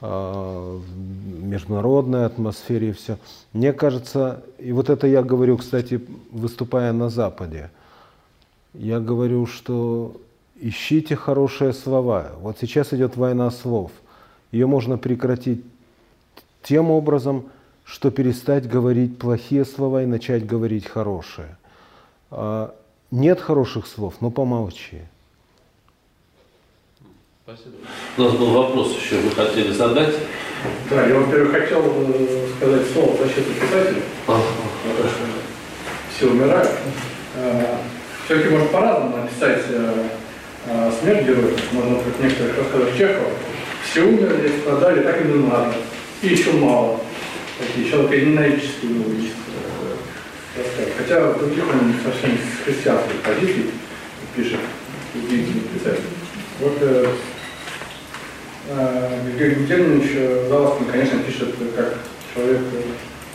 а, 0.00 0.78
в 0.78 1.42
международной 1.44 2.24
атмосфере 2.24 2.90
и 2.90 2.92
все. 2.92 3.18
Мне 3.52 3.72
кажется, 3.72 4.42
и 4.58 4.72
вот 4.72 4.88
это 4.88 5.06
я 5.06 5.22
говорю, 5.22 5.58
кстати, 5.58 6.00
выступая 6.30 6.92
на 6.92 7.10
Западе, 7.10 7.70
я 8.74 9.00
говорю, 9.00 9.46
что 9.46 10.16
ищите 10.60 11.16
хорошие 11.16 11.72
слова. 11.72 12.32
Вот 12.40 12.58
сейчас 12.60 12.92
идет 12.92 13.16
война 13.16 13.50
слов. 13.50 13.90
Ее 14.52 14.66
можно 14.66 14.98
прекратить 14.98 15.64
тем 16.62 16.90
образом, 16.90 17.46
что 17.84 18.10
перестать 18.10 18.68
говорить 18.68 19.18
плохие 19.18 19.64
слова 19.64 20.02
и 20.02 20.06
начать 20.06 20.46
говорить 20.46 20.86
хорошие. 20.86 21.56
А, 22.30 22.74
нет 23.10 23.40
хороших 23.40 23.86
слов, 23.86 24.14
но 24.20 24.30
помолчи. 24.30 25.02
Спасибо. 27.44 27.76
У 28.16 28.22
нас 28.22 28.32
был 28.34 28.50
вопрос 28.52 28.96
еще, 28.96 29.20
вы 29.20 29.30
хотели 29.30 29.72
задать? 29.72 30.14
Да, 30.90 31.06
я, 31.06 31.18
во-первых, 31.18 31.52
хотел 31.52 31.82
э, 31.84 32.48
сказать 32.56 32.86
слово 32.92 33.16
в 33.16 33.18
защиту 33.18 33.52
писателя, 33.54 34.02
ага. 34.28 34.42
потому 34.84 35.08
что 35.08 35.24
все 36.14 36.30
умирают. 36.30 36.70
Э, 38.30 38.32
Все-таки 38.32 38.50
можно 38.50 38.68
по-разному 38.68 39.16
написать 39.16 39.64
э, 39.70 40.90
смерть 41.00 41.26
героев. 41.26 41.58
Можно, 41.72 41.96
как 41.96 42.22
некоторых 42.22 42.58
рассказах 42.58 42.96
Чехова, 42.96 43.30
все 43.90 44.02
умерли, 44.02 44.52
страдали, 44.60 45.02
так 45.02 45.20
и 45.20 45.24
не 45.24 45.48
надо. 45.48 45.74
И 46.22 46.28
еще 46.28 46.52
мало 46.52 47.00
такие 47.58 47.90
человеконенавидческие 47.90 48.92
убийства. 49.04 49.36
Хотя 50.96 51.32
в 51.32 51.38
других 51.38 51.64
он 51.64 51.94
совсем 52.04 52.36
с 52.38 52.64
христианской 52.64 53.16
позиции 53.24 53.70
пишет 54.36 54.60
удивительный 55.14 55.62
писатель. 55.74 56.04
Вот 56.60 56.78
э, 56.82 57.06
э, 58.68 59.18
Григорий 59.26 59.54
Гутеринович 59.62 60.10
э, 60.14 60.46
Заласкин, 60.48 60.86
конечно, 60.86 61.18
пишет 61.20 61.54
как 61.74 61.94
человек, 62.32 62.60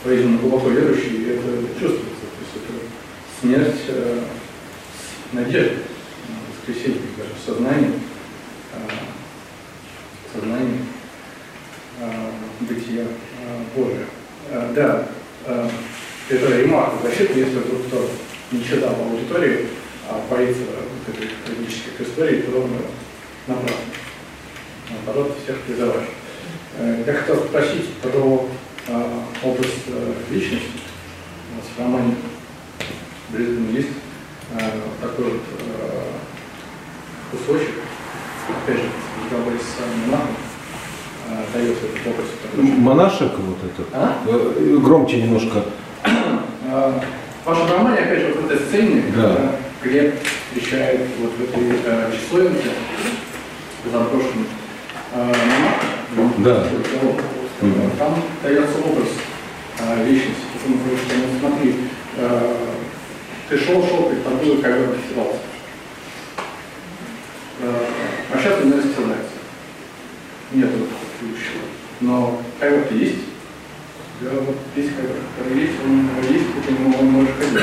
по-видимому, 0.02 0.38
глубоко 0.38 0.70
верующий, 0.70 1.16
и 1.16 1.30
это 1.32 1.48
чувствуется. 1.78 2.26
То 2.32 2.40
есть 2.40 2.56
это 2.56 3.42
смерть 3.42 3.82
э, 3.88 4.20
с 5.30 5.32
надеждой, 5.32 5.78
воскресенье, 6.48 7.00
даже 7.16 7.30
в 7.34 7.46
сознании, 7.46 7.92
э, 8.72 10.34
сознании 10.34 10.80
э, 12.00 12.30
бытия 12.60 13.04
э, 13.04 13.60
Божия. 13.74 14.06
Э, 14.50 14.72
да, 14.74 15.08
э, 15.46 15.68
это 16.28 16.58
ремарка 16.58 17.08
защиты, 17.08 17.40
если 17.40 17.58
вдруг 17.58 17.86
кто 17.86 18.10
не 18.52 18.64
читал 18.64 18.94
аудитории, 18.94 19.68
а 20.08 20.24
боится 20.30 20.60
вот 20.62 21.14
этой 21.14 21.28
трагических 21.44 22.00
историй, 22.00 22.42
то 22.42 22.60
он 22.60 22.70
напрасно. 23.46 23.76
Наоборот, 24.90 25.36
всех 25.42 25.60
призываю. 25.62 26.06
Э, 26.78 27.02
я 27.06 27.12
хотел 27.12 27.44
спросить 27.44 27.92
про 27.94 28.48
образ 29.42 29.70
личности. 30.30 30.70
У 31.50 31.56
нас 31.56 31.66
в 31.74 31.80
романе 31.80 32.14
Брисбен 33.30 33.74
есть 33.74 33.88
такой 35.00 35.24
вот 35.24 35.40
кусочек, 37.30 37.74
опять 38.64 38.78
же, 38.78 38.88
разговаривая 39.22 39.58
с 39.58 40.06
монахом, 40.06 40.36
дает 41.52 41.76
этот 41.76 42.06
образ. 42.06 42.78
Монашек 42.78 43.32
вот 43.38 43.58
этот? 43.64 43.86
А? 43.92 44.18
Громче 44.78 45.22
немножко. 45.22 45.64
В 46.62 47.48
вашем 47.48 47.70
романе, 47.70 47.98
опять 47.98 48.20
же, 48.20 48.34
вот 48.34 48.44
в 48.44 48.50
этой 48.50 48.66
сцене, 48.66 49.04
да. 49.14 49.52
Глеб 49.82 50.14
встречает 50.48 51.00
вот 51.20 51.30
в 51.32 51.42
этой 51.44 51.78
э, 51.84 52.10
часовенке 52.12 52.70
заброшенной 53.92 54.46
э, 55.12 55.32
монах, 56.16 56.32
да. 56.38 56.66
mm-hmm. 57.60 57.98
там 57.98 58.14
дается 58.42 58.78
образ 58.78 59.08
э, 59.78 60.08
личности. 60.08 60.42
Говорит, 60.66 60.98
что 61.06 61.14
ну, 61.14 61.38
смотри, 61.38 61.74
э, 62.16 62.56
ты 63.48 63.58
шел, 63.58 63.86
шел, 63.86 64.10
перед 64.10 64.24
тобой 64.24 64.58
ковер 64.58 64.90
расстилался. 64.90 65.38
Э, 67.60 67.86
а 68.32 68.38
сейчас 68.38 68.60
он 68.60 68.70
не 68.70 68.76
расстилается. 68.76 69.30
Нет 70.52 70.70
будущего. 70.70 71.62
Но 72.00 72.42
ковер-то 72.58 72.94
есть. 72.94 73.18
Да, 74.20 74.30
вот 74.32 74.56
здесь 74.74 74.90
ковер 74.96 75.56
есть, 75.56 75.74
он 75.84 76.08
есть, 76.32 76.46
по 76.54 76.70
нему 76.70 76.98
он 76.98 77.06
может 77.06 77.30
ходить. 77.38 77.60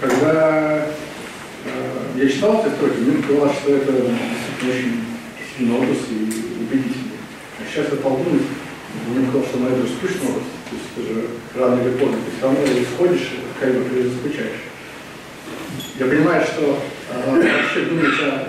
Когда 0.00 0.86
я 2.16 2.28
читал 2.28 2.64
эти 2.64 2.74
строки, 2.74 2.98
мне 2.98 3.22
казалось, 3.22 3.56
что 3.56 3.74
это 3.74 3.92
очень 3.92 5.04
сильный 5.56 5.76
образ 5.76 5.98
и 6.10 6.24
убедительный. 6.60 7.18
А 7.58 7.62
сейчас 7.68 7.90
я 7.90 7.96
подумал, 7.96 8.40
мне 9.08 9.26
казалось, 9.26 9.48
что 9.48 9.58
на 9.58 9.66
это 9.68 9.86
скучный 9.86 10.28
образ. 10.28 10.59
Это 11.00 11.14
же 11.14 11.26
рано 11.54 11.80
или 11.80 11.90
поздно 11.92 12.18
ты 12.24 12.36
все 12.36 12.46
равно 12.46 12.60
исходишь, 12.82 13.30
как 13.58 13.74
бы 13.74 13.84
ты 13.88 14.10
скучаешь. 14.10 14.60
Я 15.98 16.06
понимаю, 16.06 16.44
что 16.44 16.78
а, 17.12 17.30
вообще 17.30 17.86
думать 17.86 18.20
о... 18.22 18.48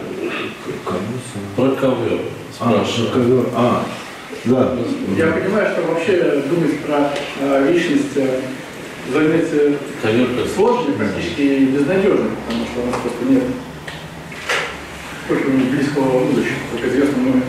Про 1.56 1.72
ковер. 1.76 2.20
Спрашиваю. 2.54 3.10
А, 3.10 3.14
ковер. 3.14 3.46
А, 3.56 3.86
да. 4.46 4.78
Я 5.18 5.28
понимаю, 5.32 5.72
что 5.72 5.82
вообще 5.84 6.44
думать 6.50 6.80
про 6.80 7.12
э, 7.42 7.72
личность 7.72 8.16
э, 8.16 8.42
занятие 9.12 9.78
сложное, 10.56 10.96
практически 10.96 11.66
безнадежно, 11.66 12.30
потому 12.48 12.66
что 12.66 12.82
у 12.82 12.86
нас 12.88 12.96
просто 13.02 13.26
нет 13.30 13.44
какого-нибудь 15.28 15.72
близкого 15.72 16.26
будущего. 16.26 16.56
Как 16.74 16.90
известно, 16.90 17.18
мы 17.18 17.42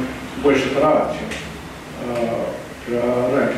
больше 0.42 0.68
про 0.70 0.86
ад, 0.86 1.16
чем 1.18 2.16
э, 2.16 2.44
про 2.86 3.36
рай. 3.36 3.52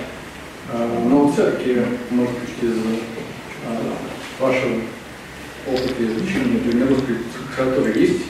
Э, 0.72 1.08
но 1.08 1.28
все-таки, 1.30 1.76
может 2.10 2.34
быть, 2.34 2.62
из 2.62 2.76
э, 2.76 3.80
вашего 4.40 4.80
опыта 5.68 6.04
изучения 6.04 6.58
древнерусской 6.60 7.16
литературы 7.50 7.98
есть? 7.98 8.22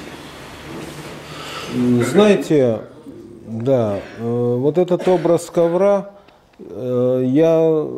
Знаете, 2.10 2.80
да, 3.46 4.00
э, 4.18 4.56
вот 4.58 4.78
этот 4.78 5.06
образ 5.08 5.50
ковра, 5.50 6.10
я 6.60 7.88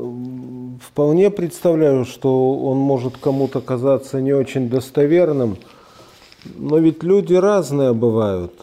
вполне 0.80 1.30
представляю, 1.30 2.06
что 2.06 2.54
он 2.58 2.78
может 2.78 3.18
кому-то 3.18 3.60
казаться 3.60 4.18
не 4.22 4.32
очень 4.32 4.70
достоверным, 4.70 5.58
но 6.56 6.78
ведь 6.78 7.02
люди 7.02 7.34
разные 7.34 7.92
бывают. 7.92 8.54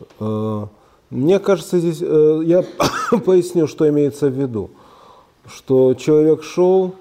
Мне 1.11 1.37
кажется, 1.37 1.77
здесь 1.77 2.01
я 2.01 2.63
поясню, 3.25 3.67
что 3.67 3.87
имеется 3.87 4.29
в 4.29 4.33
виду. 4.33 4.71
Что 5.47 5.93
человек 5.93 6.43
шел 6.43 6.95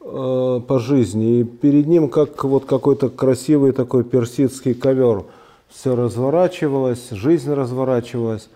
по 0.00 0.78
жизни, 0.78 1.40
и 1.40 1.44
перед 1.44 1.86
ним 1.86 2.10
как 2.10 2.44
вот 2.44 2.66
какой-то 2.66 3.08
красивый 3.08 3.72
такой 3.72 4.04
персидский 4.04 4.74
ковер. 4.74 5.24
Все 5.68 5.96
разворачивалось, 5.96 7.08
жизнь 7.10 7.52
разворачивалась. 7.52 8.48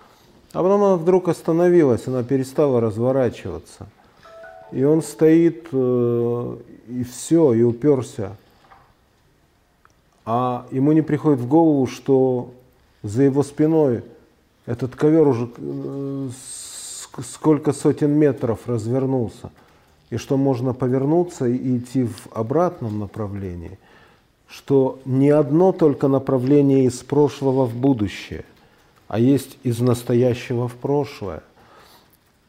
А 0.53 0.63
потом 0.63 0.83
она 0.83 0.97
вдруг 0.97 1.29
остановилась, 1.29 2.07
она 2.07 2.23
перестала 2.23 2.81
разворачиваться. 2.81 3.87
И 4.73 4.85
он 4.85 5.03
стоит, 5.03 5.69
э, 5.73 6.57
и 6.89 7.05
все, 7.05 7.55
и 7.55 7.63
уперся. 7.63 8.37
А 10.25 10.67
ему 10.71 10.93
не 10.93 11.03
приходит 11.03 11.41
в 11.41 11.49
голову, 11.49 11.87
что 11.87 12.51
за 13.03 13.23
его 13.23 13.43
спиной 13.43 14.03
этот 14.67 14.95
ковер 14.95 15.27
уже 15.27 15.49
э, 15.57 16.29
сколько 17.23 17.73
сотен 17.73 18.13
метров 18.13 18.61
развернулся. 18.67 19.51
И 20.11 20.17
что 20.17 20.37
можно 20.37 20.73
повернуться 20.73 21.47
и 21.47 21.79
идти 21.79 22.05
в 22.05 22.29
обратном 22.33 22.99
направлении. 22.99 23.79
Что 24.47 24.99
не 25.05 25.29
одно 25.29 25.73
только 25.73 26.09
направление 26.09 26.85
из 26.85 27.03
прошлого 27.03 27.67
в 27.67 27.75
будущее– 27.75 28.45
а 29.09 29.19
есть 29.19 29.59
из 29.63 29.81
настоящего 29.81 30.69
в 30.69 30.75
прошлое. 30.75 31.43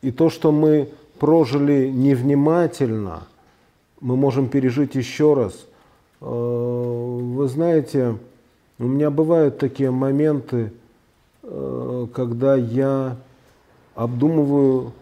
И 0.01 0.11
то, 0.11 0.29
что 0.29 0.51
мы 0.51 0.89
прожили 1.17 1.89
невнимательно, 1.89 3.23
мы 4.01 4.15
можем 4.15 4.49
пережить 4.49 4.95
еще 4.95 5.33
раз. 5.33 5.65
Э, 6.21 6.25
вы 6.25 7.47
знаете, 7.47 8.17
у 8.77 8.83
меня 8.83 9.09
бывают 9.09 9.57
такие 9.57 9.89
моменты, 9.89 10.71
э, 11.43 12.07
когда 12.13 12.55
я 12.55 13.17
обдумываю 13.99 14.93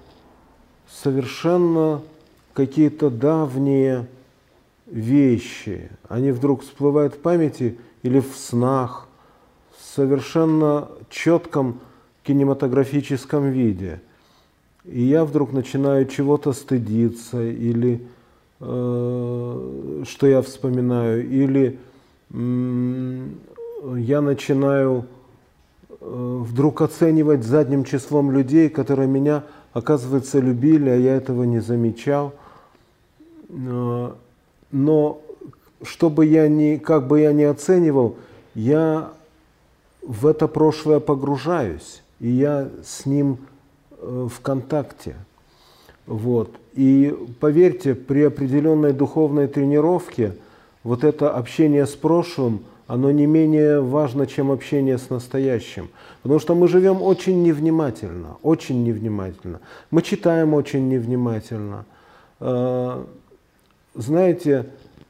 совершенно 0.90 2.02
какие-то 2.54 3.12
давние 3.12 4.08
вещи. 4.88 5.92
Они 6.10 6.32
вдруг 6.32 6.64
всплывают 6.64 7.14
в 7.14 7.20
памяти 7.20 7.78
или 8.02 8.20
в 8.20 8.36
снах, 8.36 9.08
совершенно 9.80 10.88
четком 11.12 11.80
кинематографическом 12.24 13.52
виде. 13.52 14.02
И 14.84 15.04
я 15.04 15.26
вдруг 15.26 15.54
начинаю 15.54 16.08
чего-то 16.08 16.52
стыдиться, 16.52 17.44
или 17.44 18.02
э, 18.60 20.04
что 20.08 20.26
я 20.28 20.42
вспоминаю, 20.42 21.24
или 21.30 21.78
э, 22.32 23.28
я 23.98 24.22
начинаю 24.22 25.06
вдруг 26.00 26.82
оценивать 26.82 27.44
задним 27.44 27.84
числом 27.84 28.32
людей, 28.32 28.70
которые 28.70 29.08
меня, 29.08 29.44
оказывается, 29.74 30.40
любили, 30.40 30.90
а 30.90 30.96
я 30.96 31.16
этого 31.16 31.44
не 31.44 31.60
замечал. 31.60 32.34
Э, 33.50 34.12
но 34.72 35.22
что 35.84 36.10
бы 36.10 36.26
я 36.26 36.48
ни, 36.48 36.78
как 36.78 37.08
бы 37.08 37.22
я 37.22 37.34
ни 37.34 37.44
оценивал, 37.44 38.16
я 38.56 39.12
в 40.02 40.26
это 40.26 40.48
прошлое 40.48 41.00
погружаюсь, 41.00 42.02
и 42.20 42.30
я 42.30 42.70
с 42.84 43.06
ним 43.06 43.40
э, 44.00 44.28
в 44.32 44.40
контакте. 44.42 45.16
Вот. 46.06 46.56
И 46.74 47.16
поверьте, 47.40 47.96
при 47.96 48.24
определенной 48.24 48.94
духовной 48.94 49.48
тренировке 49.48 50.38
вот 50.84 51.04
это 51.04 51.32
общение 51.32 51.86
с 51.86 51.96
прошлым, 51.96 52.64
оно 52.88 53.12
не 53.12 53.26
менее 53.26 53.82
важно, 53.82 54.26
чем 54.26 54.50
общение 54.50 54.98
с 54.98 55.10
настоящим. 55.10 55.90
Потому 56.24 56.40
что 56.40 56.56
мы 56.56 56.70
живем 56.70 57.02
очень 57.02 57.44
невнимательно, 57.44 58.38
очень 58.42 58.84
невнимательно. 58.84 59.60
Мы 59.92 60.02
читаем 60.02 60.54
очень 60.54 60.88
невнимательно. 60.88 61.86
Э, 62.40 63.04
знаете, 63.94 64.68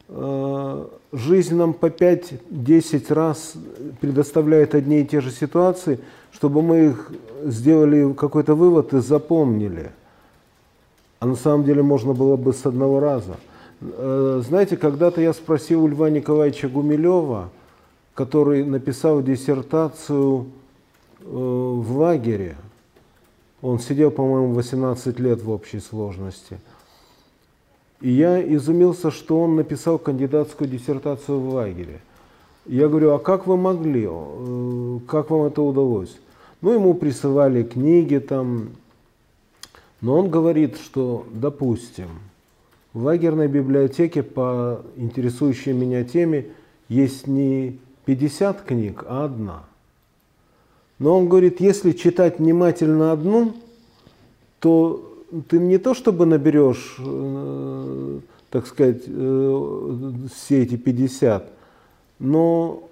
э, 0.09 0.85
жизнь 1.11 1.55
нам 1.55 1.73
по 1.73 1.89
5-10 1.89 3.13
раз 3.13 3.53
предоставляет 4.01 4.73
одни 4.73 5.01
и 5.01 5.05
те 5.05 5.21
же 5.21 5.29
ситуации, 5.29 5.99
чтобы 6.31 6.63
мы 6.63 6.87
их 6.87 7.11
сделали 7.43 8.11
какой-то 8.13 8.55
вывод 8.55 8.93
и 8.93 8.99
запомнили. 8.99 9.91
А 11.19 11.27
на 11.27 11.35
самом 11.35 11.63
деле 11.63 11.83
можно 11.83 12.13
было 12.13 12.37
бы 12.37 12.53
с 12.53 12.65
одного 12.65 12.99
раза. 12.99 13.37
Э, 13.81 14.41
знаете, 14.43 14.77
когда-то 14.77 15.21
я 15.21 15.31
спросил 15.33 15.83
у 15.83 15.87
Льва 15.87 16.09
Николаевича 16.09 16.69
Гумилева, 16.69 17.49
который 18.18 18.65
написал 18.65 19.22
диссертацию 19.22 20.48
э, 21.22 21.26
в 21.26 21.98
лагере. 21.98 22.57
Он 23.61 23.80
сидел, 23.80 24.11
по-моему, 24.11 24.53
18 24.53 25.19
лет 25.19 25.41
в 25.41 25.49
общей 25.49 25.80
сложности– 25.80 26.60
и 28.02 28.11
я 28.11 28.41
изумился, 28.56 29.10
что 29.10 29.41
он 29.41 29.56
написал 29.56 29.98
кандидатскую 29.98 30.69
диссертацию 30.69 31.39
в 31.39 31.49
лагере. 31.49 31.99
Я 32.68 32.89
говорю, 32.89 33.14
а 33.14 33.19
как 33.19 33.48
вы 33.48 33.57
могли, 33.57 34.07
э, 34.07 34.99
как 35.07 35.31
вам 35.31 35.45
это 35.45 35.61
удалось? 35.61 36.15
Ну, 36.61 36.73
ему 36.73 36.94
присылали 36.94 37.64
книги 37.64 38.18
там, 38.18 38.69
но 40.02 40.19
он 40.19 40.30
говорит, 40.30 40.77
что, 40.77 41.26
допустим, 41.31 42.07
в 42.94 43.03
лагерной 43.03 43.48
библиотеке 43.48 44.22
по 44.22 44.81
интересующей 44.95 45.73
меня 45.73 46.03
теме 46.03 46.48
есть 46.89 47.26
не 47.26 47.80
50 48.07 48.61
книг, 48.63 49.03
а 49.07 49.25
одна. 49.25 49.63
Но 50.97 51.15
он 51.19 51.29
говорит, 51.29 51.61
если 51.61 51.91
читать 51.91 52.39
внимательно 52.39 53.11
одну, 53.11 53.53
то 54.59 55.23
ты 55.47 55.59
не 55.59 55.77
то 55.77 55.93
чтобы 55.93 56.25
наберешь 56.25 56.95
э, 56.97 58.19
так 58.49 58.67
сказать, 58.67 59.03
э, 59.05 60.11
все 60.34 60.63
эти 60.63 60.77
50. 60.77 61.51
Но 62.19 62.89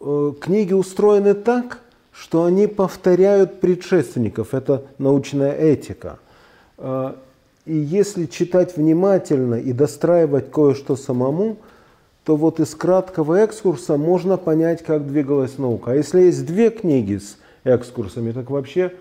э, 0.00 0.32
книги 0.40 0.72
устроены 0.72 1.34
так, 1.34 1.80
что 2.12 2.44
они 2.44 2.66
повторяют 2.66 3.60
предшественников. 3.60 4.54
Это 4.54 4.84
научная 4.98 5.52
этика. 5.52 6.18
Э, 6.78 7.14
и 7.66 7.74
если 7.74 8.26
читать 8.26 8.76
внимательно 8.76 9.56
и 9.56 9.72
достраивать 9.72 10.50
кое-что 10.50 10.94
самому, 10.94 11.56
то 12.26 12.34
вот 12.34 12.58
из 12.58 12.74
краткого 12.74 13.36
экскурса 13.36 13.96
можно 13.96 14.36
понять, 14.36 14.82
как 14.82 15.06
двигалась 15.06 15.58
наука. 15.58 15.92
А 15.92 15.94
если 15.94 16.22
есть 16.22 16.44
две 16.44 16.70
книги 16.70 17.18
с 17.18 17.38
экскурсами, 17.62 18.32
так 18.32 18.50
вообще 18.50 18.92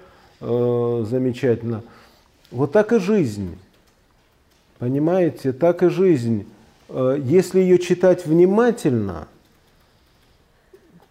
э, 0.41 1.05
замечательно. 1.09 1.81
Вот 2.51 2.71
так 2.71 2.93
и 2.93 2.99
жизнь. 2.99 3.57
Понимаете, 4.77 5.53
так 5.53 5.81
и 5.81 5.89
жизнь. 5.89 6.45
Э, 6.87 7.19
если 7.19 7.61
ее 7.61 7.79
читать 7.79 8.27
внимательно, 8.27 9.27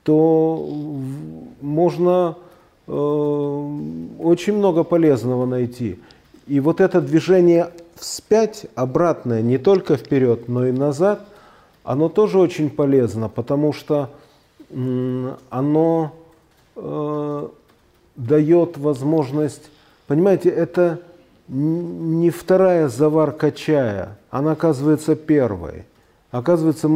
то 0.04 0.70
можно 1.60 2.36
э, 2.86 2.92
очень 2.92 4.52
много 4.52 4.84
полезного 4.84 5.46
найти. 5.46 5.98
И 6.46 6.60
вот 6.60 6.80
это 6.80 7.00
движение 7.00 7.70
вспять, 7.96 8.66
обратное, 8.76 9.42
не 9.42 9.58
только 9.58 9.96
вперед, 9.96 10.46
но 10.46 10.64
и 10.68 10.70
назад, 10.70 11.26
оно 11.84 12.08
тоже 12.08 12.38
очень 12.38 12.70
полезно, 12.70 13.28
потому 13.28 13.72
что 13.72 14.10
оно 15.50 16.12
э, 16.74 17.48
дает 18.16 18.78
возможность, 18.78 19.70
понимаете, 20.06 20.48
это 20.48 21.00
не 21.46 22.30
вторая 22.30 22.88
заварка 22.88 23.52
чая, 23.52 24.18
она 24.30 24.52
оказывается 24.52 25.14
первой. 25.14 25.84
Оказывается, 26.30 26.88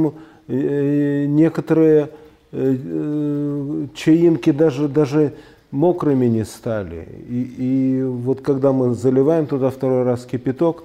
э, 0.48 1.26
некоторые 1.26 2.10
э, 2.50 2.76
э, 2.76 3.86
чаинки 3.94 4.50
даже, 4.50 4.88
даже 4.88 5.34
мокрыми 5.70 6.26
не 6.26 6.44
стали. 6.44 7.06
И, 7.28 7.98
и 7.98 8.02
вот 8.02 8.40
когда 8.40 8.72
мы 8.72 8.94
заливаем 8.94 9.46
туда 9.46 9.70
второй 9.70 10.02
раз 10.02 10.24
кипяток, 10.24 10.84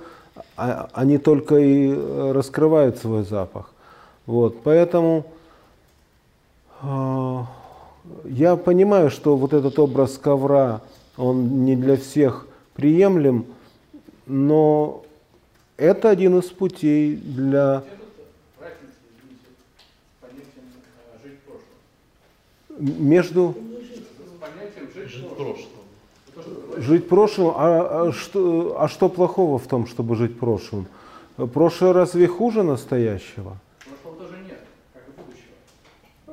а, 0.55 0.89
они 0.93 1.17
только 1.17 1.55
и 1.55 1.93
раскрывают 2.31 2.97
свой 2.97 3.23
запах. 3.23 3.72
Вот, 4.25 4.61
поэтому 4.63 5.25
э, 6.81 7.39
я 8.25 8.55
понимаю, 8.55 9.09
что 9.09 9.35
вот 9.35 9.53
этот 9.53 9.77
образ 9.79 10.17
ковра, 10.17 10.81
он 11.17 11.65
не 11.65 11.75
для 11.75 11.97
всех 11.97 12.47
приемлем, 12.75 13.45
но 14.25 15.03
это 15.77 16.09
один 16.09 16.39
из 16.39 16.45
путей 16.45 17.15
для... 17.15 17.83
Между 22.79 23.55
жить 26.77 27.07
прошлым. 27.07 27.53
А, 27.55 28.07
а, 28.07 28.11
что, 28.11 28.75
а 28.79 28.87
что 28.87 29.09
плохого 29.09 29.57
в 29.57 29.67
том, 29.67 29.87
чтобы 29.87 30.15
жить 30.15 30.37
прошлым? 30.39 30.87
Прошлое 31.35 31.93
разве 31.93 32.27
хуже 32.27 32.63
настоящего? 32.63 33.57
Прошлого 33.83 34.17
тоже 34.17 34.37
нет, 34.43 34.59
как 34.93 35.03
и 35.07 35.11
будущего. 35.11 35.55
А, 36.27 36.31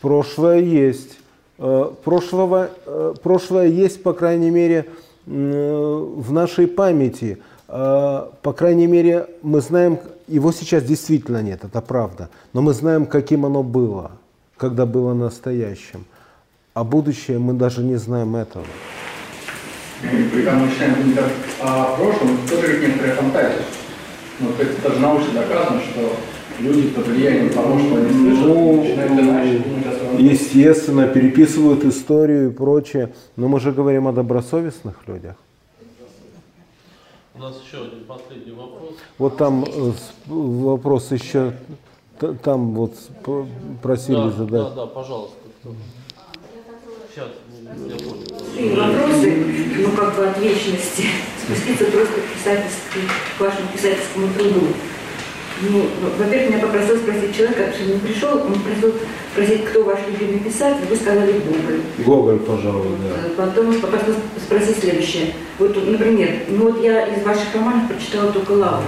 прошлое 0.00 0.60
есть. 0.60 1.18
А, 1.58 1.94
прошлого, 2.04 2.70
а, 2.86 3.14
прошлое 3.14 3.68
есть, 3.68 4.02
по 4.02 4.12
крайней 4.12 4.50
мере, 4.50 4.86
в 5.26 6.32
нашей 6.32 6.66
памяти. 6.66 7.38
По 7.66 8.52
крайней 8.54 8.86
мере, 8.86 9.26
мы 9.40 9.62
знаем, 9.62 9.98
его 10.28 10.52
сейчас 10.52 10.84
действительно 10.84 11.42
нет, 11.42 11.64
это 11.64 11.80
правда, 11.80 12.28
но 12.52 12.60
мы 12.60 12.74
знаем, 12.74 13.06
каким 13.06 13.46
оно 13.46 13.62
было, 13.62 14.10
когда 14.58 14.84
было 14.84 15.14
настоящим. 15.14 16.04
А 16.74 16.84
будущее 16.84 17.38
мы 17.38 17.54
даже 17.54 17.82
не 17.82 17.96
знаем 17.96 18.36
этого. 18.36 18.66
Когда 20.02 20.52
мы 20.52 20.66
начинаем 20.66 21.02
думать 21.02 21.32
о 21.62 21.96
прошлом, 21.96 22.36
тоже 22.50 22.66
как 22.66 22.80
некоторая 22.82 23.14
фантазия. 23.14 23.64
Ну, 24.40 24.52
то 24.52 24.62
есть 24.62 24.82
даже 24.82 25.00
научно 25.00 25.32
доказано, 25.32 25.80
что 25.80 26.16
люди 26.60 26.88
под 26.90 27.06
влиянием 27.08 27.50
того, 27.52 27.78
что 27.78 27.96
они 27.96 28.10
слышат, 28.12 28.46
Ну, 28.46 28.76
начинают 28.82 29.12
иначе 29.12 29.58
думать 29.58 29.86
о 29.86 29.98
своем 29.98 30.18
Естественно, 30.18 31.06
переписывают 31.08 31.84
историю 31.84 32.50
и 32.50 32.52
прочее. 32.52 33.12
Но 33.36 33.48
мы 33.48 33.60
же 33.60 33.72
говорим 33.72 34.06
о 34.08 34.12
добросовестных 34.12 34.96
людях. 35.06 35.36
У 37.34 37.38
нас 37.40 37.54
еще 37.66 37.84
один 37.84 38.04
последний 38.04 38.52
вопрос. 38.52 38.94
Вот 39.18 39.36
там 39.36 39.64
э, 39.64 39.92
вопрос 40.28 41.10
еще, 41.10 41.52
там 42.42 42.74
вот 42.74 42.94
просили 43.82 44.14
да, 44.16 44.30
задать. 44.30 44.50
Да, 44.62 44.70
да, 44.70 44.86
пожалуйста. 44.86 45.34
Сейчас, 47.12 47.28
я 47.88 47.96
понял. 47.96 48.24
И 48.56 48.68
вопросы, 48.76 49.44
ну 49.78 49.90
как 49.96 50.16
бы 50.16 50.26
от 50.28 50.38
вечности, 50.38 51.06
спуститься 51.44 51.84
просто 51.86 52.14
к, 52.14 52.36
писательски- 52.36 53.08
к 53.36 53.40
вашему 53.40 53.68
писательскому 53.72 54.28
труду. 54.34 54.66
Ну, 55.62 55.86
во-первых, 56.18 56.50
меня 56.50 56.58
попросил 56.58 56.96
спросить 56.96 57.36
человек, 57.36 57.56
который 57.56 57.94
не 57.94 57.98
пришел, 58.00 58.38
он 58.38 58.58
просил 58.60 58.92
спросить, 59.32 59.64
кто 59.66 59.84
ваш 59.84 60.00
любимый 60.08 60.40
писатель, 60.40 60.84
вы 60.90 60.96
сказали 60.96 61.32
Гоголь. 61.32 61.80
Гоголь, 61.98 62.38
пожалуй, 62.40 62.96
да. 63.02 63.28
Э, 63.28 63.30
Потом 63.36 63.72
попросил 63.74 64.14
спросить 64.44 64.78
следующее. 64.80 65.34
Вот, 65.58 65.76
например, 65.76 66.30
ну 66.48 66.72
вот 66.72 66.82
я 66.82 67.06
из 67.06 67.22
ваших 67.22 67.54
романов 67.54 67.88
прочитала 67.88 68.32
только 68.32 68.52
Лавра. 68.52 68.82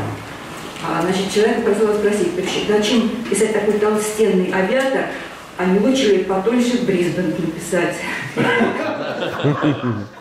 А, 0.85 1.03
значит, 1.03 1.33
человек 1.33 1.65
попросил 1.65 1.95
спросить, 1.95 2.33
зачем 2.69 3.09
писать 3.31 3.53
такой 3.53 3.75
толстенный 3.79 4.53
авиатор, 4.53 5.07
а 5.57 5.65
не 5.67 5.79
вы 5.79 5.97
человек 5.97 6.27
потоньше 6.27 6.85
Брисбен 6.85 7.33
написать? 7.39 7.97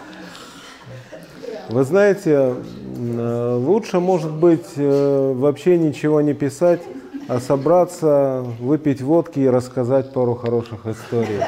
Вы 1.70 1.84
знаете, 1.84 2.54
э, 2.98 3.56
лучше, 3.60 4.00
может 4.00 4.32
быть, 4.32 4.66
э, 4.76 5.34
вообще 5.36 5.78
ничего 5.78 6.22
не 6.22 6.34
писать, 6.34 6.82
а 7.28 7.40
собраться, 7.40 8.46
выпить 8.60 9.02
водки 9.02 9.40
и 9.40 9.48
рассказать 9.48 10.14
пару 10.14 10.36
хороших 10.36 10.86
историй. 10.86 11.40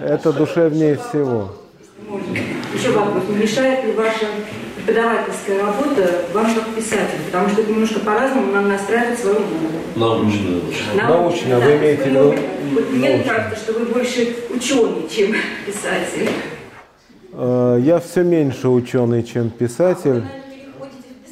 Это 0.00 0.32
душевнее 0.32 0.96
всего. 0.96 1.48
Можно. 2.08 2.36
Еще 2.74 2.90
вопрос. 2.92 3.24
Не 3.28 3.36
мешает 3.42 3.84
ли 3.84 3.92
ваша 3.92 4.26
преподавательская 4.76 5.60
работа 5.60 6.22
вам 6.32 6.54
как 6.54 6.74
писателю? 6.74 7.24
Потому 7.26 7.48
что 7.48 7.62
это 7.62 7.72
немножко 7.72 8.00
по-разному 8.00 8.52
нам 8.52 8.68
настраивать 8.68 9.18
свою 9.18 9.36
голову. 9.36 9.82
Научную. 9.96 10.62
Научно, 10.94 11.58
вы 11.58 11.76
имеете 11.76 12.02
в 12.02 12.06
виду 12.06 12.34
Вот 12.74 12.90
мне 12.90 13.24
кажется, 13.24 13.56
что 13.56 13.78
вы 13.78 13.86
больше 13.86 14.36
ученый, 14.50 15.08
чем 15.08 15.34
писатель. 15.66 16.30
Э, 17.32 17.78
Я 17.80 17.98
все 17.98 18.22
меньше 18.22 18.68
ученый, 18.68 19.22
чем 19.22 19.50
писатель. 19.50 20.22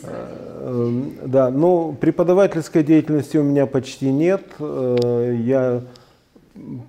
Э, 0.03 1.03
Да, 1.27 1.51
ну, 1.51 1.97
преподавательской 2.01 2.83
деятельности 2.83 3.37
у 3.37 3.43
меня 3.43 3.67
почти 3.67 4.11
нет. 4.11 4.43
Э, 4.59 5.37
Я 5.39 5.83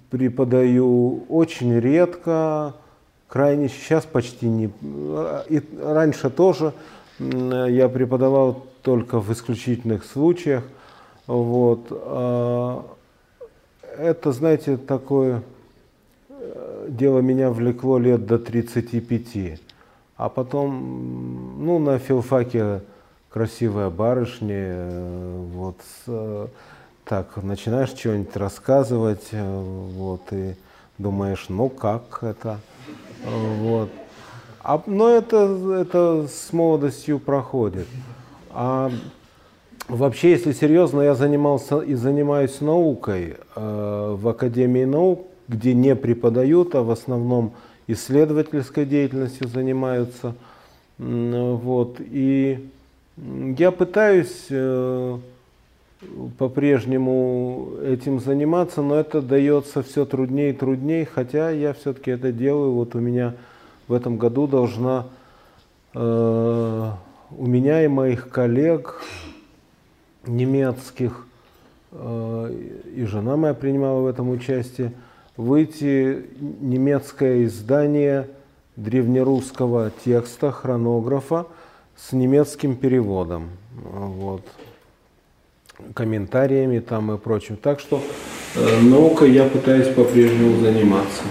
преподаю 0.09 1.23
очень 1.29 1.79
редко, 1.79 2.73
крайне 3.27 3.69
сейчас 3.69 4.05
почти 4.05 4.47
не. 4.47 4.69
И 5.49 5.61
раньше 5.81 6.29
тоже 6.29 6.73
я 7.19 7.87
преподавал 7.87 8.65
только 8.81 9.19
в 9.19 9.31
исключительных 9.31 10.03
случаях. 10.03 10.63
Вот. 11.27 11.87
А 11.91 12.83
Это, 13.97 14.31
знаете, 14.31 14.77
такое 14.77 15.43
дело 16.87 17.19
меня 17.19 17.51
влекло 17.51 17.97
лет 17.97 18.25
до 18.25 18.39
35. 18.39 19.59
А 20.17 20.29
потом, 20.29 21.65
ну, 21.65 21.79
на 21.79 21.99
филфаке 21.99 22.81
красивая 23.29 23.89
барышня, 23.89 24.55
э, 24.55 25.45
вот, 25.53 25.77
э, 26.07 26.47
так, 27.05 27.41
начинаешь 27.43 27.89
что-нибудь 27.89 28.35
рассказывать, 28.35 29.29
э, 29.31 29.87
вот, 29.95 30.21
и 30.31 30.55
думаешь, 30.97 31.47
ну, 31.49 31.69
как 31.69 32.19
это, 32.21 32.59
вот. 33.25 33.89
А, 34.63 34.81
но 34.85 35.09
это, 35.09 35.81
это 35.81 36.27
с 36.27 36.53
молодостью 36.53 37.19
проходит. 37.19 37.87
А 38.51 38.91
Вообще, 39.91 40.31
если 40.31 40.53
серьезно, 40.53 41.01
я 41.01 41.15
занимался 41.15 41.79
и 41.79 41.95
занимаюсь 41.95 42.61
наукой 42.61 43.35
э, 43.55 44.15
в 44.17 44.25
Академии 44.25 44.85
наук, 44.85 45.27
где 45.51 45.73
не 45.73 45.95
преподают, 45.95 46.75
а 46.75 46.81
в 46.81 46.91
основном 46.91 47.53
исследовательской 47.87 48.85
деятельностью 48.85 49.47
занимаются. 49.47 50.33
Вот. 50.97 51.97
И 51.99 52.69
я 53.17 53.71
пытаюсь 53.71 54.45
э, 54.49 55.17
по-прежнему 56.37 57.71
этим 57.83 58.19
заниматься, 58.19 58.81
но 58.81 58.95
это 58.95 59.21
дается 59.21 59.83
все 59.83 60.05
труднее 60.05 60.51
и 60.51 60.53
труднее, 60.53 61.05
хотя 61.05 61.49
я 61.49 61.73
все-таки 61.73 62.11
это 62.11 62.31
делаю. 62.31 62.71
Вот 62.71 62.95
у 62.95 62.99
меня 62.99 63.33
в 63.87 63.93
этом 63.93 64.17
году 64.17 64.47
должна 64.47 65.07
э, 65.93 66.91
у 67.37 67.45
меня 67.45 67.83
и 67.83 67.87
моих 67.87 68.29
коллег 68.29 69.01
немецких, 70.25 71.25
э, 71.91 72.55
и 72.95 73.03
жена 73.05 73.35
моя 73.35 73.53
принимала 73.53 74.01
в 74.01 74.07
этом 74.07 74.29
участие, 74.29 74.93
выйти 75.37 76.25
немецкое 76.39 77.45
издание 77.45 78.27
древнерусского 78.75 79.91
текста, 80.03 80.51
хронографа 80.51 81.47
с 81.95 82.13
немецким 82.13 82.75
переводом. 82.75 83.49
Вот 83.83 84.43
комментариями 85.93 86.79
там 86.79 87.11
и 87.11 87.17
прочим. 87.17 87.57
Так 87.57 87.79
что 87.79 88.01
э, 88.55 88.81
наукой 88.81 89.31
я 89.31 89.45
пытаюсь 89.45 89.87
по-прежнему 89.93 90.59
заниматься. 90.61 91.23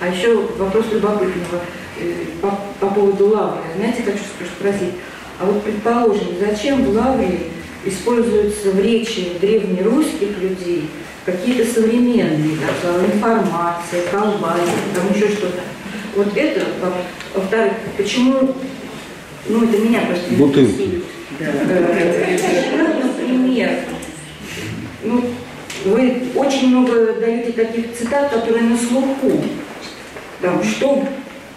А 0.00 0.08
еще 0.08 0.36
вопрос 0.58 0.86
любопытного 0.92 1.60
э, 1.98 2.24
по, 2.40 2.58
по 2.80 2.94
поводу 2.94 3.28
лавры. 3.28 3.62
Знаете, 3.76 4.02
хочу 4.02 4.24
спросить, 4.56 4.94
а 5.40 5.46
вот 5.46 5.62
предположим, 5.62 6.28
зачем 6.38 6.84
в 6.84 6.94
лавре 6.94 7.40
используются 7.84 8.70
в 8.70 8.80
речи 8.80 9.38
древнерусских 9.40 10.38
людей 10.38 10.90
какие-то 11.24 11.64
современные, 11.72 12.56
так, 12.56 13.14
информация, 13.14 14.02
колбаси, 14.10 14.70
там 14.94 15.12
еще 15.14 15.28
что-то. 15.28 15.60
Вот 16.16 16.36
это, 16.36 16.64
во-вторых, 17.34 17.72
почему, 17.96 18.54
ну 19.48 19.64
это 19.64 19.78
меня 19.78 20.00
просто 20.00 20.34
Бутылки. 20.34 21.02
Например, 23.58 23.70
ну, 25.04 25.24
вы 25.84 26.22
очень 26.34 26.68
много 26.68 27.14
даете 27.20 27.52
таких 27.52 27.96
цитат, 27.96 28.30
которые 28.30 28.64
на 28.64 28.76
слуху. 28.76 29.40
Там, 30.40 30.62
что 30.62 31.04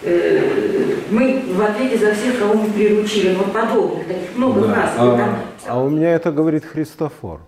э, 0.02 0.96
мы 1.10 1.42
в 1.48 1.62
ответе 1.62 1.98
за 1.98 2.14
всех, 2.14 2.38
кого 2.38 2.54
мы 2.54 2.70
приручили, 2.70 3.34
вот 3.34 3.52
подобных, 3.52 4.06
таких 4.06 4.36
много 4.36 4.62
да. 4.62 4.74
раз. 4.74 4.90
А, 4.96 5.16
там... 5.16 5.38
а 5.66 5.82
у 5.82 5.88
меня 5.88 6.14
это 6.14 6.32
говорит 6.32 6.64
Христофор. 6.64 7.40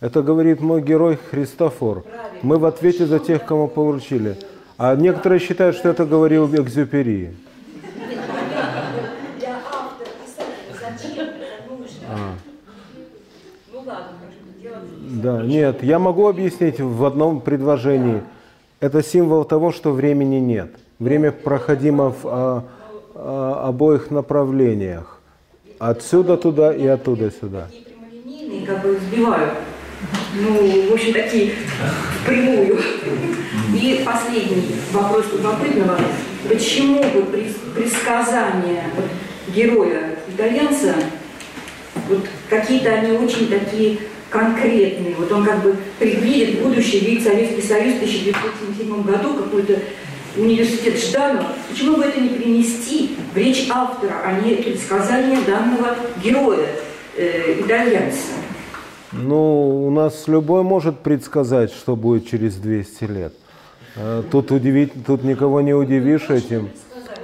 Это 0.00 0.22
говорит 0.22 0.60
мой 0.60 0.82
герой 0.82 1.18
Христофор. 1.30 2.04
Мы 2.42 2.58
в 2.58 2.66
ответе 2.66 3.06
за 3.06 3.18
тех, 3.18 3.44
кого 3.44 3.66
поручили. 3.66 4.36
А 4.76 4.94
некоторые 4.94 5.40
считают, 5.40 5.76
что 5.76 5.88
это 5.88 6.04
говорил 6.04 6.46
Экзюпери. 6.46 7.34
Да, 15.22 15.42
нет, 15.42 15.82
я 15.82 15.98
могу 15.98 16.28
объяснить 16.28 16.78
в 16.78 17.04
одном 17.04 17.40
предложении. 17.40 18.22
Это 18.80 19.02
символ 19.02 19.44
того, 19.44 19.72
что 19.72 19.92
времени 19.92 20.36
нет. 20.36 20.74
Время 20.98 21.32
проходимо 21.32 22.10
в 22.10 22.24
а, 22.24 22.64
а, 23.14 23.68
обоих 23.68 24.10
направлениях. 24.10 25.18
Отсюда 25.78 26.36
туда 26.36 26.74
и 26.74 26.86
оттуда 26.86 27.30
сюда. 27.30 27.68
Прямолинейные 27.70 28.66
как 28.66 28.82
бы 28.82 28.98
сбивают. 28.98 29.54
Ну, 30.34 30.90
в 30.90 30.92
общем, 30.92 31.12
такие 31.12 31.52
прямую. 32.26 32.78
И 33.74 34.02
последний 34.04 34.76
вопрос 34.92 35.26
любопытного. 35.32 35.98
Почему 36.48 37.02
бы 37.02 37.22
предсказания 37.74 38.84
героя 39.54 40.16
итальянца, 40.28 40.94
вот 42.08 42.26
какие-то 42.48 42.90
они 42.90 43.12
очень 43.18 43.48
такие 43.48 43.98
конкретный. 44.30 45.14
Вот 45.18 45.30
он 45.32 45.44
как 45.44 45.62
бы 45.62 45.76
предвидит 45.98 46.60
будущее, 46.60 47.00
видит 47.00 47.24
Советский 47.24 47.62
Союз 47.62 47.94
в 47.94 47.96
1977 47.98 49.02
году, 49.02 49.34
какой-то 49.34 49.80
университет 50.36 50.98
Жданова. 50.98 51.54
Почему 51.70 51.96
бы 51.96 52.04
это 52.04 52.20
не 52.20 52.30
принести 52.30 53.16
в 53.32 53.36
речь 53.36 53.66
автора, 53.70 54.20
а 54.24 54.40
не 54.40 54.56
предсказание 54.56 55.38
данного 55.46 55.96
героя, 56.22 56.66
э, 57.16 57.60
итальянца? 57.60 58.32
Ну, 59.12 59.86
у 59.86 59.90
нас 59.90 60.26
любой 60.26 60.62
может 60.62 60.98
предсказать, 61.00 61.72
что 61.72 61.96
будет 61.96 62.28
через 62.28 62.56
200 62.56 63.04
лет. 63.04 63.32
Э, 63.96 64.22
тут, 64.30 64.50
удивить, 64.50 64.92
тут 65.06 65.24
никого 65.24 65.60
не 65.60 65.74
удивишь 65.74 66.28
этим. 66.30 66.70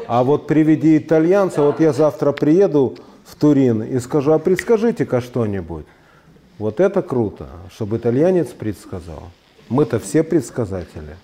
А 0.06 0.24
вот 0.24 0.46
приведи 0.46 0.98
итальянца, 0.98 1.62
вот 1.62 1.80
я 1.80 1.92
завтра 1.92 2.32
приеду 2.32 2.96
в 3.24 3.34
Турин 3.36 3.82
и 3.82 3.98
скажу, 3.98 4.32
а 4.32 4.38
предскажите-ка 4.38 5.20
что-нибудь. 5.20 5.86
Вот 6.58 6.80
это 6.80 7.02
круто, 7.02 7.48
чтобы 7.74 7.96
итальянец 7.96 8.48
предсказал. 8.48 9.24
Мы-то 9.68 9.98
все 9.98 10.22
предсказатели. 10.22 11.16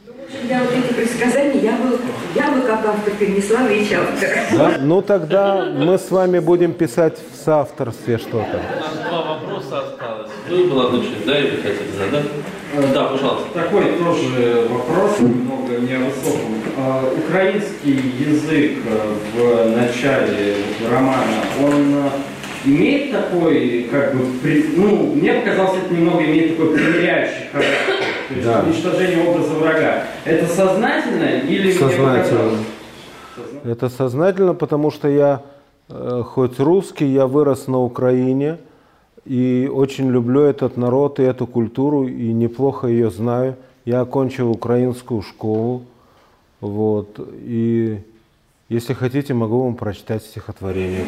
Я 0.49 0.63
вот 0.63 0.73
эти 0.73 0.93
предсказания, 0.93 1.61
я 1.61 1.73
бы, 1.73 1.99
я 2.35 2.51
бы 2.51 2.61
как 2.63 2.85
автор 2.85 3.15
перенесла 3.15 3.65
в 3.65 3.71
речь 3.71 3.93
автора. 3.93 4.31
Да? 4.53 4.77
Ну 4.81 5.03
тогда 5.03 5.65
мы 5.65 5.99
с 5.99 6.11
вами 6.11 6.39
будем 6.39 6.73
писать 6.75 7.19
в 7.19 7.37
соавторстве 7.45 8.19
что-то. 8.19 8.61
У 8.61 8.81
нас 8.81 9.09
два 9.09 9.35
вопроса 9.35 9.79
Ну, 10.51 10.67
молодой 10.67 11.01
человек, 11.01 11.27
да, 11.27 11.39
и 11.39 11.51
вы 11.51 11.63
хотите 11.63 11.93
задать? 11.97 12.27
Э, 12.75 12.95
да, 12.95 13.05
пожалуйста. 13.05 13.49
Такой 13.53 13.85
тоже 13.99 14.67
вопрос, 14.71 15.21
немного 15.21 15.77
не 15.79 15.95
о 15.95 16.01
высоком. 16.01 16.55
А, 16.77 17.13
украинский 17.17 18.01
язык 18.19 18.79
э, 18.87 19.15
в 19.35 19.77
начале 19.77 20.57
романа, 20.91 21.43
он 21.63 21.95
э, 21.95 22.11
имеет 22.65 23.13
такой, 23.13 23.89
как 23.91 24.15
бы, 24.15 24.25
при, 24.43 24.65
ну, 24.77 25.15
мне 25.15 25.35
показалось, 25.35 25.81
это 25.85 25.95
немного 25.95 26.25
имеет 26.25 26.57
такой 26.57 26.75
примиряющий 26.75 27.49
характер. 27.53 27.95
То 28.29 28.35
есть 28.35 28.47
да. 28.47 28.61
уничтожение 28.61 29.29
образа 29.29 29.55
врага. 29.55 30.05
Это 30.25 30.47
сознательно 30.47 31.41
или 31.47 31.73
Сознательно. 31.73 32.53
Это 33.65 33.89
сознательно, 33.89 34.55
потому 34.55 34.91
что 34.91 35.09
я, 35.09 35.43
э, 35.89 36.23
хоть 36.25 36.59
русский, 36.59 37.07
я 37.07 37.27
вырос 37.27 37.67
на 37.67 37.81
Украине 37.81 38.59
и 39.26 39.70
очень 39.74 40.10
люблю 40.10 40.42
этот 40.42 40.78
народ 40.78 41.20
и 41.20 41.24
эту 41.24 41.48
культуру, 41.48 42.08
и 42.08 42.34
неплохо 42.34 42.88
ее 42.88 43.10
знаю. 43.10 43.56
Я 43.86 44.02
окончил 44.02 44.52
украинскую 44.52 45.22
школу, 45.22 45.84
вот, 46.62 47.20
и 47.32 48.00
если 48.70 48.94
хотите, 48.94 49.34
могу 49.34 49.64
вам 49.64 49.76
прочитать 49.76 50.24
стихотворение 50.24 51.06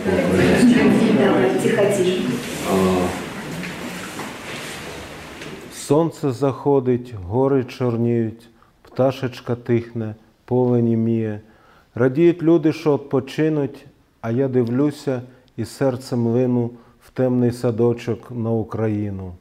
Сонце 5.73 6.31
заходить, 6.31 7.13
гори 7.13 7.63
чорніють, 7.63 8.47
пташечка 8.81 9.55
тихне, 9.55 10.15
поле 10.45 10.81
німіє. 10.81 11.41
Радіють 11.95 12.43
люди, 12.43 12.73
що 12.73 12.93
відпочинуть, 12.93 13.85
а 14.21 14.31
я 14.31 14.47
дивлюся 14.47 15.21
і 15.57 15.65
серцем 15.65 16.27
лину 16.27 16.69
в 17.10 17.16
темний 17.16 17.52
садочок 17.52 18.30
на 18.30 18.50
Україну. 18.50 19.32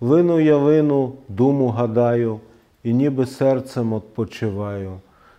Лину 0.00 0.40
я 0.40 0.56
лину, 0.56 1.12
думу 1.28 1.68
гадаю, 1.68 2.40
і 2.84 2.94
ніби 2.94 3.26
серцем 3.26 3.94
відпочиваю. 3.94 4.92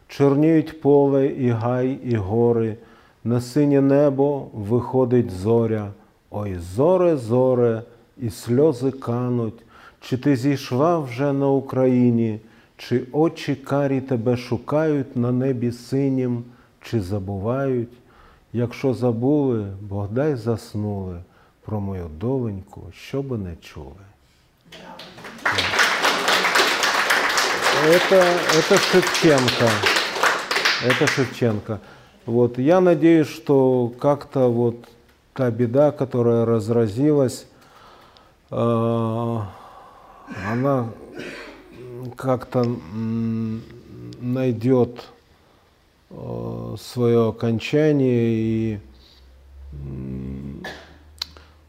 Чорніють 0.08 0.82
поле 0.82 1.28
і 1.28 1.50
гай, 1.50 2.00
і 2.04 2.16
гори, 2.16 2.78
на 3.24 3.42
синє 3.42 3.82
небо 3.82 4.48
виходить 4.54 5.32
зоря. 5.32 5.92
Ой, 6.32 6.56
зоре, 6.56 7.18
зоре, 7.18 7.82
і 8.18 8.30
сльози 8.30 8.92
кануть, 8.92 9.64
чи 10.02 10.18
ти 10.18 10.36
зійшла 10.36 11.00
вже 11.00 11.34
на 11.34 11.50
Україні, 11.50 12.40
чи 12.78 13.02
очі 13.12 13.56
карі 13.56 14.02
тебе 14.02 14.38
шукають 14.38 15.16
на 15.16 15.32
небі 15.32 15.72
синім, 15.72 16.44
чи 16.82 17.02
забувають? 17.02 17.94
Якщо 18.54 18.94
забули, 18.94 19.66
Богдай 19.82 20.36
заснули 20.36 21.18
про 21.66 21.80
мою 21.80 22.08
доленьку, 22.08 22.92
щоб 22.94 23.40
не 23.40 23.56
чули. 23.56 24.06
Это, 27.86 28.40
это 28.58 28.78
Шевченко. 28.78 29.70
Это 30.86 31.08
Шевченко. 31.08 31.80
Вот. 32.26 32.58
Я 32.58 32.80
надеюсь, 32.82 33.28
что 33.28 33.92
как-то 34.00 34.50
вот 34.50 34.76
та 35.34 35.52
беда, 35.52 35.92
которая 35.92 36.46
разразилась, 36.46 37.46
э, 38.52 39.40
она 40.52 40.90
как-то 42.16 42.66
найдет 44.22 45.06
э, 46.10 46.76
свое 46.80 47.30
окончание 47.30 48.30
и 48.30 48.80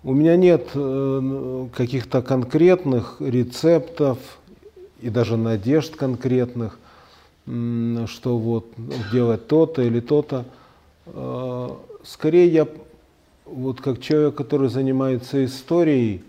у 0.04 0.14
меня 0.14 0.36
нет 0.36 0.68
э, 0.74 1.66
каких-то 1.74 2.22
конкретных 2.22 3.16
рецептов 3.20 4.18
и 5.00 5.10
даже 5.10 5.36
надежд 5.36 5.96
конкретных 5.96 6.78
что 7.46 8.38
вот 8.38 8.66
делать 9.12 9.46
то-то 9.46 9.82
или 9.82 10.00
то-то. 10.00 10.46
А, 11.06 11.78
скорее 12.02 12.48
я 12.48 12.68
вот 13.44 13.80
как 13.80 14.00
человек, 14.00 14.34
который 14.34 14.68
занимается 14.68 15.44
историей, 15.44 16.22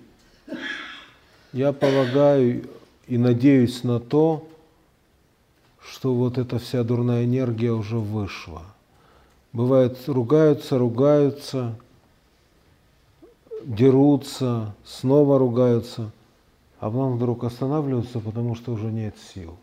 я 1.54 1.72
полагаю 1.72 2.68
и 3.08 3.18
надеюсь 3.18 3.84
на 3.84 4.00
то, 4.00 4.48
что 5.80 6.14
вот 6.14 6.38
эта 6.38 6.60
вся 6.60 6.84
дурная 6.84 7.24
энергия 7.24 7.72
уже 7.72 7.98
вышла. 7.98 8.64
Бывает, 9.54 9.98
ругаются, 10.08 10.78
ругаются, 10.78 11.76
дерутся, 13.66 14.76
снова 14.86 15.40
ругаются, 15.40 16.12
а 16.80 16.90
потом 16.90 17.16
вдруг 17.16 17.44
останавливаются, 17.44 18.20
потому 18.20 18.56
что 18.56 18.74
уже 18.74 18.86
нет 18.86 19.16
сил. 19.34 19.56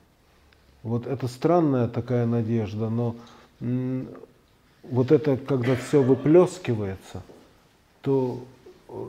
Вот 0.83 1.07
это 1.07 1.29
странная 1.29 1.87
такая 1.87 2.27
надежда, 2.27 2.91
но 2.91 3.15
вот 3.61 5.13
это, 5.13 5.37
когда 5.37 5.77
все 5.77 6.03
выплескивается, 6.03 7.23
то 8.01 8.41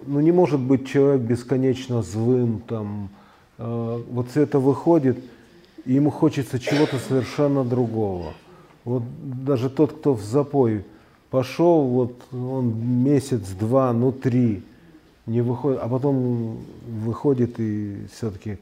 ну, 0.06 0.20
не 0.20 0.32
может 0.32 0.60
быть 0.60 0.88
человек 0.88 1.22
бесконечно 1.22 2.04
злым, 2.04 2.62
там, 2.68 3.10
э, 3.58 4.04
вот 4.12 4.30
все 4.30 4.42
это 4.42 4.60
выходит, 4.60 5.18
и 5.86 5.94
ему 5.94 6.12
хочется 6.12 6.60
чего-то 6.60 7.00
совершенно 7.00 7.64
другого. 7.64 8.34
Вот 8.86 9.04
даже 9.24 9.72
тот, 9.72 9.94
кто 9.94 10.14
в 10.14 10.22
запой 10.22 10.86
пошел, 11.32 11.88
вот 11.88 12.14
он 12.32 12.76
месяц, 13.04 13.50
два, 13.50 13.92
ну 13.92 14.12
три, 14.12 14.62
не 15.26 15.42
выходит, 15.42 15.80
а 15.82 15.88
потом 15.88 16.58
выходит 16.86 17.60
и 17.60 18.06
все-таки 18.16 18.58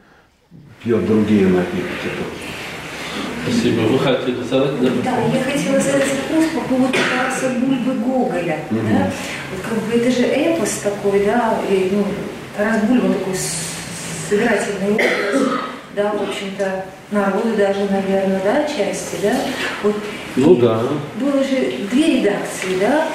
пьет 0.83 1.05
другие 1.07 1.47
напитки 1.47 2.07
тоже. 2.17 2.51
Спасибо. 3.43 3.81
Вы 3.81 3.99
хотели 3.99 4.43
задать? 4.43 5.03
Да, 5.03 5.11
да 5.11 5.37
я 5.37 5.43
хотела 5.43 5.79
задать 5.79 6.07
вопрос 6.29 6.45
по 6.53 6.69
поводу 6.69 6.93
Тараса 6.93 7.59
Бульбы 7.59 7.93
Гоголя. 7.95 8.59
Mm-hmm. 8.69 8.93
Да? 8.93 9.11
Вот 9.51 9.61
как 9.67 9.77
бы 9.79 9.93
это 9.93 10.11
же 10.11 10.23
эпос 10.23 10.81
такой, 10.83 11.25
да, 11.25 11.59
и, 11.69 11.89
ну, 11.91 12.05
Тарас 12.55 12.83
Бульба 12.83 13.13
такой 13.13 13.33
сыгрательный 14.29 14.93
образ, 14.93 15.59
да, 15.95 16.13
в 16.13 16.21
общем-то, 16.21 16.85
народу 17.09 17.57
даже, 17.57 17.89
наверное, 17.89 18.41
да, 18.43 18.63
части, 18.63 19.17
да. 19.23 19.35
Вот, 19.83 19.95
ну 20.35 20.55
да. 20.55 20.83
Было 21.19 21.43
же 21.43 21.87
две 21.89 22.19
редакции, 22.19 22.79
да, 22.79 23.07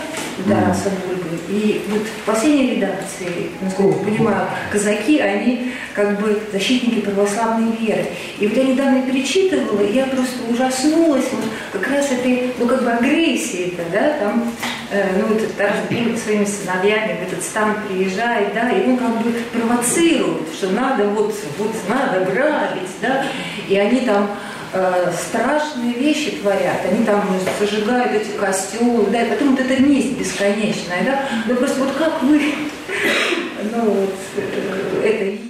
Тараса 0.45 0.91
Бульбы. 0.91 1.39
И 1.49 1.83
вот 1.89 2.03
в 2.03 2.27
последней 2.27 2.77
редакции, 2.77 3.51
насколько 3.61 3.99
я 3.99 4.05
понимаю, 4.05 4.47
казаки, 4.71 5.21
они 5.21 5.73
как 5.95 6.21
бы 6.21 6.41
защитники 6.53 7.01
православной 7.01 7.77
веры. 7.77 8.07
И 8.39 8.47
вот 8.47 8.57
я 8.57 8.65
недавно 8.65 9.03
перечитывала, 9.03 9.81
и 9.81 9.95
я 9.95 10.07
просто 10.07 10.37
ужаснулась 10.51 11.25
вот 11.33 11.45
как 11.73 11.91
раз 11.91 12.11
этой, 12.11 12.53
ну 12.59 12.67
как 12.67 12.83
бы 12.83 12.91
агрессии 12.91 13.73
это, 13.73 13.91
да, 13.93 14.19
там, 14.19 14.53
э, 14.91 15.05
ну 15.19 15.35
вот 15.35 15.57
Тарас 15.57 15.77
Бульба 15.89 16.17
своими 16.19 16.45
сыновьями 16.45 17.19
в 17.21 17.33
этот 17.33 17.43
стан 17.43 17.77
приезжает, 17.89 18.53
да, 18.55 18.71
и 18.71 18.87
он 18.89 18.99
как 18.99 19.23
бы 19.23 19.33
провоцирует, 19.53 20.53
что 20.53 20.71
надо 20.71 21.05
вот, 21.09 21.35
вот 21.59 21.75
надо 21.89 22.25
грабить, 22.31 22.91
да, 23.01 23.25
и 23.69 23.77
они 23.77 24.01
там 24.01 24.31
Э, 24.77 25.11
страшные 25.11 25.95
вещи 25.95 26.37
творят, 26.43 26.85
они 26.91 27.05
там 27.07 27.23
зажигают 27.59 28.13
эти 28.13 28.37
костюмы, 28.37 29.07
да, 29.11 29.23
и 29.23 29.31
потом 29.31 29.53
вот 29.53 29.61
эта 29.61 29.83
месть 29.83 30.19
бесконечная, 30.19 31.03
да, 31.03 31.21
да 31.49 31.55
просто 31.55 31.81
вот 31.81 31.93
как 31.93 32.23
вы, 32.23 32.41
ну 33.73 33.91
вот, 33.91 34.15
э, 34.37 35.03
это 35.03 35.25
видите? 35.25 35.45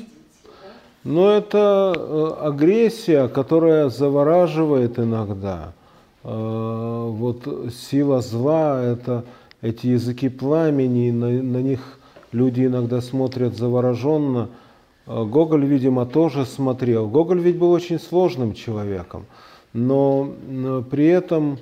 Ну, 1.02 1.28
это 1.28 1.92
э, 1.96 2.46
агрессия, 2.46 3.26
которая 3.26 3.88
завораживает 3.88 4.98
иногда. 4.98 5.72
Вот 6.22 7.46
сила 7.72 8.20
зла, 8.20 8.82
это 8.82 9.24
эти 9.62 9.86
языки 9.86 10.28
пламени, 10.28 11.12
на, 11.12 11.28
на 11.28 11.58
них 11.58 12.00
люди 12.32 12.66
иногда 12.66 13.00
смотрят 13.00 13.56
завороженно– 13.56 14.48
Гоголь, 15.06 15.64
видимо, 15.64 16.04
тоже 16.04 16.44
смотрел. 16.44 17.08
Гоголь 17.08 17.40
ведь 17.40 17.58
был 17.58 17.70
очень 17.70 18.00
сложным 18.00 18.54
человеком, 18.54 19.26
но 19.72 20.32
при 20.90 21.06
этом 21.06 21.58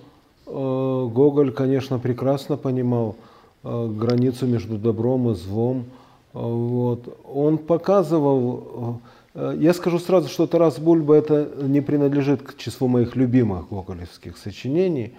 э, 0.47 1.09
Гоголь, 1.13 1.53
конечно, 1.53 1.99
прекрасно 1.99 2.57
понимал 2.57 3.17
э, 3.63 3.89
границу 3.89 4.47
между 4.47 4.79
добром 4.79 5.31
и 5.31 5.35
злом. 5.35 5.85
Вот. 6.33 7.19
Он 7.33 7.59
показывал, 7.59 9.01
я 9.35 9.73
скажу 9.73 10.01
сразу, 10.01 10.29
что 10.29 10.49
Тарас 10.49 10.81
Бульба 10.81 11.15
это 11.15 11.49
не 11.63 11.81
принадлежит 11.81 12.43
к 12.43 12.57
числу 12.57 12.89
моих 12.89 13.15
любимых 13.15 13.69
гоголевских 13.69 14.37
сочинений. 14.37 15.13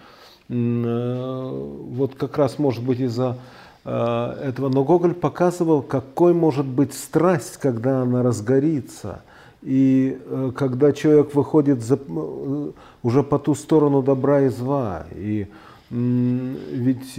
Вот 0.49 2.15
как 2.15 2.37
раз, 2.37 2.59
может 2.59 2.83
быть, 2.83 2.99
из-за 2.99 3.37
Э, 3.37 3.64
этого. 3.85 4.69
Но 4.69 4.83
Гоголь 4.83 5.13
показывал, 5.13 5.81
какой 5.81 6.33
может 6.33 6.65
быть 6.65 6.93
страсть, 6.93 7.57
когда 7.57 8.01
она 8.01 8.23
разгорится. 8.23 9.21
И 9.61 10.17
э, 10.25 10.51
когда 10.55 10.91
человек 10.91 11.33
выходит 11.35 11.83
за, 11.83 11.95
э, 11.95 12.71
уже 13.03 13.23
по 13.23 13.39
ту 13.39 13.55
сторону 13.55 14.01
добра 14.01 14.41
и 14.41 14.49
зла. 14.49 15.05
И 15.15 15.47
ведь 15.91 17.15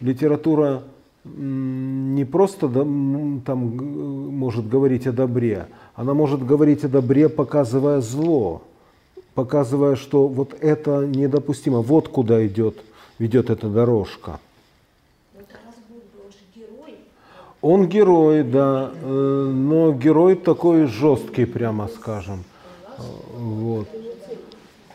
литература 0.00 0.82
не 1.24 2.24
просто 2.24 2.68
там 2.68 3.76
может 4.36 4.68
говорить 4.68 5.06
о 5.06 5.12
добре, 5.12 5.66
она 5.94 6.14
может 6.14 6.44
говорить 6.44 6.84
о 6.84 6.88
добре, 6.88 7.28
показывая 7.28 8.00
зло, 8.00 8.62
показывая, 9.34 9.96
что 9.96 10.28
вот 10.28 10.54
это 10.60 11.06
недопустимо, 11.06 11.82
вот 11.82 12.08
куда 12.08 12.46
идет, 12.46 12.76
ведет 13.18 13.50
эта 13.50 13.68
дорожка. 13.68 14.40
Он 17.62 17.88
герой, 17.88 18.42
да, 18.42 18.90
э, 19.02 19.52
но 19.54 19.92
герой 19.92 20.34
такой 20.34 20.86
жесткий, 20.86 21.44
прямо 21.44 21.88
скажем. 21.88 22.44
Вот. 23.36 23.86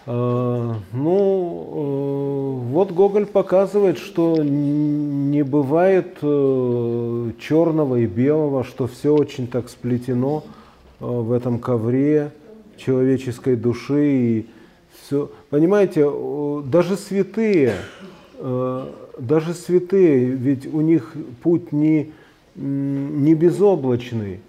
Э, 0.07 0.73
ну, 0.91 2.63
э, 2.63 2.71
вот 2.71 2.91
Гоголь 2.91 3.27
показывает, 3.27 3.99
что 3.99 4.37
не 4.41 5.43
бывает 5.43 6.17
черного 7.39 7.97
и 7.97 8.07
белого, 8.07 8.63
что 8.63 8.87
все 8.87 9.13
очень 9.13 9.47
так 9.47 9.69
сплетено 9.69 10.43
в 10.99 11.33
этом 11.33 11.59
ковре 11.59 12.31
человеческой 12.77 13.57
души 13.57 14.11
и 14.11 14.45
все. 14.99 15.29
Понимаете, 15.51 16.11
даже 16.65 16.97
святые, 16.97 17.75
даже 18.39 19.53
святые, 19.53 20.25
ведь 20.25 20.73
у 20.73 20.81
них 20.81 21.13
путь 21.43 21.71
не 21.71 22.11
не 22.55 23.35
безоблачный. 23.35 24.39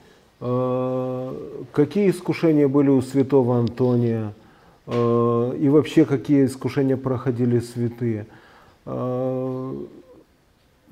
А, 0.41 1.65
какие 1.73 2.11
искушения 2.11 2.69
были 2.69 2.89
у 2.89 3.03
святого 3.03 3.59
Антония? 3.59 4.33
А, 4.87 5.53
и 5.53 5.69
вообще, 5.69 6.05
какие 6.05 6.47
искушения 6.47 6.97
проходили 6.97 7.59
святые? 7.61 8.27
А, 8.85 9.87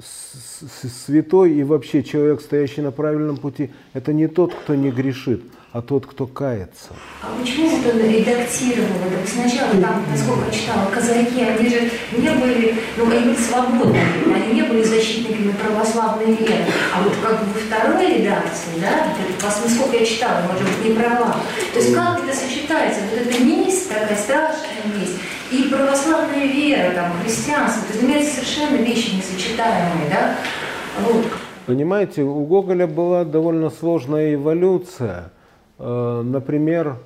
святой 0.00 1.52
и 1.52 1.62
вообще 1.62 2.02
человек, 2.02 2.40
стоящий 2.40 2.80
на 2.80 2.90
правильном 2.90 3.36
пути, 3.36 3.70
это 3.92 4.12
не 4.12 4.26
тот, 4.26 4.52
кто 4.52 4.74
не 4.74 4.90
грешит, 4.90 5.42
а 5.74 5.82
тот, 5.82 6.06
кто 6.06 6.28
кается. 6.28 6.90
А 7.20 7.26
почему 7.40 7.68
вот 7.68 7.92
он 7.92 7.98
редактировал 7.98 8.94
это? 9.10 9.28
Сначала 9.28 9.72
там, 9.72 10.04
насколько 10.08 10.46
я 10.46 10.52
читала, 10.52 10.88
казаки, 10.88 11.42
они 11.42 11.68
же 11.68 11.90
не 12.16 12.30
были, 12.30 12.76
ну, 12.96 13.10
они 13.10 13.24
были 13.24 13.36
свободными, 13.36 14.34
они 14.36 14.54
не 14.54 14.62
были 14.62 14.84
защитниками 14.84 15.50
православной 15.50 16.26
веры. 16.36 16.64
А 16.94 17.02
вот 17.02 17.14
как 17.20 17.40
бы 17.40 17.58
второй 17.58 18.18
редакции, 18.18 18.78
да, 18.80 19.14
насколько 19.42 19.96
я 19.96 20.06
читала, 20.06 20.42
может 20.46 20.62
быть, 20.62 20.90
не 20.90 20.94
права. 20.94 21.34
То 21.72 21.80
есть 21.80 21.92
как 21.92 22.22
это 22.22 22.36
сочетается? 22.36 23.00
Вот 23.10 23.26
эта 23.26 23.44
месть, 23.44 23.88
такая 23.88 24.16
страшная 24.16 24.96
месть, 24.96 25.18
и 25.50 25.64
православная 25.64 26.46
вера, 26.46 26.94
там, 26.94 27.12
христианство, 27.20 27.82
то 27.88 27.98
есть 27.98 28.08
это 28.08 28.32
совершенно 28.32 28.76
вещи 28.76 29.16
несочетаемые, 29.16 30.08
да? 30.08 30.36
Вот. 31.00 31.24
Понимаете, 31.66 32.22
у 32.22 32.44
Гоголя 32.44 32.86
была 32.86 33.24
довольно 33.24 33.70
сложная 33.70 34.34
эволюция– 34.34 35.32
например, 35.78 36.96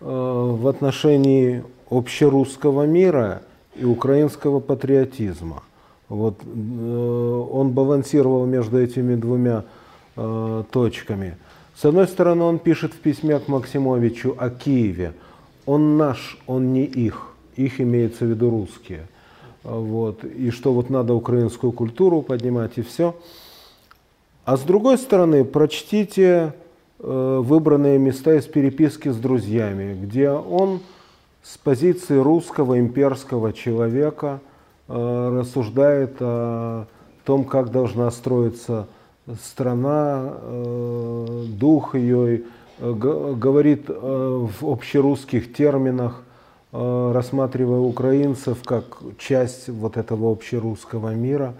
э, 0.00 0.04
в 0.04 0.68
отношении 0.68 1.64
общерусского 1.90 2.86
мира 2.86 3.42
и 3.74 3.84
украинского 3.84 4.60
патриотизма. 4.60 5.62
Вот 6.08 6.40
э, 6.44 6.46
он 6.46 7.70
балансировал 7.70 8.46
между 8.46 8.80
этими 8.80 9.14
двумя 9.14 9.64
точками. 10.70 11.36
С 11.74 11.84
одной 11.84 12.06
стороны, 12.06 12.44
он 12.44 12.60
пишет 12.60 12.92
в 12.92 12.98
письме 12.98 13.36
к 13.40 13.48
Максимовичу 13.48 14.36
о 14.38 14.48
Киеве. 14.48 15.12
Он 15.66 15.96
наш, 15.96 16.38
он 16.46 16.72
не 16.72 16.84
их. 16.84 17.34
Их 17.56 17.80
имеется 17.80 18.24
в 18.24 18.28
виду 18.28 18.48
русские. 18.48 19.08
Вот. 19.64 20.22
И 20.22 20.52
что 20.52 20.72
вот 20.72 20.88
надо 20.88 21.14
украинскую 21.14 21.72
культуру 21.72 22.22
поднимать 22.22 22.78
и 22.78 22.82
все. 22.82 23.16
А 24.44 24.56
с 24.56 24.60
другой 24.60 24.98
стороны, 24.98 25.44
прочтите 25.44 26.52
Э, 26.54 26.63
выбранные 26.98 27.98
места 27.98 28.34
из 28.34 28.44
переписки 28.46 29.08
с 29.08 29.16
друзьями, 29.16 29.98
где 30.00 30.30
он 30.30 30.80
с 31.42 31.58
позиции 31.58 32.16
русского 32.16 32.78
имперского 32.78 33.52
человека 33.52 34.40
э, 34.88 35.38
рассуждает 35.40 36.16
о 36.20 36.86
том, 37.24 37.44
как 37.44 37.70
должна 37.70 38.10
строиться 38.10 38.86
страна, 39.42 40.34
э, 40.34 41.44
дух 41.48 41.94
ее, 41.94 42.42
говорит 42.80 43.88
в 43.88 44.68
общерусских 44.68 45.54
терминах, 45.54 46.22
рассматривая 46.72 47.78
украинцев 47.78 48.58
как 48.64 48.98
часть 49.16 49.68
вот 49.68 49.96
этого 49.96 50.32
общерусского 50.32 51.14
мира. 51.14 51.54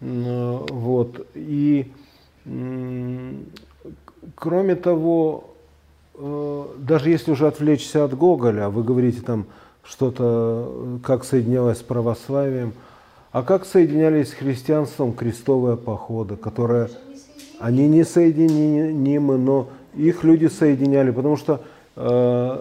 Вот. 0.00 1.24
И 1.36 1.92
кроме 4.34 4.76
того, 4.76 5.50
э, 6.14 6.64
даже 6.78 7.10
если 7.10 7.32
уже 7.32 7.46
отвлечься 7.46 8.04
от 8.04 8.16
Гоголя, 8.16 8.68
вы 8.68 8.82
говорите 8.82 9.20
там 9.20 9.46
что-то, 9.82 11.00
как 11.02 11.24
соединялось 11.24 11.78
с 11.78 11.82
православием, 11.82 12.72
а 13.32 13.42
как 13.42 13.64
соединялись 13.64 14.30
с 14.30 14.34
христианством 14.34 15.12
крестовые 15.12 15.76
походы, 15.76 16.36
которые 16.36 16.90
они 17.58 17.86
не 17.88 18.04
соединимы, 18.04 19.38
но 19.38 19.68
их 19.94 20.24
люди 20.24 20.46
соединяли, 20.46 21.10
потому 21.10 21.36
что 21.36 21.60
э, 21.96 22.60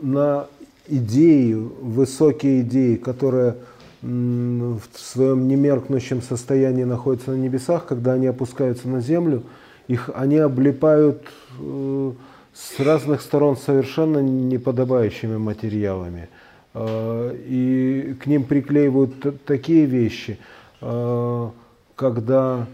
на 0.00 0.46
идеи, 0.88 1.54
высокие 1.54 2.60
идеи, 2.60 2.96
которые 2.96 3.56
в 4.00 4.80
своем 4.94 5.48
немеркнущем 5.48 6.22
состоянии 6.22 6.84
находятся 6.84 7.32
на 7.32 7.36
небесах, 7.36 7.84
когда 7.86 8.12
они 8.12 8.28
опускаются 8.28 8.88
на 8.88 9.00
землю, 9.00 9.42
их 9.88 10.10
они 10.14 10.36
облипают 10.36 11.22
э, 11.58 12.12
с 12.52 12.78
разных 12.78 13.22
сторон 13.22 13.56
совершенно 13.56 14.18
неподобающими 14.18 15.38
материалами. 15.38 16.28
Э, 16.74 17.34
и 17.46 18.14
к 18.20 18.26
ним 18.26 18.44
приклеивают 18.44 19.44
такие 19.46 19.86
вещи, 19.86 20.38
э, 20.82 21.50
когда 21.96 22.66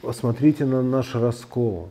посмотрите 0.00 0.64
на 0.64 0.82
наш 0.82 1.14
раскол 1.14 1.88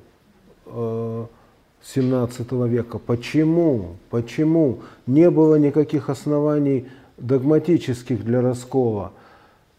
17 0.65 2.51
века. 2.67 2.97
Почему? 2.97 3.97
Почему 4.09 4.79
не 5.05 5.29
было 5.29 5.55
никаких 5.55 6.09
оснований 6.09 6.87
догматических 7.17 8.23
для 8.23 8.41
раскола? 8.41 9.11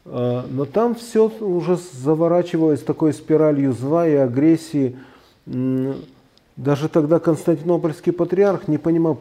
А, 0.04 0.46
но 0.50 0.64
там 0.64 0.94
все 0.94 1.28
уже 1.28 1.76
заворачивалось 1.76 2.82
такой 2.82 3.12
спиралью 3.12 3.72
зла 3.72 4.06
и 4.06 4.14
агрессии. 4.14 4.96
Даже 6.56 6.88
тогда 6.88 7.18
Константинопольский 7.18 8.12
патриарх 8.12 8.68
не 8.68 8.78
понимал, 8.78 9.18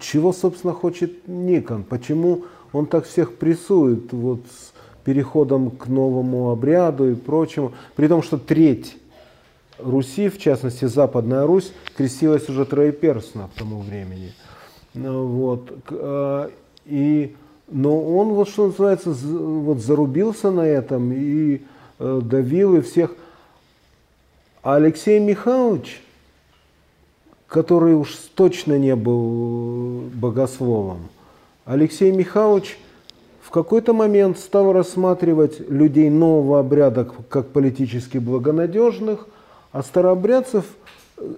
чего, 0.00 0.32
собственно, 0.32 0.74
хочет 0.74 1.26
Никон, 1.26 1.82
почему 1.82 2.44
он 2.72 2.86
так 2.86 3.06
всех 3.06 3.36
прессует 3.36 4.12
вот, 4.12 4.40
с 4.40 4.72
переходом 5.04 5.70
к 5.70 5.86
новому 5.86 6.50
обряду 6.50 7.10
и 7.10 7.14
прочему. 7.14 7.72
При 7.96 8.08
том, 8.08 8.22
что 8.22 8.36
треть 8.36 8.96
Руси, 9.78 10.28
в 10.28 10.38
частности 10.38 10.84
Западная 10.84 11.46
Русь, 11.46 11.72
крестилась 11.96 12.48
уже 12.48 12.64
троеперстно 12.64 13.50
к 13.54 13.58
тому 13.58 13.80
времени. 13.80 14.32
Ну, 14.94 15.26
вот. 15.26 15.72
А, 15.90 16.50
и, 16.84 17.34
но 17.68 17.98
он, 18.00 18.30
вот 18.30 18.48
что 18.48 18.66
называется, 18.66 19.10
вот 19.10 19.78
зарубился 19.78 20.50
на 20.50 20.66
этом 20.66 21.12
и 21.12 21.62
э, 21.98 22.20
давил 22.22 22.76
и 22.76 22.80
всех. 22.80 23.14
А 24.62 24.76
Алексей 24.76 25.18
Михайлович, 25.18 26.02
который 27.46 27.94
уж 27.94 28.14
точно 28.34 28.78
не 28.78 28.96
был 28.96 30.04
богословом, 30.14 31.08
Алексей 31.64 32.12
Михайлович 32.12 32.78
в 33.42 33.50
какой-то 33.50 33.92
момент 33.92 34.38
стал 34.38 34.72
рассматривать 34.72 35.60
людей 35.70 36.10
нового 36.10 36.60
обряда 36.60 37.04
как 37.28 37.48
политически 37.48 38.18
благонадежных, 38.18 39.26
а 39.72 39.82
старообрядцев 39.82 40.64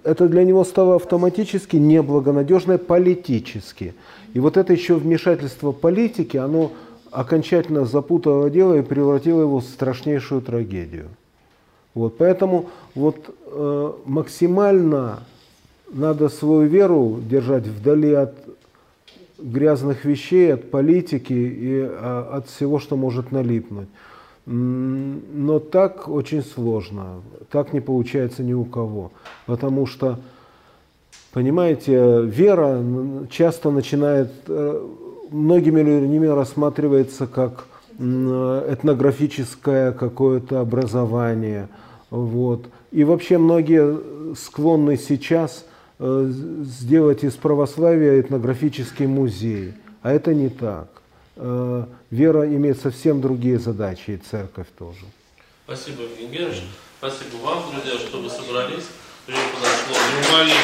это 0.03 0.27
для 0.27 0.43
него 0.43 0.63
стало 0.63 0.95
автоматически 0.95 1.77
неблагонадежное 1.77 2.77
политически. 2.77 3.93
И 4.33 4.39
вот 4.39 4.57
это 4.57 4.73
еще 4.73 4.95
вмешательство 4.95 5.71
политики, 5.71 6.37
оно 6.37 6.71
окончательно 7.11 7.85
запутало 7.85 8.49
дело 8.49 8.75
и 8.75 8.81
превратило 8.81 9.41
его 9.41 9.59
в 9.59 9.63
страшнейшую 9.63 10.41
трагедию. 10.41 11.07
Вот, 11.93 12.17
поэтому 12.17 12.69
вот, 12.95 13.17
э, 13.45 13.91
максимально 14.05 15.23
надо 15.91 16.29
свою 16.29 16.67
веру 16.67 17.19
держать 17.27 17.65
вдали 17.65 18.13
от 18.13 18.35
грязных 19.39 20.05
вещей, 20.05 20.53
от 20.53 20.69
политики 20.69 21.33
и 21.33 21.81
а, 21.81 22.37
от 22.37 22.49
всего, 22.49 22.79
что 22.79 22.95
может 22.95 23.31
налипнуть. 23.31 23.87
Но 24.49 25.59
так 25.59 26.07
очень 26.07 26.41
сложно, 26.41 27.21
так 27.51 27.73
не 27.73 27.81
получается 27.81 28.43
ни 28.43 28.53
у 28.53 28.63
кого, 28.63 29.11
потому 29.45 29.85
что, 29.85 30.19
понимаете, 31.33 32.21
вера 32.23 32.81
часто 33.29 33.71
начинает, 33.71 34.31
э, 34.47 34.87
многими 35.31 35.81
людьми 35.81 36.29
рассматривается 36.29 37.27
как 37.27 37.65
этнографическое 37.99 39.91
какое-то 39.91 40.61
образование, 40.61 41.67
вот. 42.09 42.69
И 42.91 43.03
вообще 43.03 43.37
многие 43.37 44.35
склонны 44.35 44.95
сейчас 44.95 45.65
э, 45.99 46.31
сделать 46.63 47.25
из 47.25 47.33
православия 47.33 48.21
этнографический 48.21 49.07
музей, 49.07 49.73
а 50.03 50.13
это 50.13 50.33
не 50.33 50.47
так. 50.47 50.96
Э, 51.39 51.85
вера 52.09 52.47
имеет 52.47 52.79
совсем 52.79 53.21
другие 53.21 53.59
задачи, 53.59 54.11
и 54.11 54.17
церковь 54.17 54.67
тоже. 54.77 55.05
Спасибо, 55.65 56.03
Евгений 56.03 56.33
Георгиевич. 56.33 56.63
Спасибо 56.97 57.35
вам, 57.43 57.63
друзья, 57.71 57.99
что 57.99 58.21
вы 58.21 58.29
собрались. 58.29 58.85
Время 59.27 59.41
подошло 59.53 59.95
неумолимо. 60.15 60.57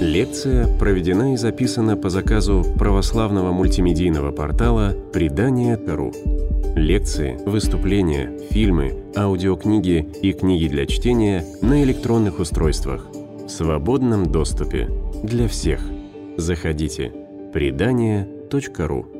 Лекция 0.00 0.78
проведена 0.78 1.34
и 1.34 1.36
записана 1.36 1.96
по 1.96 2.10
заказу 2.10 2.64
православного 2.78 3.52
мультимедийного 3.52 4.30
портала 4.30 4.94
«Предание.ру». 5.12 6.12
Лекции, 6.76 7.38
выступления, 7.44 8.38
фильмы, 8.50 9.04
аудиокниги 9.16 10.08
и 10.22 10.32
книги 10.32 10.68
для 10.68 10.86
чтения 10.86 11.44
на 11.62 11.82
электронных 11.82 12.38
устройствах 12.38 13.06
в 13.12 13.48
свободном 13.48 14.30
доступе 14.30 14.88
для 15.22 15.48
всех. 15.48 15.80
Заходите. 16.36 17.12
Предание.ру 17.52 18.41
kp.ru 18.60 19.11